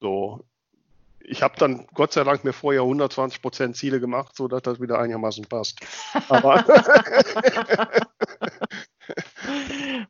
So. 0.00 0.44
Ich 1.26 1.42
habe 1.42 1.54
dann 1.58 1.86
Gott 1.94 2.12
sei 2.12 2.22
Dank 2.22 2.44
mir 2.44 2.52
vorher 2.52 2.82
120 2.82 3.40
Prozent 3.40 3.76
Ziele 3.76 3.98
gemacht, 3.98 4.36
sodass 4.36 4.60
das 4.62 4.78
wieder 4.80 4.98
einigermaßen 4.98 5.46
passt. 5.46 5.80
Aber 6.28 6.62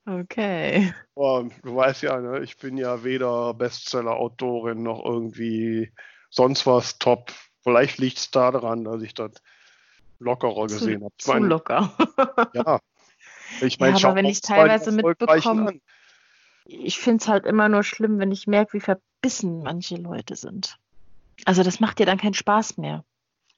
okay. 0.07 0.93
Du 1.17 1.77
weißt 1.77 2.03
ja, 2.03 2.21
ne, 2.21 2.41
ich 2.41 2.57
bin 2.57 2.77
ja 2.77 3.05
weder 3.05 3.55
Bestseller-Autorin 3.55 4.83
noch 4.83 5.05
irgendwie 5.05 5.93
sonst 6.31 6.67
was 6.67 6.99
top. 6.99 7.33
Vielleicht 7.63 7.99
liegt 7.99 8.19
es 8.19 8.31
daran, 8.31 8.85
dass 8.85 9.01
ich 9.03 9.15
das 9.15 9.31
lockerer 10.19 10.67
gesehen 10.67 11.05
habe. 11.05 11.15
Zu 11.19 11.35
locker. 11.35 11.93
ja, 12.53 12.81
ich 13.61 13.79
meine, 13.79 13.99
ja, 13.99 14.09
aber 14.09 14.17
wenn 14.17 14.25
ich 14.25 14.41
teilweise 14.41 14.93
mitbekomme, 14.93 15.81
ich 16.67 16.99
finde 16.99 17.23
es 17.23 17.29
halt 17.29 17.45
immer 17.45 17.69
nur 17.69 17.83
schlimm, 17.83 18.19
wenn 18.19 18.33
ich 18.33 18.47
merke, 18.47 18.75
wie 18.75 18.81
verbissen 18.81 19.63
manche 19.63 19.97
Leute 19.97 20.37
sind. 20.37 20.79
Also 21.45 21.63
das 21.63 21.81
macht 21.81 21.99
dir 21.99 22.07
dann 22.07 22.19
keinen 22.19 22.35
Spaß 22.35 22.79
mehr. 22.79 23.05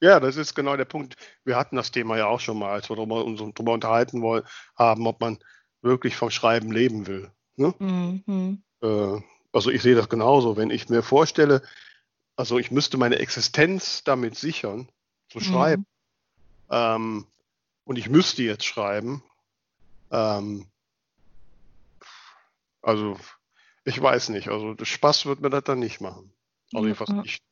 Ja, 0.00 0.20
das 0.20 0.36
ist 0.36 0.54
genau 0.54 0.76
der 0.76 0.84
Punkt. 0.84 1.16
Wir 1.44 1.56
hatten 1.56 1.76
das 1.76 1.90
Thema 1.90 2.18
ja 2.18 2.26
auch 2.26 2.40
schon 2.40 2.58
mal, 2.58 2.72
als 2.72 2.90
wir 2.90 2.96
darüber, 2.96 3.24
uns 3.24 3.38
darüber 3.38 3.72
unterhalten 3.72 4.22
wollen, 4.22 4.44
haben, 4.76 5.06
ob 5.06 5.20
man 5.20 5.38
wirklich 5.80 6.16
vom 6.16 6.30
Schreiben 6.30 6.70
leben 6.70 7.06
will. 7.06 7.30
Ne? 7.56 7.74
Mhm. 7.78 8.62
Äh, 8.82 9.20
also 9.52 9.70
ich 9.70 9.82
sehe 9.82 9.94
das 9.94 10.08
genauso. 10.08 10.56
Wenn 10.56 10.70
ich 10.70 10.88
mir 10.88 11.02
vorstelle, 11.02 11.62
also 12.36 12.58
ich 12.58 12.70
müsste 12.70 12.98
meine 12.98 13.18
Existenz 13.18 14.04
damit 14.04 14.36
sichern, 14.36 14.88
zu 15.30 15.40
schreiben, 15.40 15.86
mhm. 16.68 16.70
ähm, 16.70 17.26
und 17.84 17.96
ich 17.96 18.10
müsste 18.10 18.42
jetzt 18.42 18.64
schreiben, 18.64 19.22
ähm, 20.10 20.66
also, 22.82 23.16
ich 23.84 24.00
weiß 24.00 24.28
nicht. 24.30 24.48
Also, 24.48 24.74
Spaß 24.80 25.26
wird 25.26 25.40
mir 25.40 25.50
das 25.50 25.64
dann 25.64 25.78
nicht 25.78 26.00
machen. 26.00 26.32
Also, 26.72 26.88
ich 26.88 27.00
weiß 27.00 27.10
nicht. 27.10 27.42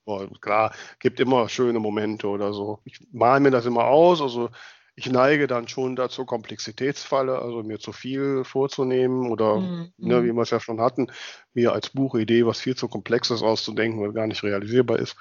Klar, 0.40 0.74
gibt 0.98 1.20
immer 1.20 1.48
schöne 1.48 1.78
Momente 1.78 2.28
oder 2.28 2.52
so. 2.52 2.80
Ich 2.84 3.00
male 3.12 3.40
mir 3.40 3.50
das 3.50 3.66
immer 3.66 3.84
aus. 3.84 4.20
Also, 4.20 4.50
ich 4.96 5.10
neige 5.10 5.46
dann 5.46 5.66
schon 5.66 5.96
dazu, 5.96 6.24
Komplexitätsfalle, 6.24 7.40
also 7.40 7.62
mir 7.62 7.80
zu 7.80 7.92
viel 7.92 8.44
vorzunehmen 8.44 9.30
oder, 9.30 9.56
mhm. 9.56 9.92
ne, 9.96 10.22
wie 10.22 10.32
wir 10.32 10.42
es 10.42 10.50
ja 10.50 10.60
schon 10.60 10.80
hatten, 10.80 11.10
mir 11.52 11.72
als 11.72 11.90
Buchidee 11.90 12.46
was 12.46 12.60
viel 12.60 12.76
zu 12.76 12.88
Komplexes 12.88 13.42
auszudenken, 13.42 14.00
weil 14.00 14.12
gar 14.12 14.28
nicht 14.28 14.44
realisierbar 14.44 15.00
ist. 15.00 15.16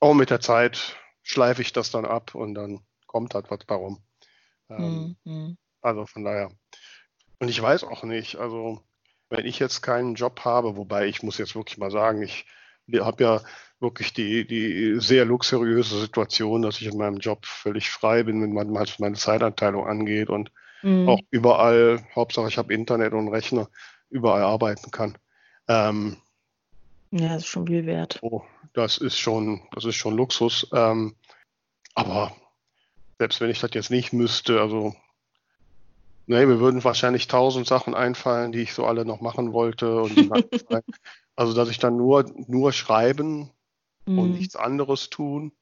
Auch 0.00 0.14
mit 0.14 0.30
der 0.30 0.40
Zeit 0.40 0.96
schleife 1.22 1.62
ich 1.62 1.72
das 1.72 1.90
dann 1.90 2.06
ab 2.06 2.34
und 2.34 2.54
dann 2.54 2.80
kommt 3.06 3.34
halt 3.34 3.50
was 3.50 3.60
darum. 3.66 4.02
Ähm, 4.68 5.16
mhm. 5.24 5.56
Also 5.80 6.06
von 6.06 6.24
daher. 6.24 6.50
Und 7.38 7.48
ich 7.48 7.60
weiß 7.60 7.84
auch 7.84 8.02
nicht, 8.02 8.36
also 8.36 8.82
wenn 9.30 9.46
ich 9.46 9.58
jetzt 9.58 9.82
keinen 9.82 10.14
Job 10.14 10.40
habe, 10.44 10.76
wobei 10.76 11.06
ich 11.06 11.22
muss 11.22 11.38
jetzt 11.38 11.54
wirklich 11.54 11.78
mal 11.78 11.90
sagen, 11.90 12.22
ich 12.22 12.46
habe 12.92 13.22
ja 13.22 13.40
wirklich 13.80 14.12
die, 14.12 14.46
die 14.46 14.98
sehr 15.00 15.24
luxuriöse 15.24 16.00
Situation, 16.00 16.62
dass 16.62 16.80
ich 16.80 16.86
in 16.86 16.98
meinem 16.98 17.18
Job 17.18 17.46
völlig 17.46 17.90
frei 17.90 18.22
bin, 18.22 18.42
wenn 18.42 18.52
man 18.52 18.72
meine 18.72 19.16
Zeitanteilung 19.16 19.86
angeht 19.86 20.30
und 20.30 20.50
mhm. 20.82 21.08
auch 21.08 21.20
überall, 21.30 22.04
Hauptsache 22.14 22.48
ich 22.48 22.58
habe 22.58 22.74
Internet 22.74 23.12
und 23.12 23.28
Rechner, 23.28 23.68
überall 24.10 24.42
arbeiten 24.42 24.90
kann. 24.90 25.18
Ähm, 25.68 26.16
ja, 27.10 27.28
das 27.28 27.42
ist 27.42 27.48
schon 27.48 27.66
viel 27.66 27.86
wert. 27.86 28.18
Oh, 28.22 28.42
das 28.72 28.98
ist 28.98 29.18
schon, 29.18 29.62
das 29.72 29.84
ist 29.84 29.96
schon 29.96 30.16
Luxus. 30.16 30.66
Ähm, 30.72 31.14
aber 31.94 32.34
selbst 33.18 33.40
wenn 33.40 33.50
ich 33.50 33.60
das 33.60 33.70
jetzt 33.74 33.90
nicht 33.90 34.12
müsste, 34.12 34.60
also 34.60 34.94
Nee, 36.30 36.44
mir 36.44 36.60
würden 36.60 36.84
wahrscheinlich 36.84 37.26
tausend 37.26 37.66
Sachen 37.66 37.94
einfallen, 37.94 38.52
die 38.52 38.60
ich 38.60 38.74
so 38.74 38.84
alle 38.84 39.06
noch 39.06 39.22
machen 39.22 39.54
wollte. 39.54 40.04
also, 41.36 41.54
dass 41.54 41.70
ich 41.70 41.78
dann 41.78 41.96
nur, 41.96 42.30
nur 42.46 42.72
schreiben 42.72 43.50
mm. 44.04 44.18
und 44.18 44.32
mhm. 44.32 44.36
nichts 44.36 44.54
anderes 44.54 45.08
tun. 45.08 45.52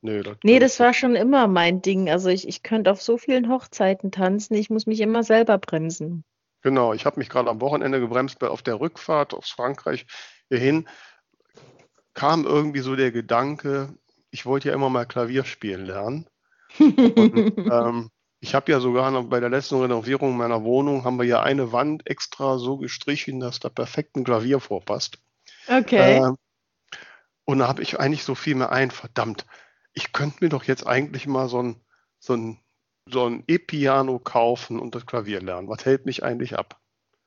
Nee, 0.00 0.22
das, 0.22 0.38
nee, 0.42 0.58
das 0.58 0.80
war 0.80 0.94
schon 0.94 1.16
immer 1.16 1.48
mein 1.48 1.82
Ding. 1.82 2.08
Also 2.08 2.30
ich, 2.30 2.48
ich 2.48 2.62
könnte 2.62 2.90
auf 2.90 3.02
so 3.02 3.18
vielen 3.18 3.50
Hochzeiten 3.50 4.10
tanzen, 4.10 4.54
ich 4.54 4.70
muss 4.70 4.86
mich 4.86 5.00
immer 5.00 5.22
selber 5.22 5.58
bremsen. 5.58 6.24
Genau, 6.62 6.94
ich 6.94 7.04
habe 7.04 7.18
mich 7.18 7.28
gerade 7.28 7.50
am 7.50 7.60
Wochenende 7.60 8.00
gebremst, 8.00 8.42
auf 8.42 8.62
der 8.62 8.80
Rückfahrt 8.80 9.34
aus 9.34 9.50
Frankreich 9.50 10.06
hierhin 10.48 10.88
kam 12.14 12.46
irgendwie 12.46 12.80
so 12.80 12.96
der 12.96 13.12
Gedanke, 13.12 13.94
ich 14.30 14.46
wollte 14.46 14.68
ja 14.68 14.74
immer 14.74 14.88
mal 14.88 15.04
Klavier 15.04 15.44
spielen 15.44 15.84
lernen. 15.84 16.26
Und, 16.78 17.58
ähm, 17.58 18.10
ich 18.40 18.54
habe 18.54 18.70
ja 18.70 18.80
sogar 18.80 19.10
noch 19.10 19.24
bei 19.24 19.40
der 19.40 19.48
letzten 19.48 19.80
Renovierung 19.80 20.36
meiner 20.36 20.62
Wohnung 20.62 21.04
haben 21.04 21.18
wir 21.18 21.24
ja 21.24 21.42
eine 21.42 21.72
Wand 21.72 22.06
extra 22.06 22.58
so 22.58 22.76
gestrichen, 22.76 23.40
dass 23.40 23.60
da 23.60 23.68
perfekt 23.68 24.16
ein 24.16 24.24
Klavier 24.24 24.60
vorpasst. 24.60 25.18
Okay. 25.68 26.18
Äh, 26.18 26.32
und 27.44 27.58
da 27.58 27.68
habe 27.68 27.82
ich 27.82 27.98
eigentlich 27.98 28.24
so 28.24 28.34
viel 28.34 28.56
mehr 28.56 28.72
ein, 28.72 28.90
verdammt, 28.90 29.46
ich 29.94 30.12
könnte 30.12 30.44
mir 30.44 30.50
doch 30.50 30.64
jetzt 30.64 30.86
eigentlich 30.86 31.26
mal 31.26 31.48
so 31.48 31.62
ein, 31.62 31.80
so 32.18 32.34
ein, 32.34 32.60
so 33.08 33.26
ein 33.26 33.44
E-Piano 33.46 34.18
kaufen 34.18 34.78
und 34.78 34.94
das 34.94 35.06
Klavier 35.06 35.40
lernen. 35.40 35.68
Was 35.68 35.84
hält 35.84 36.06
mich 36.06 36.22
eigentlich 36.22 36.58
ab? 36.58 36.80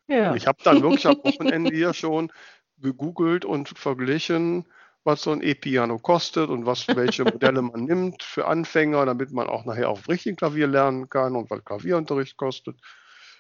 Ja. 0.07 0.34
ich 0.34 0.47
habe 0.47 0.62
dann 0.64 0.82
wirklich 0.82 1.05
am 1.05 1.18
Wochenende 1.24 1.74
hier 1.74 1.93
schon 1.93 2.32
gegoogelt 2.78 3.45
und 3.45 3.70
verglichen, 3.78 4.66
was 5.10 5.24
so 5.24 5.32
ein 5.32 5.41
E-Piano 5.41 5.97
kostet 5.97 6.49
und 6.49 6.68
was, 6.68 6.88
welche 6.88 7.24
Modelle 7.24 7.64
man 7.64 7.86
nimmt 7.86 8.22
für 8.22 8.45
Anfänger, 8.45 9.05
damit 9.07 9.32
man 9.32 9.47
auch 9.47 9.66
nachher 9.66 9.89
auf 9.89 10.07
richtigen 10.07 10.36
Klavier 10.36 10.68
lernen 10.68 11.10
kann 11.10 11.36
und 11.36 11.49
was 11.49 11.66
Klavierunterricht 11.66 12.38
kostet 12.38 12.78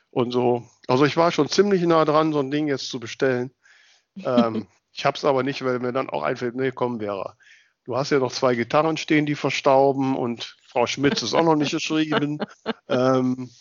und 0.09 0.31
so. 0.31 0.67
Also 0.87 1.05
ich 1.05 1.15
war 1.15 1.31
schon 1.31 1.47
ziemlich 1.47 1.83
nah 1.83 2.05
dran, 2.05 2.33
so 2.33 2.39
ein 2.39 2.49
Ding 2.49 2.67
jetzt 2.67 2.89
zu 2.89 2.99
bestellen. 2.99 3.51
Ähm, 4.15 4.65
ich 4.93 5.05
habe 5.05 5.15
es 5.15 5.25
aber 5.25 5.43
nicht, 5.43 5.63
weil 5.63 5.79
mir 5.79 5.93
dann 5.93 6.09
auch 6.09 6.23
einfällt, 6.23 6.55
nee, 6.55 6.71
komm, 6.71 6.99
Vera, 6.99 7.37
du 7.85 7.95
hast 7.95 8.09
ja 8.09 8.17
noch 8.17 8.31
zwei 8.31 8.55
Gitarren 8.55 8.97
stehen, 8.97 9.27
die 9.27 9.35
verstauben 9.35 10.17
und 10.17 10.57
Frau 10.65 10.87
Schmitz 10.87 11.21
ist 11.21 11.35
auch 11.35 11.43
noch 11.43 11.55
nicht 11.55 11.71
geschrieben. 11.71 12.39
ähm, 12.87 13.51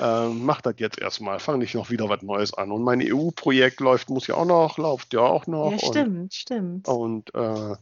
ähm, 0.00 0.44
mach 0.44 0.60
das 0.60 0.74
jetzt 0.78 1.00
erstmal, 1.00 1.38
fang 1.38 1.58
nicht 1.58 1.74
noch 1.74 1.90
wieder 1.90 2.08
was 2.08 2.22
Neues 2.22 2.54
an. 2.54 2.70
Und 2.70 2.82
mein 2.82 3.00
EU-Projekt 3.02 3.80
läuft, 3.80 4.10
muss 4.10 4.26
ja 4.26 4.34
auch 4.34 4.44
noch, 4.44 4.78
läuft 4.78 5.14
ja 5.14 5.20
auch 5.20 5.46
noch. 5.46 5.72
Ja, 5.72 5.78
stimmt, 5.78 6.18
und, 6.18 6.34
stimmt. 6.34 6.88
Und 6.88 7.34
äh, 7.34 7.74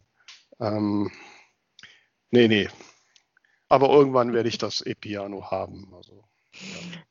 ähm, 0.59 1.11
nee, 2.31 2.47
nee. 2.47 2.69
Aber 3.69 3.89
irgendwann 3.89 4.33
werde 4.33 4.49
ich 4.49 4.57
das 4.57 4.81
E-Piano 4.81 5.49
haben. 5.49 5.91
Also, 5.95 6.23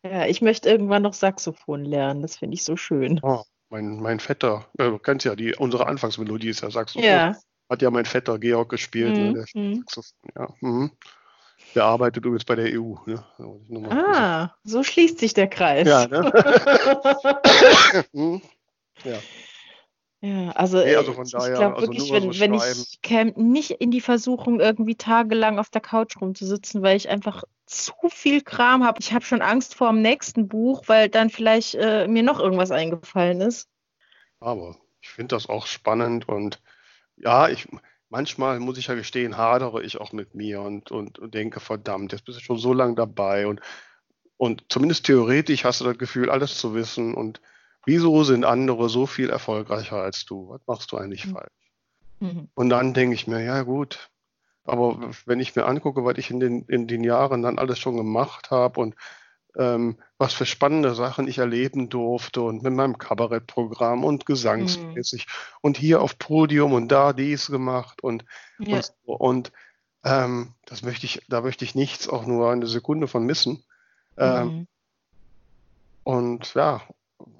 ja. 0.03 0.11
ja. 0.11 0.26
ich 0.26 0.40
möchte 0.40 0.68
irgendwann 0.68 1.03
noch 1.03 1.14
Saxophon 1.14 1.84
lernen. 1.84 2.22
Das 2.22 2.36
finde 2.36 2.55
ich 2.55 2.64
so 2.64 2.76
schön. 2.76 3.20
Oh, 3.22 3.42
mein, 3.70 4.01
mein 4.01 4.20
Vetter, 4.20 4.66
äh, 4.78 4.84
du 4.84 4.99
kennst 4.99 5.26
ja 5.26 5.34
die, 5.34 5.55
unsere 5.55 5.86
Anfangsmelodie 5.86 6.49
ist 6.49 6.62
ja 6.62 6.70
Saxophon. 6.70 7.09
Ja. 7.09 7.36
Hat 7.68 7.82
ja 7.82 7.90
mein 7.90 8.05
Vetter 8.05 8.38
Georg 8.38 8.68
gespielt. 8.68 9.16
Mhm. 9.16 9.32
Ne, 9.32 9.32
der 9.32 9.74
Saxophon, 9.76 10.30
ja. 10.36 10.49
Mhm. 10.61 10.90
Der 11.75 11.85
arbeitet 11.85 12.25
übrigens 12.25 12.45
bei 12.45 12.55
der 12.55 12.79
EU. 12.79 12.95
Ne? 13.07 13.25
Ah, 13.91 14.55
so 14.62 14.83
schließt 14.83 15.18
sich 15.18 15.35
der 15.35 15.49
Kreis. 15.49 15.89
Ja, 15.89 16.07
ne? 16.07 16.33
hm. 18.12 18.43
ja. 19.05 19.18
Ja, 20.20 20.53
also, 20.53 20.79
nee, 20.79 20.97
also 20.97 21.12
ich 21.12 21.31
glaube 21.33 21.75
also 21.75 21.81
wirklich, 21.83 22.11
wenn, 22.11 22.33
so 22.33 22.41
wenn 22.41 22.55
ich 22.55 23.03
käme 23.03 23.33
nicht 23.37 23.72
in 23.72 23.91
die 23.91 24.01
Versuchung, 24.01 24.59
irgendwie 24.59 24.95
tagelang 24.95 25.59
auf 25.59 25.68
der 25.68 25.83
Couch 25.83 26.16
rumzusitzen, 26.18 26.81
weil 26.81 26.97
ich 26.97 27.11
einfach 27.11 27.45
zu 27.66 27.93
viel 28.09 28.41
Kram 28.41 28.85
habe. 28.85 29.01
Ich 29.01 29.12
habe 29.12 29.22
schon 29.25 29.43
Angst 29.43 29.75
vor 29.75 29.91
dem 29.91 30.01
nächsten 30.01 30.49
Buch, 30.49 30.85
weil 30.87 31.11
dann 31.11 31.29
vielleicht 31.29 31.75
äh, 31.75 32.09
mir 32.09 32.22
noch 32.22 32.41
irgendwas 32.41 32.70
eingefallen 32.70 33.43
ist. 33.43 33.68
Aber 34.41 34.77
ich 35.03 35.11
finde 35.11 35.35
das 35.35 35.51
auch 35.51 35.66
spannend 35.66 36.27
und 36.27 36.62
ja, 37.16 37.51
ich 37.51 37.68
manchmal 38.09 38.61
muss 38.61 38.78
ich 38.78 38.88
ja 38.88 38.94
gestehen, 38.94 39.36
hadere 39.36 39.82
ich 39.82 40.00
auch 40.00 40.12
mit 40.12 40.34
mir 40.34 40.61
und, 40.61 40.90
und, 40.90 41.18
und 41.18 41.34
denke, 41.34 41.61
verdammt, 41.61 42.12
jetzt 42.12 42.24
bist 42.24 42.38
du 42.38 42.42
schon 42.42 42.59
so 42.59 42.72
lange 42.72 42.94
dabei 42.94 43.46
und, 43.46 43.61
und 44.36 44.64
zumindest 44.68 45.07
theoretisch 45.07 45.64
hast 45.64 45.80
du 45.80 45.84
das 45.84 45.98
Gefühl, 45.98 46.30
alles 46.30 46.59
zu 46.59 46.74
wissen 46.74 47.14
und 47.14 47.40
wieso 47.86 48.24
sind 48.24 48.44
andere 48.44 48.88
so 48.88 49.07
viel 49.07 49.30
erfolgreicher 49.30 49.96
als 49.96 50.24
du? 50.24 50.48
Was 50.50 50.61
machst 50.66 50.92
du 50.92 50.96
eigentlich 50.96 51.26
mhm. 51.26 51.32
falsch? 51.32 51.72
Mhm. 52.20 52.48
Und 52.55 52.70
dann 52.70 52.94
denke 52.94 53.14
ich 53.14 53.26
mir, 53.26 53.42
ja 53.42 53.62
gut, 53.62 54.11
aber 54.64 55.11
wenn 55.26 55.40
ich 55.40 55.55
mir 55.55 55.66
angucke, 55.66 56.05
was 56.05 56.16
ich 56.18 56.30
in 56.30 56.40
den, 56.40 56.62
in 56.66 56.86
den 56.86 57.05
Jahren 57.05 57.42
dann 57.42 57.59
alles 57.59 57.78
schon 57.78 57.96
gemacht 57.96 58.50
habe 58.50 58.80
und 58.80 58.94
ähm, 59.57 59.98
was 60.18 60.32
für 60.32 60.46
spannende 60.46 60.94
Sachen 60.94 61.28
ich 61.28 61.38
erleben 61.38 61.88
durfte 61.88 62.42
und 62.42 62.62
mit 62.62 62.72
meinem 62.72 62.98
Kabarettprogramm 62.98 64.05
und 64.05 64.26
gesangsmäßig 64.26 65.26
mhm. 65.26 65.59
und 65.62 65.76
hier 65.76 66.02
auf 66.02 66.18
Podium 66.18 66.72
und 66.72 66.88
da 66.88 67.12
dies 67.12 67.46
gemacht 67.46 68.02
und, 68.02 68.24
ja. 68.59 68.80
und, 69.05 69.20
und 69.20 69.52
ähm, 70.05 70.55
das 70.66 70.82
möchte 70.82 71.07
ich, 71.07 71.22
da 71.28 71.40
möchte 71.40 71.64
ich 71.64 71.74
nichts 71.74 72.09
auch 72.09 72.26
nur 72.26 72.50
eine 72.50 72.66
Sekunde 72.66 73.09
von 73.09 73.24
missen. 73.24 73.64
Ähm, 74.16 74.46
mhm. 74.46 74.66
Und 76.05 76.55
ja, 76.55 76.82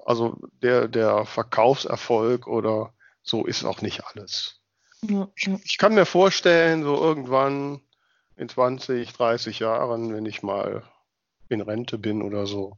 also 0.05 0.37
der, 0.61 0.87
der 0.87 1.25
Verkaufserfolg 1.25 2.47
oder 2.47 2.93
so 3.21 3.45
ist 3.45 3.63
auch 3.63 3.81
nicht 3.81 4.03
alles. 4.05 4.61
Ja, 5.01 5.27
ja. 5.37 5.59
Ich 5.63 5.77
kann 5.77 5.93
mir 5.93 6.05
vorstellen, 6.05 6.83
so 6.83 6.95
irgendwann 6.95 7.81
in 8.35 8.49
20, 8.49 9.13
30 9.13 9.59
Jahren, 9.59 10.13
wenn 10.13 10.25
ich 10.25 10.43
mal 10.43 10.83
in 11.49 11.61
Rente 11.61 11.97
bin 11.97 12.21
oder 12.21 12.47
so 12.47 12.77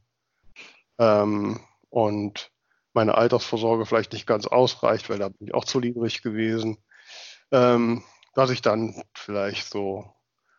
ähm, 0.98 1.60
und 1.90 2.50
meine 2.92 3.16
Altersvorsorge 3.16 3.86
vielleicht 3.86 4.12
nicht 4.12 4.26
ganz 4.26 4.46
ausreicht, 4.46 5.08
weil 5.08 5.18
da 5.18 5.28
bin 5.28 5.48
ich 5.48 5.54
auch 5.54 5.64
zu 5.64 5.80
niedrig 5.80 6.22
gewesen, 6.22 6.78
ähm, 7.52 8.02
dass 8.34 8.50
ich 8.50 8.62
dann 8.62 9.02
vielleicht 9.14 9.68
so 9.68 10.12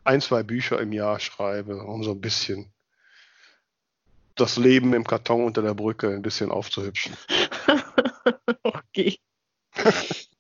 ein, 0.04 0.22
zwei 0.22 0.44
Bücher 0.44 0.80
im 0.80 0.94
Jahr 0.94 1.20
schreibe, 1.20 1.84
um 1.84 2.04
so 2.04 2.12
ein 2.12 2.22
bisschen 2.22 2.74
das 4.36 4.58
Leben 4.58 4.94
im 4.94 5.04
Karton 5.04 5.44
unter 5.44 5.62
der 5.62 5.74
Brücke 5.74 6.10
ein 6.10 6.22
bisschen 6.22 6.50
aufzuhübschen. 6.50 7.16
okay. 8.64 9.20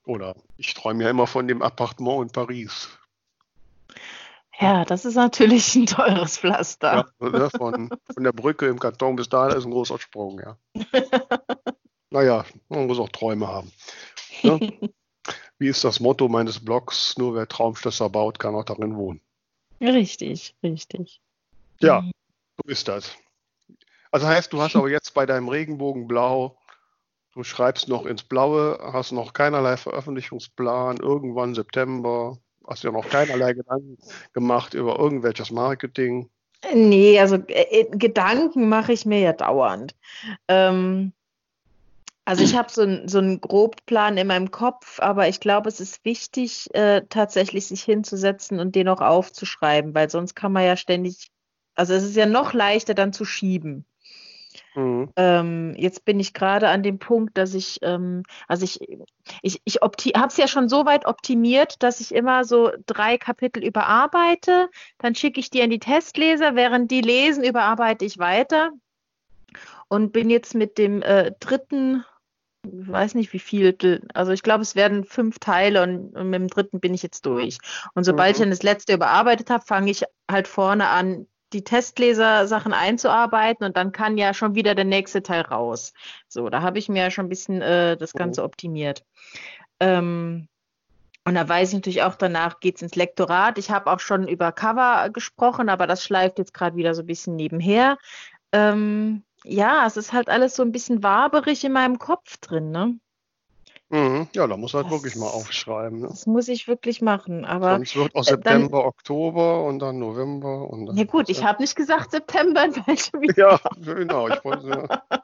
Oder 0.05 0.35
ich 0.57 0.73
träume 0.73 1.03
ja 1.03 1.09
immer 1.09 1.27
von 1.27 1.47
dem 1.47 1.61
Appartement 1.61 2.23
in 2.23 2.31
Paris. 2.31 2.89
Ja, 4.59 4.83
das 4.83 5.05
ist 5.05 5.15
natürlich 5.15 5.73
ein 5.75 5.85
teures 5.85 6.37
Pflaster. 6.37 7.09
Ja, 7.21 7.29
ne, 7.29 7.49
von, 7.49 7.89
von 8.13 8.23
der 8.23 8.33
Brücke 8.33 8.67
im 8.67 8.79
Karton 8.79 9.15
bis 9.15 9.29
da 9.29 9.47
ist 9.47 9.65
ein 9.65 9.71
großer 9.71 9.99
Sprung, 9.99 10.41
ja. 10.41 10.57
naja, 12.09 12.43
man 12.67 12.87
muss 12.87 12.99
auch 12.99 13.09
Träume 13.09 13.47
haben. 13.47 13.71
Ne? 14.43 14.59
Wie 15.59 15.67
ist 15.67 15.83
das 15.83 15.99
Motto 15.99 16.27
meines 16.27 16.63
Blogs? 16.63 17.17
Nur 17.17 17.35
wer 17.35 17.47
Traumschlösser 17.47 18.09
baut, 18.09 18.39
kann 18.39 18.55
auch 18.55 18.65
darin 18.65 18.95
wohnen. 18.95 19.21
Richtig, 19.81 20.55
richtig. 20.61 21.21
Ja, 21.79 22.01
mhm. 22.01 22.11
so 22.57 22.69
ist 22.69 22.87
das. 22.87 23.15
Also 24.11 24.27
heißt, 24.27 24.51
du 24.51 24.61
hast 24.61 24.75
aber 24.75 24.89
jetzt 24.89 25.13
bei 25.13 25.25
deinem 25.25 25.47
Regenbogenblau, 25.47 26.57
du 27.33 27.43
schreibst 27.43 27.87
noch 27.87 28.05
ins 28.05 28.23
Blaue, 28.23 28.79
hast 28.81 29.11
noch 29.11 29.33
keinerlei 29.33 29.77
Veröffentlichungsplan, 29.77 30.97
irgendwann 30.97 31.55
September, 31.55 32.37
hast 32.69 32.83
ja 32.83 32.91
noch 32.91 33.09
keinerlei 33.09 33.53
Gedanken 33.53 33.97
gemacht 34.33 34.73
über 34.73 34.99
irgendwelches 34.99 35.51
Marketing. 35.51 36.29
Nee, 36.73 37.19
also 37.19 37.35
äh, 37.35 37.81
äh 37.81 37.89
Gedanken 37.91 38.69
mache 38.69 38.93
ich 38.93 39.05
mir 39.05 39.19
ja 39.19 39.33
dauernd. 39.33 39.95
Ähm, 40.47 41.13
also 42.25 42.43
ich 42.43 42.55
habe 42.55 42.69
so, 42.69 42.85
so 43.07 43.17
einen 43.17 43.41
Grobplan 43.41 44.17
in 44.17 44.27
meinem 44.27 44.51
Kopf, 44.51 44.99
aber 44.99 45.27
ich 45.29 45.39
glaube, 45.39 45.67
es 45.67 45.79
ist 45.79 46.05
wichtig, 46.05 46.67
äh, 46.75 47.01
tatsächlich 47.09 47.65
sich 47.65 47.81
hinzusetzen 47.81 48.59
und 48.59 48.75
den 48.75 48.87
auch 48.87 49.01
aufzuschreiben, 49.01 49.95
weil 49.95 50.11
sonst 50.11 50.35
kann 50.35 50.51
man 50.51 50.63
ja 50.63 50.77
ständig, 50.77 51.31
also 51.73 51.95
es 51.95 52.03
ist 52.03 52.15
ja 52.15 52.27
noch 52.27 52.53
leichter 52.53 52.93
dann 52.93 53.13
zu 53.13 53.25
schieben. 53.25 53.85
Mhm. 54.79 55.09
Ähm, 55.15 55.75
jetzt 55.77 56.05
bin 56.05 56.19
ich 56.19 56.33
gerade 56.33 56.69
an 56.69 56.83
dem 56.83 56.99
Punkt, 56.99 57.37
dass 57.37 57.53
ich, 57.53 57.79
ähm, 57.81 58.23
also 58.47 58.63
ich, 58.63 58.79
ich, 59.41 59.61
ich 59.65 59.75
habe 59.75 60.27
es 60.27 60.37
ja 60.37 60.47
schon 60.47 60.69
so 60.69 60.85
weit 60.85 61.05
optimiert, 61.05 61.83
dass 61.83 61.99
ich 61.99 62.13
immer 62.13 62.45
so 62.45 62.71
drei 62.85 63.17
Kapitel 63.17 63.63
überarbeite, 63.63 64.69
dann 64.99 65.15
schicke 65.15 65.39
ich 65.39 65.49
die 65.49 65.61
an 65.61 65.69
die 65.69 65.79
Testleser, 65.79 66.55
während 66.55 66.91
die 66.91 67.01
lesen, 67.01 67.43
überarbeite 67.43 68.05
ich 68.05 68.19
weiter 68.19 68.71
und 69.89 70.13
bin 70.13 70.29
jetzt 70.29 70.55
mit 70.55 70.77
dem 70.77 71.01
äh, 71.01 71.33
dritten, 71.39 72.05
ich 72.63 72.87
weiß 72.87 73.15
nicht 73.15 73.33
wie 73.33 73.39
viel, 73.39 73.75
also 74.13 74.31
ich 74.31 74.43
glaube, 74.43 74.61
es 74.61 74.75
werden 74.75 75.03
fünf 75.03 75.39
Teile 75.39 75.83
und, 75.83 76.15
und, 76.15 76.29
mit 76.29 76.39
dem 76.39 76.47
dritten 76.47 76.79
bin 76.79 76.93
ich 76.93 77.03
jetzt 77.03 77.25
durch. 77.25 77.57
Und 77.95 78.05
sobald 78.05 78.29
mhm. 78.29 78.31
ich 78.31 78.39
dann 78.39 78.49
das 78.51 78.63
letzte 78.63 78.93
überarbeitet 78.93 79.49
habe, 79.49 79.65
fange 79.65 79.91
ich 79.91 80.05
halt 80.29 80.47
vorne 80.47 80.87
an, 80.87 81.27
die 81.53 81.63
Testleser-Sachen 81.63 82.73
einzuarbeiten 82.73 83.65
und 83.65 83.77
dann 83.77 83.91
kann 83.91 84.17
ja 84.17 84.33
schon 84.33 84.55
wieder 84.55 84.75
der 84.75 84.85
nächste 84.85 85.23
Teil 85.23 85.41
raus. 85.41 85.93
So, 86.27 86.49
da 86.49 86.61
habe 86.61 86.79
ich 86.79 86.89
mir 86.89 87.03
ja 87.03 87.11
schon 87.11 87.25
ein 87.25 87.29
bisschen 87.29 87.61
äh, 87.61 87.97
das 87.97 88.13
Ganze 88.13 88.43
optimiert. 88.43 89.03
Ähm, 89.79 90.47
und 91.25 91.35
da 91.35 91.47
weiß 91.47 91.69
ich 91.69 91.75
natürlich 91.75 92.03
auch, 92.03 92.15
danach 92.15 92.59
geht 92.59 92.77
es 92.77 92.81
ins 92.81 92.95
Lektorat. 92.95 93.57
Ich 93.57 93.69
habe 93.69 93.91
auch 93.91 93.99
schon 93.99 94.27
über 94.27 94.51
Cover 94.51 95.09
gesprochen, 95.09 95.69
aber 95.69 95.85
das 95.85 96.03
schleift 96.03 96.39
jetzt 96.39 96.53
gerade 96.53 96.75
wieder 96.75 96.95
so 96.95 97.03
ein 97.03 97.07
bisschen 97.07 97.35
nebenher. 97.35 97.97
Ähm, 98.51 99.23
ja, 99.43 99.85
es 99.85 99.97
ist 99.97 100.13
halt 100.13 100.29
alles 100.29 100.55
so 100.55 100.63
ein 100.63 100.71
bisschen 100.71 101.03
waberig 101.03 101.63
in 101.63 101.71
meinem 101.71 101.99
Kopf 101.99 102.37
drin, 102.37 102.71
ne? 102.71 102.99
Mhm. 103.89 104.27
Ja, 104.35 104.45
da 104.45 104.55
muss 104.55 104.73
man 104.73 104.83
halt 104.83 104.93
wirklich 104.93 105.15
mal 105.15 105.29
aufschreiben. 105.29 105.99
Ne? 106.01 106.07
Das 106.07 106.27
muss 106.27 106.47
ich 106.47 106.67
wirklich 106.67 107.01
machen. 107.01 107.43
Aber 107.43 107.75
Sonst 107.75 107.95
wird 107.95 108.15
auch 108.15 108.23
September, 108.23 108.77
dann, 108.77 108.87
Oktober 108.87 109.63
und 109.63 109.79
dann 109.79 109.97
November. 109.97 110.69
Und 110.69 110.85
dann 110.85 110.95
ja 110.95 111.05
gut, 111.05 111.29
ich 111.29 111.43
habe 111.43 111.61
nicht 111.61 111.75
gesagt 111.75 112.11
September 112.11 112.61
welchem 112.85 113.23
Jahr. 113.23 113.59
Ja, 113.63 113.93
genau. 113.95 114.27
Ich 114.27 114.43
wollte, 114.43 114.69
ja, 114.69 115.23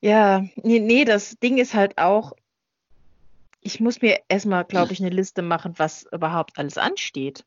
ja 0.00 0.44
nee, 0.62 0.80
nee, 0.80 1.04
das 1.04 1.36
Ding 1.42 1.58
ist 1.58 1.74
halt 1.74 1.98
auch, 1.98 2.32
ich 3.60 3.80
muss 3.80 4.00
mir 4.00 4.20
erstmal, 4.28 4.64
glaube 4.64 4.92
ich, 4.92 5.00
eine 5.00 5.10
Liste 5.10 5.42
machen, 5.42 5.74
was 5.76 6.06
überhaupt 6.10 6.58
alles 6.58 6.78
ansteht. 6.78 7.44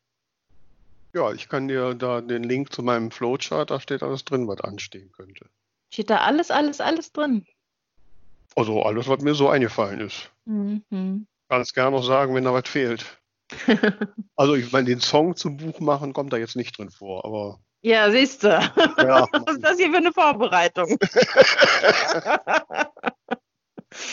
Ja, 1.16 1.32
ich 1.32 1.50
kann 1.50 1.68
dir 1.68 1.96
da 1.96 2.22
den 2.22 2.44
Link 2.44 2.72
zu 2.72 2.84
meinem 2.84 3.10
Flowchart, 3.10 3.72
da 3.72 3.80
steht 3.80 4.04
alles 4.04 4.24
drin, 4.24 4.48
was 4.48 4.62
anstehen 4.62 5.12
könnte. 5.12 5.50
Steht 5.92 6.10
da 6.10 6.18
alles, 6.18 6.52
alles, 6.52 6.82
alles 6.82 7.12
drin? 7.12 7.46
Also 8.58 8.82
alles, 8.82 9.08
was 9.08 9.22
mir 9.22 9.36
so 9.36 9.50
eingefallen 9.50 10.00
ist. 10.00 10.32
Mhm. 10.46 11.28
Kannst 11.48 11.76
gerne 11.76 11.96
noch 11.96 12.04
sagen, 12.04 12.34
wenn 12.34 12.44
da 12.44 12.52
was 12.54 12.68
fehlt. 12.68 13.06
also 14.36 14.56
ich 14.56 14.72
meine, 14.72 14.88
den 14.88 15.00
Song 15.00 15.36
zum 15.36 15.58
Buch 15.58 15.80
machen 15.80 16.12
kommt 16.12 16.34
da 16.34 16.38
jetzt 16.38 16.56
nicht 16.56 16.76
drin 16.76 16.90
vor, 16.90 17.24
aber. 17.24 17.60
Ja, 17.84 18.10
siehst 18.10 18.44
du. 18.44 18.48
Ja, 18.48 19.28
was 19.32 19.54
ist 19.54 19.64
das 19.64 19.78
hier 19.78 19.92
für 19.92 19.98
eine 19.98 20.12
Vorbereitung? 20.12 20.90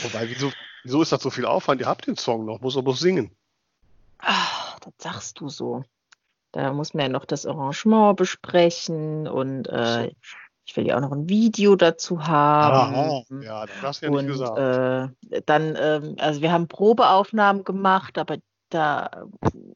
Wobei, 0.02 0.28
wieso, 0.28 0.52
wieso 0.82 1.00
ist 1.00 1.12
das 1.12 1.22
so 1.22 1.30
viel 1.30 1.46
Aufwand? 1.46 1.80
Ihr 1.80 1.86
habt 1.86 2.06
den 2.06 2.18
Song 2.18 2.44
noch, 2.44 2.60
muss 2.60 2.76
aber 2.76 2.92
singen. 2.92 3.34
Ach, 4.18 4.78
das 4.80 4.92
sagst 4.98 5.40
du 5.40 5.48
so. 5.48 5.84
Da 6.52 6.74
muss 6.74 6.92
man 6.92 7.04
ja 7.04 7.08
noch 7.08 7.24
das 7.24 7.46
Arrangement 7.46 8.16
besprechen 8.16 9.26
und 9.26 9.68
äh, 9.68 10.12
ich 10.66 10.76
will 10.76 10.86
ja 10.86 10.96
auch 10.96 11.00
noch 11.00 11.12
ein 11.12 11.28
Video 11.28 11.76
dazu 11.76 12.26
haben. 12.26 12.94
Aha, 12.94 13.22
ja, 13.42 13.66
das 13.66 13.82
hast 13.82 14.02
du 14.02 14.06
ja 14.06 14.12
und, 14.12 14.26
nicht 14.26 14.32
gesagt. 14.32 14.58
Äh, 15.30 15.40
dann, 15.46 15.76
ähm, 15.78 16.16
also 16.18 16.40
wir 16.40 16.52
haben 16.52 16.68
Probeaufnahmen 16.68 17.64
gemacht, 17.64 18.18
aber 18.18 18.38
da, 18.70 19.26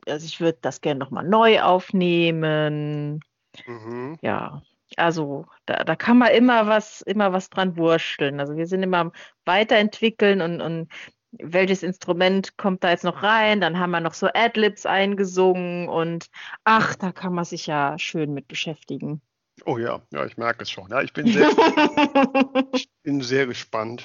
also 0.07 0.27
ich 0.27 0.41
würde 0.41 0.59
das 0.63 0.81
gerne 0.81 0.99
nochmal 0.99 1.25
neu 1.29 1.61
aufnehmen. 1.61 3.21
Mhm. 3.67 4.19
Ja, 4.23 4.63
also 4.97 5.45
da, 5.67 5.85
da 5.85 5.95
kann 5.95 6.19
man 6.19 6.31
immer 6.31 6.67
was, 6.67 7.03
immer 7.03 7.33
was 7.33 7.51
dran 7.51 7.77
wursteln. 7.77 8.41
Also 8.41 8.57
wir 8.57 8.67
sind 8.67 8.83
immer 8.83 8.99
am 8.99 9.13
Weiterentwickeln 9.45 10.41
und, 10.41 10.61
und 10.61 10.89
welches 11.33 11.83
Instrument 11.83 12.57
kommt 12.57 12.83
da 12.83 12.91
jetzt 12.91 13.05
noch 13.05 13.23
rein? 13.23 13.61
Dann 13.61 13.79
haben 13.79 13.91
wir 13.91 14.01
noch 14.01 14.15
so 14.15 14.29
Adlibs 14.33 14.87
eingesungen 14.87 15.89
und 15.89 16.31
ach, 16.65 16.95
da 16.97 17.13
kann 17.13 17.35
man 17.35 17.45
sich 17.45 17.67
ja 17.67 17.99
schön 17.99 18.33
mit 18.33 18.49
beschäftigen. 18.49 19.21
Oh 19.65 19.79
ja, 19.79 20.01
ja, 20.11 20.25
ich 20.25 20.37
merke 20.37 20.63
es 20.63 20.71
schon. 20.71 20.89
Ja, 20.91 21.03
ich 21.03 21.13
bin 21.13 21.27
sehr, 21.27 21.49
ich 22.73 22.89
bin 23.03 23.21
sehr 23.21 23.47
gespannt. 23.47 24.05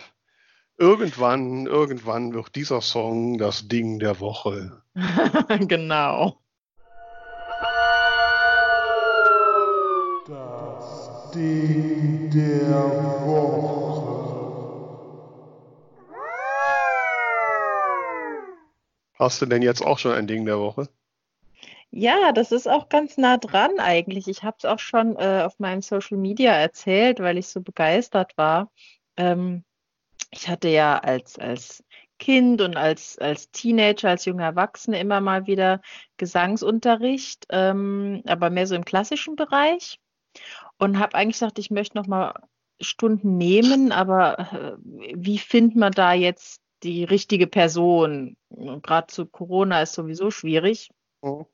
Irgendwann, 0.77 1.67
irgendwann 1.67 2.33
wird 2.33 2.55
dieser 2.55 2.81
Song 2.81 3.37
das 3.37 3.67
Ding 3.67 3.99
der 3.99 4.19
Woche. 4.19 4.81
genau. 5.67 6.39
Das 10.27 11.31
Ding 11.33 12.29
der 12.31 13.25
Woche. 13.27 13.83
Hast 19.15 19.41
du 19.41 19.45
denn 19.45 19.61
jetzt 19.61 19.81
auch 19.81 19.99
schon 19.99 20.11
ein 20.11 20.27
Ding 20.27 20.45
der 20.45 20.59
Woche? 20.59 20.89
Ja, 21.95 22.31
das 22.31 22.51
ist 22.51 22.67
auch 22.67 22.89
ganz 22.89 23.17
nah 23.17 23.37
dran 23.37 23.79
eigentlich. 23.79 24.27
Ich 24.27 24.41
habe 24.41 24.57
es 24.57 24.65
auch 24.65 24.79
schon 24.79 25.15
äh, 25.15 25.43
auf 25.45 25.59
meinem 25.59 25.83
Social 25.83 26.17
Media 26.17 26.51
erzählt, 26.51 27.19
weil 27.19 27.37
ich 27.37 27.47
so 27.47 27.61
begeistert 27.61 28.35
war. 28.35 28.71
Ähm, 29.15 29.63
ich 30.31 30.47
hatte 30.49 30.69
ja 30.69 30.97
als, 30.97 31.37
als 31.37 31.83
Kind 32.17 32.61
und 32.61 32.77
als, 32.77 33.19
als 33.19 33.51
Teenager, 33.51 34.09
als 34.09 34.25
junger 34.25 34.45
Erwachsene 34.45 34.99
immer 34.99 35.21
mal 35.21 35.45
wieder 35.45 35.81
Gesangsunterricht, 36.17 37.45
ähm, 37.49 38.23
aber 38.25 38.49
mehr 38.49 38.65
so 38.65 38.73
im 38.73 38.85
klassischen 38.85 39.35
Bereich. 39.35 39.99
Und 40.79 40.97
habe 40.97 41.13
eigentlich 41.13 41.35
gesagt, 41.35 41.59
ich 41.59 41.69
möchte 41.69 41.95
noch 41.95 42.07
mal 42.07 42.33
Stunden 42.81 43.37
nehmen, 43.37 43.91
aber 43.91 44.39
äh, 44.39 44.77
wie 44.81 45.37
findet 45.37 45.75
man 45.75 45.91
da 45.91 46.13
jetzt 46.13 46.59
die 46.81 47.03
richtige 47.03 47.45
Person? 47.45 48.35
Gerade 48.49 49.07
zu 49.07 49.27
Corona 49.27 49.83
ist 49.83 49.93
sowieso 49.93 50.31
schwierig. 50.31 50.89
Mhm. 51.21 51.45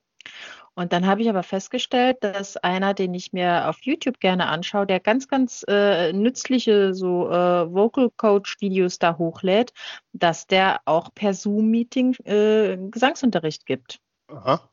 Und 0.76 0.93
dann 0.93 1.05
habe 1.05 1.22
ich 1.22 1.30
aber 1.30 1.43
festgestellt, 1.43 2.17
dass 2.22 2.55
einer, 2.55 2.93
den 2.93 3.13
ich 3.13 3.34
mir 3.34 3.67
auf 3.67 3.80
YouTube 3.82 4.20
gerne 4.22 4.47
anschaue, 4.47 4.88
der 4.88 5.01
ganz, 5.01 5.28
ganz 5.28 5.65
äh, 5.67 6.13
nützliche 6.13 6.93
so 6.93 7.30
äh, 7.30 7.70
Vocal 7.70 8.09
Coach 8.15 8.61
Videos 8.61 8.97
da 8.97 9.17
hochlädt, 9.17 9.74
dass 10.13 10.47
der 10.47 10.80
auch 10.86 11.13
per 11.13 11.34
Zoom-Meeting 11.34 12.15
äh, 12.24 12.78
Gesangsunterricht 12.89 13.65
gibt. 13.65 13.99
Aha. 14.28 14.70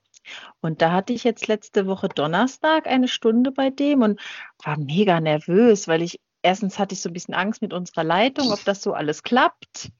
Und 0.61 0.83
da 0.83 0.93
hatte 0.93 1.13
ich 1.13 1.25
jetzt 1.25 1.49
letzte 1.49 1.87
Woche 1.87 2.09
Donnerstag 2.09 2.87
eine 2.87 3.09
Stunde 3.09 3.53
bei 3.53 3.71
dem 3.71 4.03
und 4.03 4.21
war 4.63 4.79
mega 4.79 5.21
nervös, 5.21 5.89
weil 5.89 6.03
ich 6.03 6.21
erstens 6.47 6.79
hatte 6.79 6.95
ich 6.95 7.01
so 7.01 7.11
ein 7.11 7.13
bisschen 7.13 7.35
Angst 7.35 7.61
mit 7.61 7.73
unserer 7.73 8.05
Leitung, 8.05 8.53
ob 8.53 8.65
das 8.65 8.81
so 8.81 8.93
alles 8.93 9.25
klappt. 9.25 9.91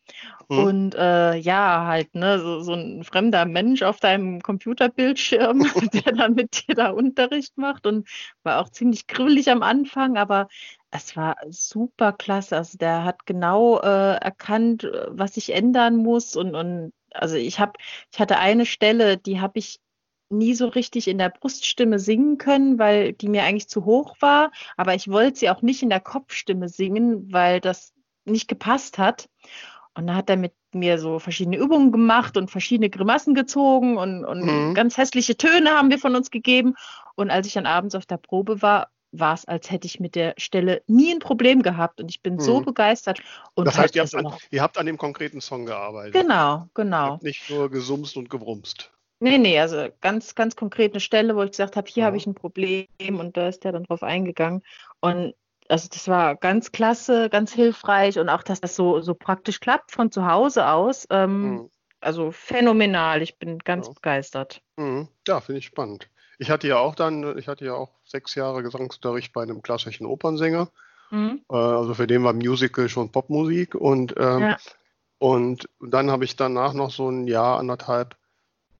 Mhm. 0.49 0.59
Und 0.59 0.95
äh, 0.95 1.35
ja, 1.35 1.87
halt, 1.87 2.15
ne, 2.15 2.39
so, 2.39 2.61
so, 2.61 2.73
ein 2.75 3.03
fremder 3.03 3.45
Mensch 3.47 3.83
auf 3.83 3.99
deinem 3.99 4.41
Computerbildschirm, 4.41 5.65
der 5.93 6.13
dann 6.13 6.35
mit 6.35 6.69
dir 6.69 6.77
da 6.77 6.91
Unterricht 6.91 7.59
macht 7.59 7.85
und 7.85 8.09
war 8.45 8.61
auch 8.61 8.69
ziemlich 8.69 9.09
kribbelig 9.09 9.51
am 9.51 9.63
Anfang, 9.63 10.17
aber 10.17 10.47
es 10.93 11.17
war 11.17 11.37
super 11.51 12.13
klasse. 12.13 12.57
Also 12.57 12.79
der 12.79 13.03
hat 13.05 13.27
genau 13.27 13.81
äh, 13.81 14.17
erkannt, 14.17 14.89
was 15.09 15.37
ich 15.37 15.53
ändern 15.53 15.97
muss 15.97 16.37
und, 16.37 16.55
und 16.55 16.93
also 17.13 17.35
ich 17.35 17.59
habe, 17.59 17.73
ich 18.13 18.21
hatte 18.21 18.39
eine 18.39 18.67
Stelle, 18.67 19.17
die 19.17 19.41
habe 19.41 19.59
ich 19.59 19.81
nie 20.29 20.55
so 20.55 20.69
richtig 20.69 21.09
in 21.09 21.19
der 21.19 21.31
Bruststimme 21.31 21.99
singen 21.99 22.39
können, 22.39 22.79
weil 22.79 23.13
die 23.13 23.29
mir 23.29 23.45
eigentlich 23.45 23.69
zu 23.69 23.85
hoch 23.85 24.17
war. 24.21 24.51
Aber 24.77 24.95
ich 24.95 25.09
wollte 25.09 25.39
sie 25.39 25.51
auch 25.51 25.63
nicht 25.63 25.83
in 25.83 25.91
der 25.91 26.01
Kopfstimme 26.01 26.69
singen, 26.69 27.33
weil 27.33 27.61
das 27.61 27.93
nicht 28.25 28.49
gepasst 28.49 28.99
hat. 28.99 29.29
Und 29.95 30.09
da 30.09 30.15
hat 30.15 30.29
er 30.29 30.37
mit 30.37 30.53
mir 30.73 30.99
so 30.99 31.19
verschiedene 31.19 31.57
Übungen 31.57 31.91
gemacht 31.91 32.37
und 32.37 32.51
verschiedene 32.51 32.91
Grimassen 32.91 33.35
gezogen 33.35 33.97
und, 33.97 34.25
und 34.25 34.43
mhm. 34.43 34.75
ganz 34.75 34.99
hässliche 34.99 35.37
Töne 35.37 35.71
haben 35.71 35.91
wir 35.91 35.99
von 35.99 36.15
uns 36.15 36.31
gegeben. 36.31 36.75
Und 37.15 37.31
als 37.31 37.47
ich 37.47 37.55
dann 37.55 37.67
abends 37.67 37.95
auf 37.95 38.05
der 38.05 38.19
Probe 38.19 38.61
war, 38.61 38.89
war 39.13 39.35
es, 39.35 39.47
als 39.47 39.71
hätte 39.71 39.87
ich 39.87 40.01
mit 40.01 40.15
der 40.15 40.35
Stelle 40.37 40.83
nie 40.87 41.13
ein 41.13 41.21
Problem 41.21 41.63
gehabt 41.63 42.01
und 42.01 42.11
ich 42.11 42.23
bin 42.23 42.35
mhm. 42.35 42.41
so 42.41 42.61
begeistert. 42.61 43.21
Und 43.55 43.67
das 43.67 43.79
heißt, 43.79 43.97
ihr 43.97 44.03
habt, 44.03 44.15
an, 44.15 44.35
ihr 44.51 44.63
habt, 44.63 44.77
an, 44.77 44.85
dem 44.85 44.99
konkreten 44.99 45.41
Song 45.41 45.65
gearbeitet. 45.65 46.13
Genau, 46.13 46.69
genau. 46.75 47.07
Ihr 47.07 47.13
habt 47.13 47.23
nicht 47.23 47.51
nur 47.51 47.71
gesumst 47.71 48.17
und 48.17 48.29
gebrumst. 48.29 48.93
Nee, 49.19 49.39
nee, 49.39 49.59
also 49.59 49.89
ganz, 50.01 50.35
ganz 50.35 50.57
konkret 50.57 50.93
eine 50.93 51.01
Stelle, 51.01 51.37
wo 51.37 51.43
ich 51.43 51.53
gesagt 51.53 51.77
habe, 51.77 51.89
hier 51.89 52.03
ja. 52.03 52.07
habe 52.07 52.17
ich 52.17 52.27
ein 52.27 52.35
Problem 52.35 52.87
und 53.19 53.37
da 53.37 53.49
ist 53.49 53.65
der 53.65 53.73
dann 53.73 53.85
drauf 53.85 54.03
eingegangen. 54.03 54.63
Und 55.01 55.35
also 55.69 55.89
das 55.91 56.07
war 56.09 56.37
ganz 56.37 56.71
klasse, 56.71 57.31
ganz 57.31 57.53
hilfreich 57.53 58.19
und 58.19 58.29
auch, 58.29 58.43
dass 58.43 58.61
das 58.61 58.77
so, 58.77 59.01
so 59.01 59.15
praktisch 59.15 59.61
klappt 59.61 59.93
von 59.93 60.13
zu 60.13 60.27
Hause 60.27 60.69
aus. 60.69 61.07
Ähm, 61.11 61.51
mhm. 61.51 61.71
Also 62.01 62.31
phänomenal, 62.31 63.23
ich 63.23 63.39
bin 63.39 63.59
ganz 63.59 63.87
ja. 63.87 63.95
begeistert. 63.95 64.61
Mhm. 64.77 65.09
Ja, 65.27 65.41
finde 65.41 65.61
ich 65.61 65.67
spannend. 65.67 66.09
Ich 66.39 66.51
hatte 66.51 66.69
ja 66.69 66.79
auch 66.79 66.95
dann, 66.95 67.39
ich 67.39 67.49
hatte 67.49 67.65
ja 67.65 67.75
auch 67.75 67.91
sechs 68.05 68.35
Jahre 68.35 68.63
Gesangsunterricht 68.63 69.33
bei 69.33 69.43
einem 69.43 69.63
klassischen 69.63 70.07
Opernsänger. 70.07 70.71
Mhm. 71.11 71.41
Äh, 71.51 71.57
also 71.57 71.95
für 71.95 72.07
den 72.07 72.23
war 72.23 72.35
Musical 72.35 72.89
schon 72.89 73.11
Popmusik 73.11 73.75
und, 73.75 74.15
ähm, 74.19 74.41
ja. 74.41 74.57
und 75.19 75.69
dann 75.81 76.11
habe 76.11 76.25
ich 76.25 76.37
danach 76.37 76.75
noch 76.75 76.91
so 76.91 77.09
ein 77.09 77.27
Jahr, 77.27 77.59
anderthalb 77.59 78.17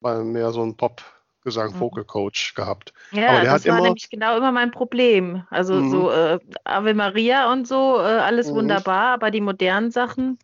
mal 0.07 0.25
mehr 0.25 0.53
so 0.53 0.63
ein 0.63 0.77
Pop-Gesang, 0.77 1.75
mhm. 1.75 1.81
Vocal 1.81 2.05
Coach 2.05 2.55
gehabt. 2.55 2.93
Ja, 3.13 3.45
das 3.45 3.67
war 3.67 3.75
immer, 3.79 3.83
nämlich 3.87 4.09
genau 4.11 4.37
immer 4.37 4.53
mein 4.53 4.71
Problem. 4.71 5.45
Also 5.51 5.75
mhm. 5.75 5.91
so 5.91 6.11
äh, 6.11 6.39
Ave 6.65 6.95
Maria 6.95 7.53
und 7.53 7.67
so, 7.67 7.99
äh, 7.99 8.03
alles 8.03 8.51
mhm. 8.51 8.57
wunderbar, 8.57 9.15
aber 9.15 9.31
die 9.31 9.41
modernen 9.41 9.91
Sachen 9.91 10.39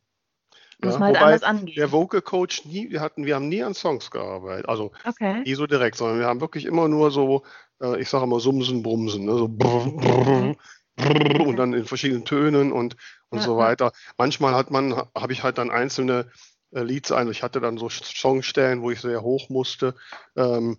muss 0.84 0.98
man 0.98 1.14
halt 1.14 1.22
anders 1.22 1.42
angehen. 1.42 1.76
Der 1.76 1.92
Vocal 1.92 2.22
Coach 2.22 2.64
nie, 2.64 2.90
wir 2.90 3.00
hatten, 3.00 3.24
wir 3.24 3.34
haben 3.36 3.48
nie 3.48 3.62
an 3.62 3.74
Songs 3.74 4.10
gearbeitet. 4.10 4.68
Also 4.68 4.90
okay. 5.04 5.42
nie 5.42 5.54
so 5.54 5.66
direkt, 5.66 5.96
sondern 5.96 6.18
wir 6.18 6.26
haben 6.26 6.40
wirklich 6.40 6.64
immer 6.64 6.88
nur 6.88 7.10
so, 7.10 7.42
äh, 7.80 8.00
ich 8.00 8.08
sage 8.08 8.24
immer 8.24 8.40
Sumsen, 8.40 8.82
Brumsen, 8.82 9.24
ne? 9.24 9.36
so 9.36 9.48
brr, 9.48 9.86
brr, 9.96 10.56
brr, 10.96 11.46
und 11.46 11.56
dann 11.56 11.72
in 11.72 11.84
verschiedenen 11.84 12.24
Tönen 12.24 12.72
und, 12.72 12.96
und 13.30 13.38
ja, 13.38 13.44
so 13.44 13.56
weiter. 13.56 13.92
Manchmal 14.18 14.54
hat 14.54 14.70
man, 14.70 14.94
habe 15.16 15.32
ich 15.32 15.42
halt 15.42 15.58
dann 15.58 15.70
einzelne 15.70 16.30
äh, 16.72 16.82
Leads 16.82 17.12
ein. 17.12 17.30
Ich 17.30 17.42
hatte 17.42 17.60
dann 17.60 17.78
so 17.78 17.88
Songstellen, 17.88 18.82
wo 18.82 18.90
ich 18.90 19.00
sehr 19.00 19.22
hoch 19.22 19.48
musste. 19.48 19.94
Ähm, 20.36 20.78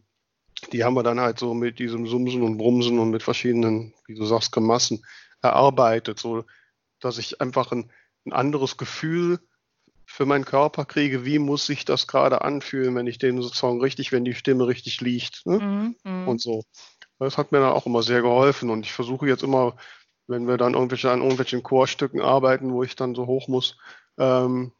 die 0.71 0.83
haben 0.83 0.93
wir 0.93 1.03
dann 1.03 1.19
halt 1.19 1.39
so 1.39 1.53
mit 1.53 1.79
diesem 1.79 2.07
Sumsen 2.07 2.43
und 2.43 2.57
Brumsen 2.57 2.99
und 2.99 3.09
mit 3.09 3.23
verschiedenen, 3.23 3.93
wie 4.07 4.15
du 4.15 4.25
sagst, 4.25 4.51
Gemassen 4.51 5.03
erarbeitet, 5.41 6.19
so 6.19 6.43
dass 6.99 7.17
ich 7.17 7.41
einfach 7.41 7.71
ein, 7.71 7.91
ein 8.25 8.33
anderes 8.33 8.77
Gefühl 8.77 9.39
für 10.05 10.25
meinen 10.25 10.45
Körper 10.45 10.85
kriege, 10.85 11.25
wie 11.25 11.39
muss 11.39 11.65
sich 11.65 11.85
das 11.85 12.07
gerade 12.07 12.41
anfühlen, 12.41 12.95
wenn 12.95 13.07
ich 13.07 13.17
den 13.17 13.41
Song 13.41 13.81
richtig, 13.81 14.11
wenn 14.11 14.25
die 14.25 14.35
Stimme 14.35 14.67
richtig 14.67 15.01
liegt 15.01 15.45
ne? 15.45 15.59
mhm, 15.59 15.95
mhm. 16.03 16.27
und 16.27 16.41
so. 16.41 16.63
Das 17.19 17.37
hat 17.37 17.51
mir 17.51 17.59
dann 17.59 17.71
auch 17.71 17.85
immer 17.85 18.03
sehr 18.03 18.21
geholfen 18.21 18.69
und 18.69 18.85
ich 18.85 18.93
versuche 18.93 19.27
jetzt 19.27 19.43
immer, 19.43 19.75
wenn 20.27 20.47
wir 20.47 20.57
dann 20.57 20.73
irgendwelche, 20.73 21.11
an 21.11 21.21
irgendwelchen 21.21 21.63
Chorstücken 21.63 22.21
arbeiten, 22.21 22.73
wo 22.73 22.83
ich 22.83 22.95
dann 22.95 23.15
so 23.15 23.27
hoch 23.27 23.47
muss, 23.47 23.77
ähm, 24.17 24.71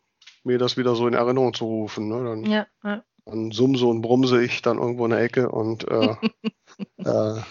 mir 0.44 0.58
das 0.58 0.78
wieder 0.78 0.96
so 0.96 1.08
in 1.08 1.14
Erinnerung 1.14 1.54
zu 1.54 1.66
rufen. 1.66 2.08
Ne? 2.10 2.24
Dann, 2.24 2.44
ja, 2.46 2.68
ja. 2.84 3.04
dann 3.26 3.52
sumse 3.52 3.86
und 3.86 4.02
brumse 4.02 4.44
ich 4.44 4.62
dann 4.62 4.78
irgendwo 4.78 5.06
in 5.06 5.12
der 5.12 5.22
Ecke 5.22 5.50
und 5.50 5.88
äh, 5.90 6.16
äh, 6.98 7.42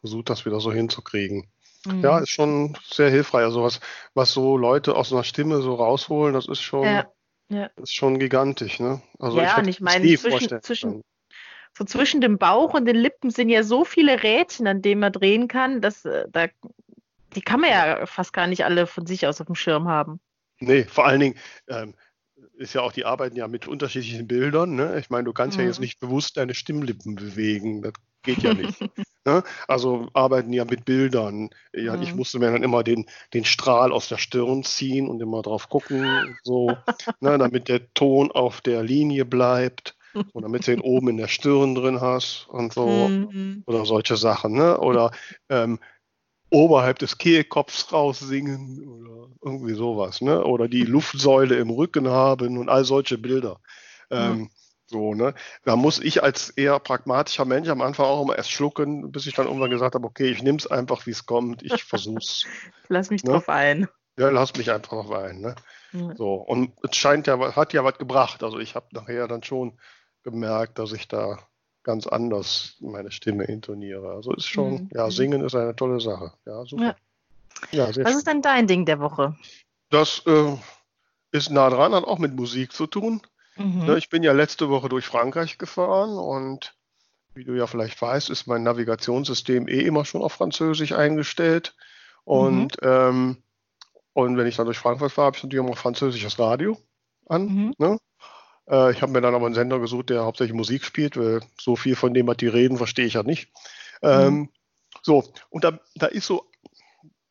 versuche 0.00 0.24
das 0.24 0.44
wieder 0.44 0.60
so 0.60 0.72
hinzukriegen. 0.72 1.48
Mhm. 1.86 2.02
Ja, 2.02 2.18
ist 2.18 2.30
schon 2.30 2.76
sehr 2.84 3.10
hilfreich. 3.10 3.44
Also 3.44 3.62
was, 3.62 3.80
was 4.14 4.32
so 4.32 4.56
Leute 4.56 4.94
aus 4.94 5.12
einer 5.12 5.24
Stimme 5.24 5.62
so 5.62 5.74
rausholen, 5.74 6.34
das 6.34 6.46
ist 6.46 6.60
schon, 6.60 6.84
ja, 6.84 7.06
ja. 7.48 7.70
ist 7.76 7.94
schon 7.94 8.18
gigantisch. 8.18 8.80
Ne? 8.80 9.00
Also 9.18 9.38
ja, 9.38 9.52
ich 9.52 9.56
und 9.58 9.68
ich 9.68 9.80
meine, 9.80 10.16
zwischen, 10.16 10.62
zwischen, 10.62 11.02
so 11.76 11.84
zwischen 11.84 12.20
dem 12.20 12.38
Bauch 12.38 12.74
und 12.74 12.84
den 12.84 12.96
Lippen 12.96 13.30
sind 13.30 13.48
ja 13.48 13.62
so 13.62 13.84
viele 13.84 14.22
Rädchen, 14.22 14.66
an 14.66 14.82
denen 14.82 15.00
man 15.00 15.12
drehen 15.12 15.48
kann, 15.48 15.80
dass 15.80 16.04
äh, 16.04 16.26
da, 16.30 16.46
die 17.34 17.42
kann 17.42 17.60
man 17.60 17.70
ja 17.70 18.06
fast 18.06 18.32
gar 18.32 18.46
nicht 18.46 18.64
alle 18.64 18.86
von 18.86 19.06
sich 19.06 19.26
aus 19.26 19.40
auf 19.40 19.46
dem 19.46 19.56
Schirm 19.56 19.88
haben. 19.88 20.20
Nee, 20.58 20.84
vor 20.84 21.06
allen 21.06 21.20
Dingen, 21.20 21.38
ähm, 21.68 21.94
ist 22.62 22.74
ja 22.74 22.80
auch, 22.80 22.92
die 22.92 23.04
arbeiten 23.04 23.36
ja 23.36 23.48
mit 23.48 23.68
unterschiedlichen 23.68 24.26
Bildern. 24.26 24.74
Ne? 24.74 24.98
Ich 24.98 25.10
meine, 25.10 25.24
du 25.24 25.32
kannst 25.32 25.56
mhm. 25.56 25.62
ja 25.62 25.68
jetzt 25.68 25.78
mhm. 25.78 25.84
nicht 25.84 26.00
bewusst 26.00 26.36
deine 26.36 26.54
Stimmlippen 26.54 27.16
bewegen. 27.16 27.82
Das 27.82 27.92
geht 28.22 28.38
ja 28.38 28.54
nicht. 28.54 28.80
ne? 29.26 29.42
Also 29.68 30.08
arbeiten 30.14 30.52
ja 30.52 30.64
mit 30.64 30.84
Bildern. 30.84 31.50
Ja, 31.74 31.96
mhm. 31.96 32.02
Ich 32.02 32.14
musste 32.14 32.38
mir 32.38 32.50
dann 32.52 32.62
immer 32.62 32.84
den, 32.84 33.06
den 33.34 33.44
Strahl 33.44 33.92
aus 33.92 34.08
der 34.08 34.18
Stirn 34.18 34.62
ziehen 34.62 35.08
und 35.08 35.20
immer 35.20 35.42
drauf 35.42 35.68
gucken, 35.68 36.36
so, 36.42 36.68
ne? 37.20 37.36
damit 37.36 37.68
der 37.68 37.92
Ton 37.94 38.30
auf 38.30 38.60
der 38.60 38.82
Linie 38.82 39.24
bleibt. 39.24 39.96
Und 40.34 40.42
damit 40.42 40.66
du 40.66 40.72
ihn 40.74 40.82
oben 40.82 41.08
in 41.08 41.16
der 41.16 41.28
Stirn 41.28 41.74
drin 41.74 42.02
hast 42.02 42.46
und 42.50 42.74
so. 42.74 42.86
Mhm. 42.86 43.62
Oder 43.64 43.86
solche 43.86 44.18
Sachen. 44.18 44.52
Ne? 44.52 44.78
Oder 44.78 45.10
ähm, 45.48 45.78
oberhalb 46.52 46.98
des 46.98 47.18
Kehlkopfs 47.18 47.92
raussingen 47.92 48.84
oder 48.84 49.28
irgendwie 49.42 49.74
sowas, 49.74 50.20
ne? 50.20 50.44
Oder 50.44 50.68
die 50.68 50.84
Luftsäule 50.84 51.56
im 51.56 51.70
Rücken 51.70 52.08
haben 52.08 52.58
und 52.58 52.68
all 52.68 52.84
solche 52.84 53.18
Bilder. 53.18 53.58
Ähm, 54.10 54.32
mhm. 54.32 54.50
So, 54.86 55.14
ne? 55.14 55.34
Da 55.64 55.76
muss 55.76 55.98
ich 55.98 56.22
als 56.22 56.50
eher 56.50 56.78
pragmatischer 56.78 57.46
Mensch 57.46 57.68
am 57.68 57.80
Anfang 57.80 58.06
auch 58.06 58.22
immer 58.22 58.36
erst 58.36 58.50
schlucken, 58.50 59.10
bis 59.10 59.26
ich 59.26 59.34
dann 59.34 59.46
irgendwann 59.46 59.70
gesagt 59.70 59.94
habe, 59.94 60.06
okay, 60.06 60.30
ich 60.30 60.42
nehme 60.42 60.58
es 60.58 60.66
einfach, 60.66 61.06
wie 61.06 61.12
es 61.12 61.24
kommt, 61.24 61.62
ich 61.62 61.82
versuch's. 61.84 62.46
Lass 62.88 63.08
mich 63.08 63.24
ne? 63.24 63.32
drauf 63.32 63.48
ein. 63.48 63.88
Ja, 64.18 64.28
lass 64.28 64.54
mich 64.54 64.70
einfach 64.70 64.92
noch 64.92 65.08
weinen. 65.08 65.40
Ne? 65.40 65.54
Ja. 65.92 66.14
So, 66.16 66.34
und 66.34 66.72
es 66.82 66.96
scheint 66.96 67.26
ja, 67.26 67.56
hat 67.56 67.72
ja 67.72 67.82
was 67.82 67.96
gebracht. 67.96 68.42
Also 68.42 68.58
ich 68.58 68.74
habe 68.74 68.86
nachher 68.92 69.26
dann 69.26 69.42
schon 69.42 69.78
gemerkt, 70.22 70.78
dass 70.78 70.92
ich 70.92 71.08
da 71.08 71.38
ganz 71.84 72.06
anders 72.06 72.76
meine 72.80 73.10
Stimme 73.10 73.44
intoniere. 73.44 74.12
Also 74.12 74.32
ist 74.32 74.46
schon, 74.46 74.72
Mhm. 74.74 74.90
ja, 74.92 75.10
singen 75.10 75.42
ist 75.44 75.54
eine 75.54 75.74
tolle 75.74 76.00
Sache. 76.00 76.32
Ja, 76.46 76.64
super. 76.64 76.82
Ja. 76.82 76.94
Ja, 77.70 77.88
Was 78.04 78.16
ist 78.16 78.26
denn 78.26 78.42
dein 78.42 78.66
Ding 78.66 78.86
der 78.86 78.98
Woche? 78.98 79.36
Das 79.90 80.22
äh, 80.26 80.56
ist 81.32 81.50
nah 81.50 81.70
dran, 81.70 81.94
hat 81.94 82.04
auch 82.04 82.18
mit 82.18 82.34
Musik 82.34 82.72
zu 82.72 82.86
tun. 82.86 83.22
Mhm. 83.56 83.84
Ne, 83.86 83.98
ich 83.98 84.08
bin 84.08 84.22
ja 84.22 84.32
letzte 84.32 84.68
Woche 84.68 84.88
durch 84.88 85.06
Frankreich 85.06 85.58
gefahren 85.58 86.16
und 86.18 86.74
wie 87.34 87.44
du 87.44 87.54
ja 87.54 87.66
vielleicht 87.66 88.00
weißt, 88.00 88.30
ist 88.30 88.46
mein 88.46 88.62
Navigationssystem 88.62 89.68
eh 89.68 89.80
immer 89.80 90.04
schon 90.04 90.22
auf 90.22 90.32
Französisch 90.32 90.92
eingestellt. 90.92 91.74
Und, 92.24 92.76
ähm, 92.82 93.36
und 94.12 94.36
wenn 94.36 94.46
ich 94.46 94.56
dann 94.56 94.66
durch 94.66 94.78
Frankreich 94.78 95.12
fahre, 95.12 95.26
habe 95.26 95.36
ich 95.36 95.42
natürlich 95.42 95.64
immer 95.64 95.76
französisches 95.76 96.38
Radio 96.38 96.76
an. 97.26 97.46
Mhm. 97.46 97.74
Ne? 97.78 97.98
Äh, 98.68 98.92
ich 98.92 99.02
habe 99.02 99.12
mir 99.12 99.20
dann 99.20 99.34
aber 99.34 99.46
einen 99.46 99.54
Sender 99.54 99.78
gesucht, 99.78 100.10
der 100.10 100.24
hauptsächlich 100.24 100.56
Musik 100.56 100.84
spielt, 100.84 101.16
weil 101.16 101.40
so 101.60 101.76
viel 101.76 101.96
von 101.96 102.14
dem, 102.14 102.26
was 102.26 102.36
die 102.36 102.48
reden, 102.48 102.76
verstehe 102.76 103.06
ich 103.06 103.14
ja 103.14 103.22
nicht. 103.22 103.52
Ähm, 104.02 104.50
so, 105.02 105.24
und 105.50 105.64
da, 105.64 105.78
da 105.94 106.06
ist 106.06 106.26
so 106.26 106.50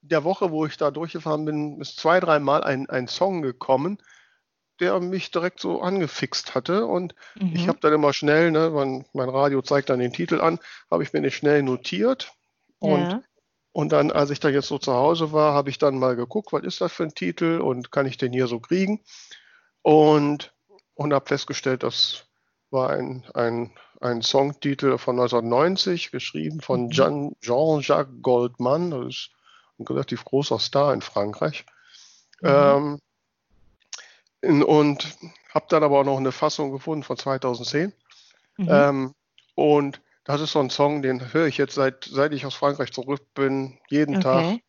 der 0.01 0.23
Woche, 0.23 0.51
wo 0.51 0.65
ich 0.65 0.77
da 0.77 0.91
durchgefahren 0.91 1.45
bin, 1.45 1.79
ist 1.79 1.97
zwei, 1.97 2.19
dreimal 2.19 2.63
ein, 2.63 2.89
ein 2.89 3.07
Song 3.07 3.41
gekommen, 3.41 3.99
der 4.79 4.99
mich 4.99 5.29
direkt 5.31 5.59
so 5.59 5.81
angefixt 5.81 6.55
hatte. 6.55 6.85
Und 6.87 7.13
Mhm. 7.35 7.51
ich 7.53 7.67
habe 7.67 7.79
dann 7.81 7.93
immer 7.93 8.13
schnell, 8.13 8.51
ne, 8.51 8.71
mein, 8.71 9.05
mein 9.13 9.29
Radio 9.29 9.61
zeigt 9.61 9.89
dann 9.89 9.99
den 9.99 10.11
Titel 10.11 10.41
an, 10.41 10.59
habe 10.89 11.03
ich 11.03 11.13
mir 11.13 11.21
nicht 11.21 11.35
schnell 11.35 11.61
notiert. 11.61 12.33
Und, 12.79 13.11
ja. 13.11 13.21
und 13.73 13.91
dann, 13.91 14.11
als 14.11 14.31
ich 14.31 14.39
da 14.39 14.49
jetzt 14.49 14.67
so 14.67 14.79
zu 14.79 14.93
Hause 14.93 15.31
war, 15.31 15.53
habe 15.53 15.69
ich 15.69 15.77
dann 15.77 15.99
mal 15.99 16.15
geguckt, 16.15 16.51
was 16.51 16.63
ist 16.63 16.81
das 16.81 16.91
für 16.91 17.03
ein 17.03 17.13
Titel 17.13 17.61
und 17.61 17.91
kann 17.91 18.07
ich 18.07 18.17
den 18.17 18.33
hier 18.33 18.47
so 18.47 18.59
kriegen? 18.59 19.03
Und, 19.83 20.51
und 20.95 21.13
habe 21.13 21.25
festgestellt, 21.25 21.83
das 21.83 22.25
war 22.69 22.89
ein, 22.89 23.25
ein, 23.33 23.71
ein 23.99 24.21
Songtitel 24.21 24.97
von 24.97 25.19
1990, 25.19 26.11
geschrieben 26.11 26.61
von 26.61 26.85
Mhm. 26.85 26.91
Jean- 26.91 27.35
Jean-Jacques 27.41 28.21
Goldman. 28.21 28.91
Das 28.91 29.07
ist 29.07 29.29
ein 29.77 29.85
relativ 29.85 30.23
großer 30.25 30.59
Star 30.59 30.93
in 30.93 31.01
Frankreich. 31.01 31.65
Mhm. 32.41 32.99
Ähm, 34.43 34.63
und 34.63 35.17
habe 35.53 35.65
dann 35.69 35.83
aber 35.83 35.99
auch 35.99 36.05
noch 36.05 36.17
eine 36.17 36.31
Fassung 36.31 36.71
gefunden 36.71 37.03
von 37.03 37.17
2010. 37.17 37.93
Mhm. 38.57 38.67
Ähm, 38.69 39.13
und 39.55 40.01
das 40.23 40.41
ist 40.41 40.51
so 40.51 40.59
ein 40.59 40.69
Song, 40.69 41.01
den 41.01 41.33
höre 41.33 41.47
ich 41.47 41.57
jetzt 41.57 41.75
seit, 41.75 42.05
seit 42.05 42.31
ich 42.33 42.45
aus 42.45 42.55
Frankreich 42.55 42.91
zurück 42.91 43.21
bin, 43.33 43.77
jeden 43.89 44.21
Tag 44.21 44.45
okay. 44.45 44.63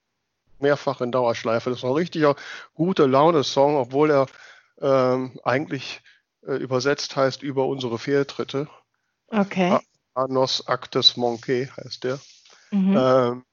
mehrfach 0.58 1.00
in 1.00 1.12
Dauerschleife. 1.12 1.70
Das 1.70 1.78
ist 1.78 1.84
ein 1.84 1.92
richtiger 1.92 2.36
gute 2.74 3.06
Laune-Song, 3.06 3.76
obwohl 3.76 4.10
er 4.10 4.26
ähm, 4.80 5.38
eigentlich 5.44 6.02
übersetzt 6.42 7.16
heißt 7.16 7.42
über 7.42 7.66
unsere 7.66 7.98
Fehltritte. 7.98 8.68
Okay. 9.28 9.78
Anos 10.14 10.66
Actes 10.66 11.16
Manqué 11.16 11.70
heißt 11.76 12.04
der. 12.04 12.18
Mhm. 12.70 12.96
Ähm, 12.96 13.44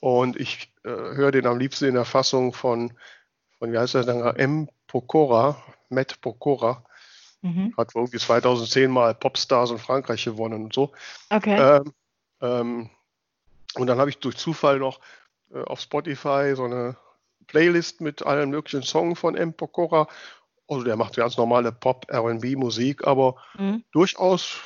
und 0.00 0.36
ich 0.36 0.72
äh, 0.84 0.88
höre 0.88 1.30
den 1.30 1.46
am 1.46 1.58
liebsten 1.58 1.86
in 1.86 1.94
der 1.94 2.04
Fassung 2.04 2.52
von, 2.52 2.92
von 3.58 3.72
wie 3.72 3.78
heißt 3.78 3.94
der 3.94 4.04
denn, 4.04 4.20
M. 4.36 4.68
Pokora, 4.88 5.62
Matt 5.88 6.20
Pokora. 6.20 6.84
Mhm. 7.42 7.74
Hat 7.76 7.94
irgendwie 7.94 8.18
2010 8.18 8.90
mal 8.90 9.14
Popstars 9.14 9.70
in 9.70 9.78
Frankreich 9.78 10.24
gewonnen 10.24 10.64
und 10.64 10.74
so. 10.74 10.92
Okay. 11.30 11.58
Ähm, 11.58 11.92
ähm, 12.40 12.90
und 13.74 13.86
dann 13.86 13.98
habe 13.98 14.10
ich 14.10 14.18
durch 14.18 14.36
Zufall 14.36 14.78
noch 14.78 15.00
äh, 15.52 15.62
auf 15.62 15.80
Spotify 15.80 16.52
so 16.54 16.64
eine 16.64 16.96
Playlist 17.46 18.00
mit 18.00 18.22
allen 18.22 18.50
möglichen 18.50 18.82
Songs 18.82 19.18
von 19.18 19.36
M. 19.36 19.54
Pokora. 19.54 20.08
Also 20.68 20.84
der 20.84 20.96
macht 20.96 21.16
ganz 21.16 21.36
normale 21.36 21.72
Pop, 21.72 22.06
RB 22.12 22.56
Musik, 22.56 23.06
aber 23.06 23.36
Mhm. 23.58 23.84
durchaus 23.92 24.58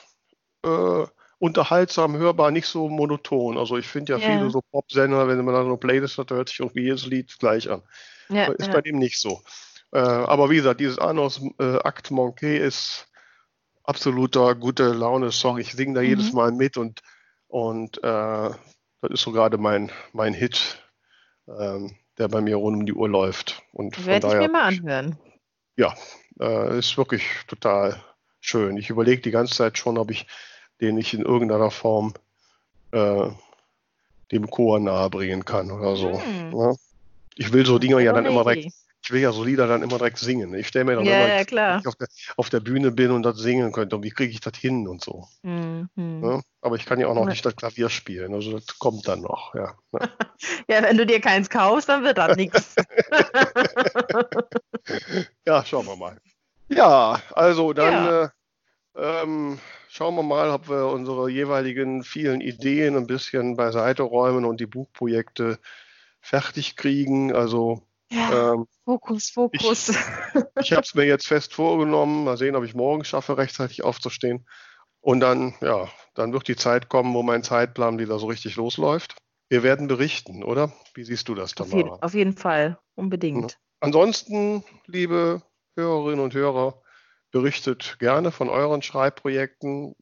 äh, 0.64 1.06
unterhaltsam 1.38 2.16
hörbar, 2.16 2.50
nicht 2.50 2.66
so 2.66 2.88
monoton. 2.88 3.58
Also 3.58 3.76
ich 3.76 3.86
finde 3.86 4.12
ja 4.14 4.18
Ja. 4.18 4.24
viele 4.24 4.50
so 4.50 4.60
Pop-Sender, 4.70 5.28
wenn 5.28 5.44
man 5.44 5.54
da 5.54 5.62
so 5.62 5.68
eine 5.68 5.76
Playlist 5.76 6.18
hat, 6.18 6.30
hört 6.30 6.48
sich 6.48 6.60
irgendwie 6.60 6.82
jedes 6.84 7.06
Lied 7.06 7.38
gleich 7.38 7.68
an. 7.70 7.82
Ja, 8.28 8.50
Ist 8.52 8.68
ja. 8.68 8.72
bei 8.74 8.80
dem 8.82 8.98
nicht 8.98 9.18
so. 9.20 9.42
Äh, 9.92 9.98
aber 9.98 10.50
wie 10.50 10.56
gesagt, 10.56 10.80
dieses 10.80 10.98
Anos 10.98 11.40
äh, 11.58 11.76
Act 11.76 12.08
Manqué 12.10 12.56
ist 12.56 13.08
absoluter 13.84 14.54
gute 14.54 14.92
Laune-Song. 14.92 15.58
Ich 15.58 15.72
singe 15.72 15.94
da 15.94 16.00
Mhm. 16.00 16.06
jedes 16.08 16.32
Mal 16.32 16.52
mit 16.52 16.76
und, 16.76 17.02
und 17.48 17.98
äh, 17.98 18.50
das 19.00 19.10
ist 19.10 19.22
so 19.22 19.32
gerade 19.32 19.58
mein, 19.58 19.92
mein 20.12 20.34
Hit, 20.34 20.82
ähm, 21.48 21.96
der 22.18 22.28
bei 22.28 22.40
mir 22.40 22.56
rund 22.56 22.76
um 22.78 22.86
die 22.86 22.94
Uhr 22.94 23.08
läuft. 23.08 23.62
Und 23.72 23.94
von 23.94 24.06
Werde 24.06 24.26
ich 24.28 24.34
mir 24.34 24.48
mal 24.48 24.62
anhören. 24.62 25.18
Äh, 26.40 26.78
ist 26.78 26.96
wirklich 26.96 27.22
total 27.46 28.02
schön. 28.40 28.76
Ich 28.76 28.90
überlege 28.90 29.22
die 29.22 29.30
ganze 29.30 29.54
Zeit 29.54 29.78
schon, 29.78 29.98
ob 29.98 30.10
ich 30.10 30.26
den 30.80 30.94
nicht 30.96 31.14
in 31.14 31.22
irgendeiner 31.22 31.70
Form 31.70 32.14
äh, 32.92 33.28
dem 34.32 34.50
Chor 34.50 34.80
nahebringen 34.80 35.44
kann 35.44 35.70
oder 35.70 35.96
so. 35.96 36.20
Hm. 36.20 36.50
Ne? 36.50 36.76
Ich 37.36 37.52
will 37.52 37.66
so 37.66 37.78
Dinger 37.78 38.00
ja 38.00 38.12
dann 38.12 38.26
immer 38.26 38.44
direkt. 38.44 38.72
Ich 39.06 39.12
will 39.12 39.20
ja 39.20 39.30
so 39.30 39.44
Lieder 39.44 39.68
dann 39.68 39.84
immer 39.84 39.98
direkt 39.98 40.18
singen. 40.18 40.52
Ich 40.54 40.66
stelle 40.66 40.84
mir 40.84 40.96
dann 40.96 41.04
Ja, 41.04 41.14
immer, 41.14 41.28
ja, 41.28 41.78
ich 41.78 41.86
auf 41.86 41.94
der, 41.94 42.08
auf 42.36 42.50
der 42.50 42.58
Bühne 42.58 42.90
bin 42.90 43.12
und 43.12 43.22
das 43.22 43.38
singen 43.38 43.70
könnte, 43.70 43.94
und 43.94 44.02
wie 44.02 44.10
kriege 44.10 44.32
ich 44.32 44.40
das 44.40 44.58
hin 44.58 44.88
und 44.88 45.04
so. 45.04 45.28
Mhm. 45.44 45.88
Ne? 45.94 46.42
Aber 46.60 46.74
ich 46.74 46.86
kann 46.86 46.98
ja 46.98 47.06
auch 47.06 47.14
noch 47.14 47.22
Ja. 47.22 47.30
nicht 47.30 47.46
das 47.46 47.54
Klavier 47.54 47.88
spielen, 47.88 48.34
also 48.34 48.58
das 48.58 48.80
kommt 48.80 49.06
dann 49.06 49.20
noch. 49.20 49.54
Ja, 49.54 49.74
ne? 49.92 50.00
Ja, 50.68 50.82
wenn 50.82 50.96
du 50.96 51.06
dir 51.06 51.20
keins 51.20 51.48
kaufst, 51.48 51.88
dann 51.88 52.02
wird 52.02 52.18
das 52.18 52.36
nichts. 52.36 52.74
ja 55.46 55.64
schauen 55.64 55.86
wir 55.86 55.96
mal. 55.96 56.18
Ja, 56.68 57.22
also 57.32 57.72
dann 57.72 57.92
Ja. 57.92 58.24
Äh, 58.24 58.28
ähm, 59.22 59.60
schauen 59.88 60.16
wir 60.16 60.24
mal, 60.24 60.50
ob 60.50 60.68
wir 60.68 60.86
unsere 60.86 61.30
jeweiligen 61.30 62.02
vielen 62.02 62.40
Ideen 62.40 62.96
ein 62.96 63.06
bisschen 63.06 63.56
beiseite 63.56 64.02
räumen 64.02 64.44
und 64.44 64.58
die 64.58 64.66
Buchprojekte 64.66 65.60
fertig 66.20 66.74
kriegen. 66.74 67.32
Also 67.32 67.86
Ja, 68.10 68.52
ähm, 68.54 68.66
Fokus, 68.84 69.30
Fokus. 69.30 69.88
Ich 70.60 70.72
habe 70.72 70.82
es 70.82 70.94
mir 70.94 71.04
jetzt 71.04 71.26
fest 71.26 71.54
vorgenommen. 71.54 72.24
Mal 72.24 72.36
sehen, 72.36 72.56
ob 72.56 72.64
ich 72.64 72.74
morgen 72.74 73.04
schaffe, 73.04 73.36
rechtzeitig 73.36 73.82
aufzustehen. 73.82 74.46
Und 75.00 75.20
dann, 75.20 75.54
ja, 75.60 75.88
dann 76.14 76.32
wird 76.32 76.48
die 76.48 76.56
Zeit 76.56 76.88
kommen, 76.88 77.14
wo 77.14 77.22
mein 77.22 77.42
Zeitplan 77.42 77.98
wieder 77.98 78.18
so 78.18 78.26
richtig 78.26 78.56
losläuft. 78.56 79.16
Wir 79.48 79.62
werden 79.62 79.86
berichten, 79.86 80.42
oder? 80.42 80.72
Wie 80.94 81.04
siehst 81.04 81.28
du 81.28 81.34
das, 81.34 81.56
Auf, 81.56 81.68
jeden, 81.68 81.82
Tamara? 81.88 82.04
auf 82.04 82.14
jeden 82.14 82.36
Fall, 82.36 82.78
unbedingt. 82.96 83.58
Ansonsten, 83.80 84.64
liebe 84.86 85.42
Hörerinnen 85.76 86.20
und 86.20 86.34
Hörer, 86.34 86.82
berichtet 87.30 87.96
gerne 88.00 88.32
von 88.32 88.48
euren 88.48 88.82
Schreibprojekten. 88.82 89.94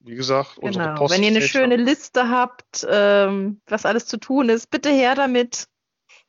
Wie 0.00 0.16
gesagt, 0.16 0.58
unsere 0.58 0.86
Genau. 0.86 0.98
Post 0.98 1.14
Wenn 1.14 1.22
ihr 1.22 1.30
eine 1.30 1.42
schöne 1.42 1.76
Liste 1.76 2.28
habt, 2.28 2.86
ähm, 2.90 3.60
was 3.66 3.86
alles 3.86 4.06
zu 4.06 4.18
tun 4.18 4.48
ist, 4.48 4.68
bitte 4.68 4.90
her 4.90 5.14
damit. 5.14 5.68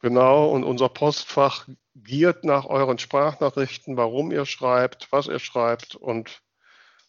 Genau, 0.04 0.50
und 0.50 0.66
unser 0.66 0.90
Postfach 0.90 1.66
giert 1.96 2.44
nach 2.44 2.66
euren 2.66 3.00
Sprachnachrichten, 3.00 3.96
warum 3.96 4.34
ihr 4.34 4.46
schreibt, 4.46 5.10
was 5.14 5.28
ihr 5.28 5.40
schreibt 5.40 5.96
und 5.96 6.42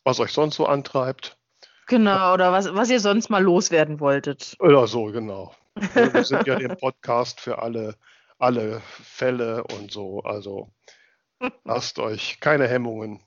was 0.04 0.20
euch 0.20 0.30
sonst 0.30 0.54
so 0.54 0.66
antreibt. 0.66 1.36
Genau, 1.88 2.32
oder 2.32 2.52
was, 2.52 2.72
was 2.72 2.90
ihr 2.90 3.00
sonst 3.00 3.30
mal 3.30 3.42
loswerden 3.42 3.98
wolltet. 3.98 4.54
Oder 4.60 4.86
so, 4.86 5.06
genau. 5.06 5.52
Wir 5.74 6.22
sind 6.22 6.46
ja 6.46 6.54
der 6.54 6.76
Podcast 6.76 7.40
für 7.40 7.58
alle, 7.60 7.96
alle 8.38 8.80
Fälle 8.80 9.64
und 9.64 9.90
so. 9.90 10.20
Also 10.20 10.70
lasst 11.64 11.98
euch 11.98 12.38
keine 12.38 12.68
Hemmungen, 12.68 13.24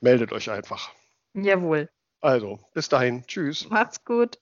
meldet 0.00 0.32
euch 0.32 0.50
einfach. 0.50 0.92
Jawohl. 1.34 1.90
Also, 2.22 2.58
bis 2.72 2.88
dahin, 2.88 3.26
tschüss. 3.26 3.68
Macht's 3.68 4.02
gut. 4.02 4.38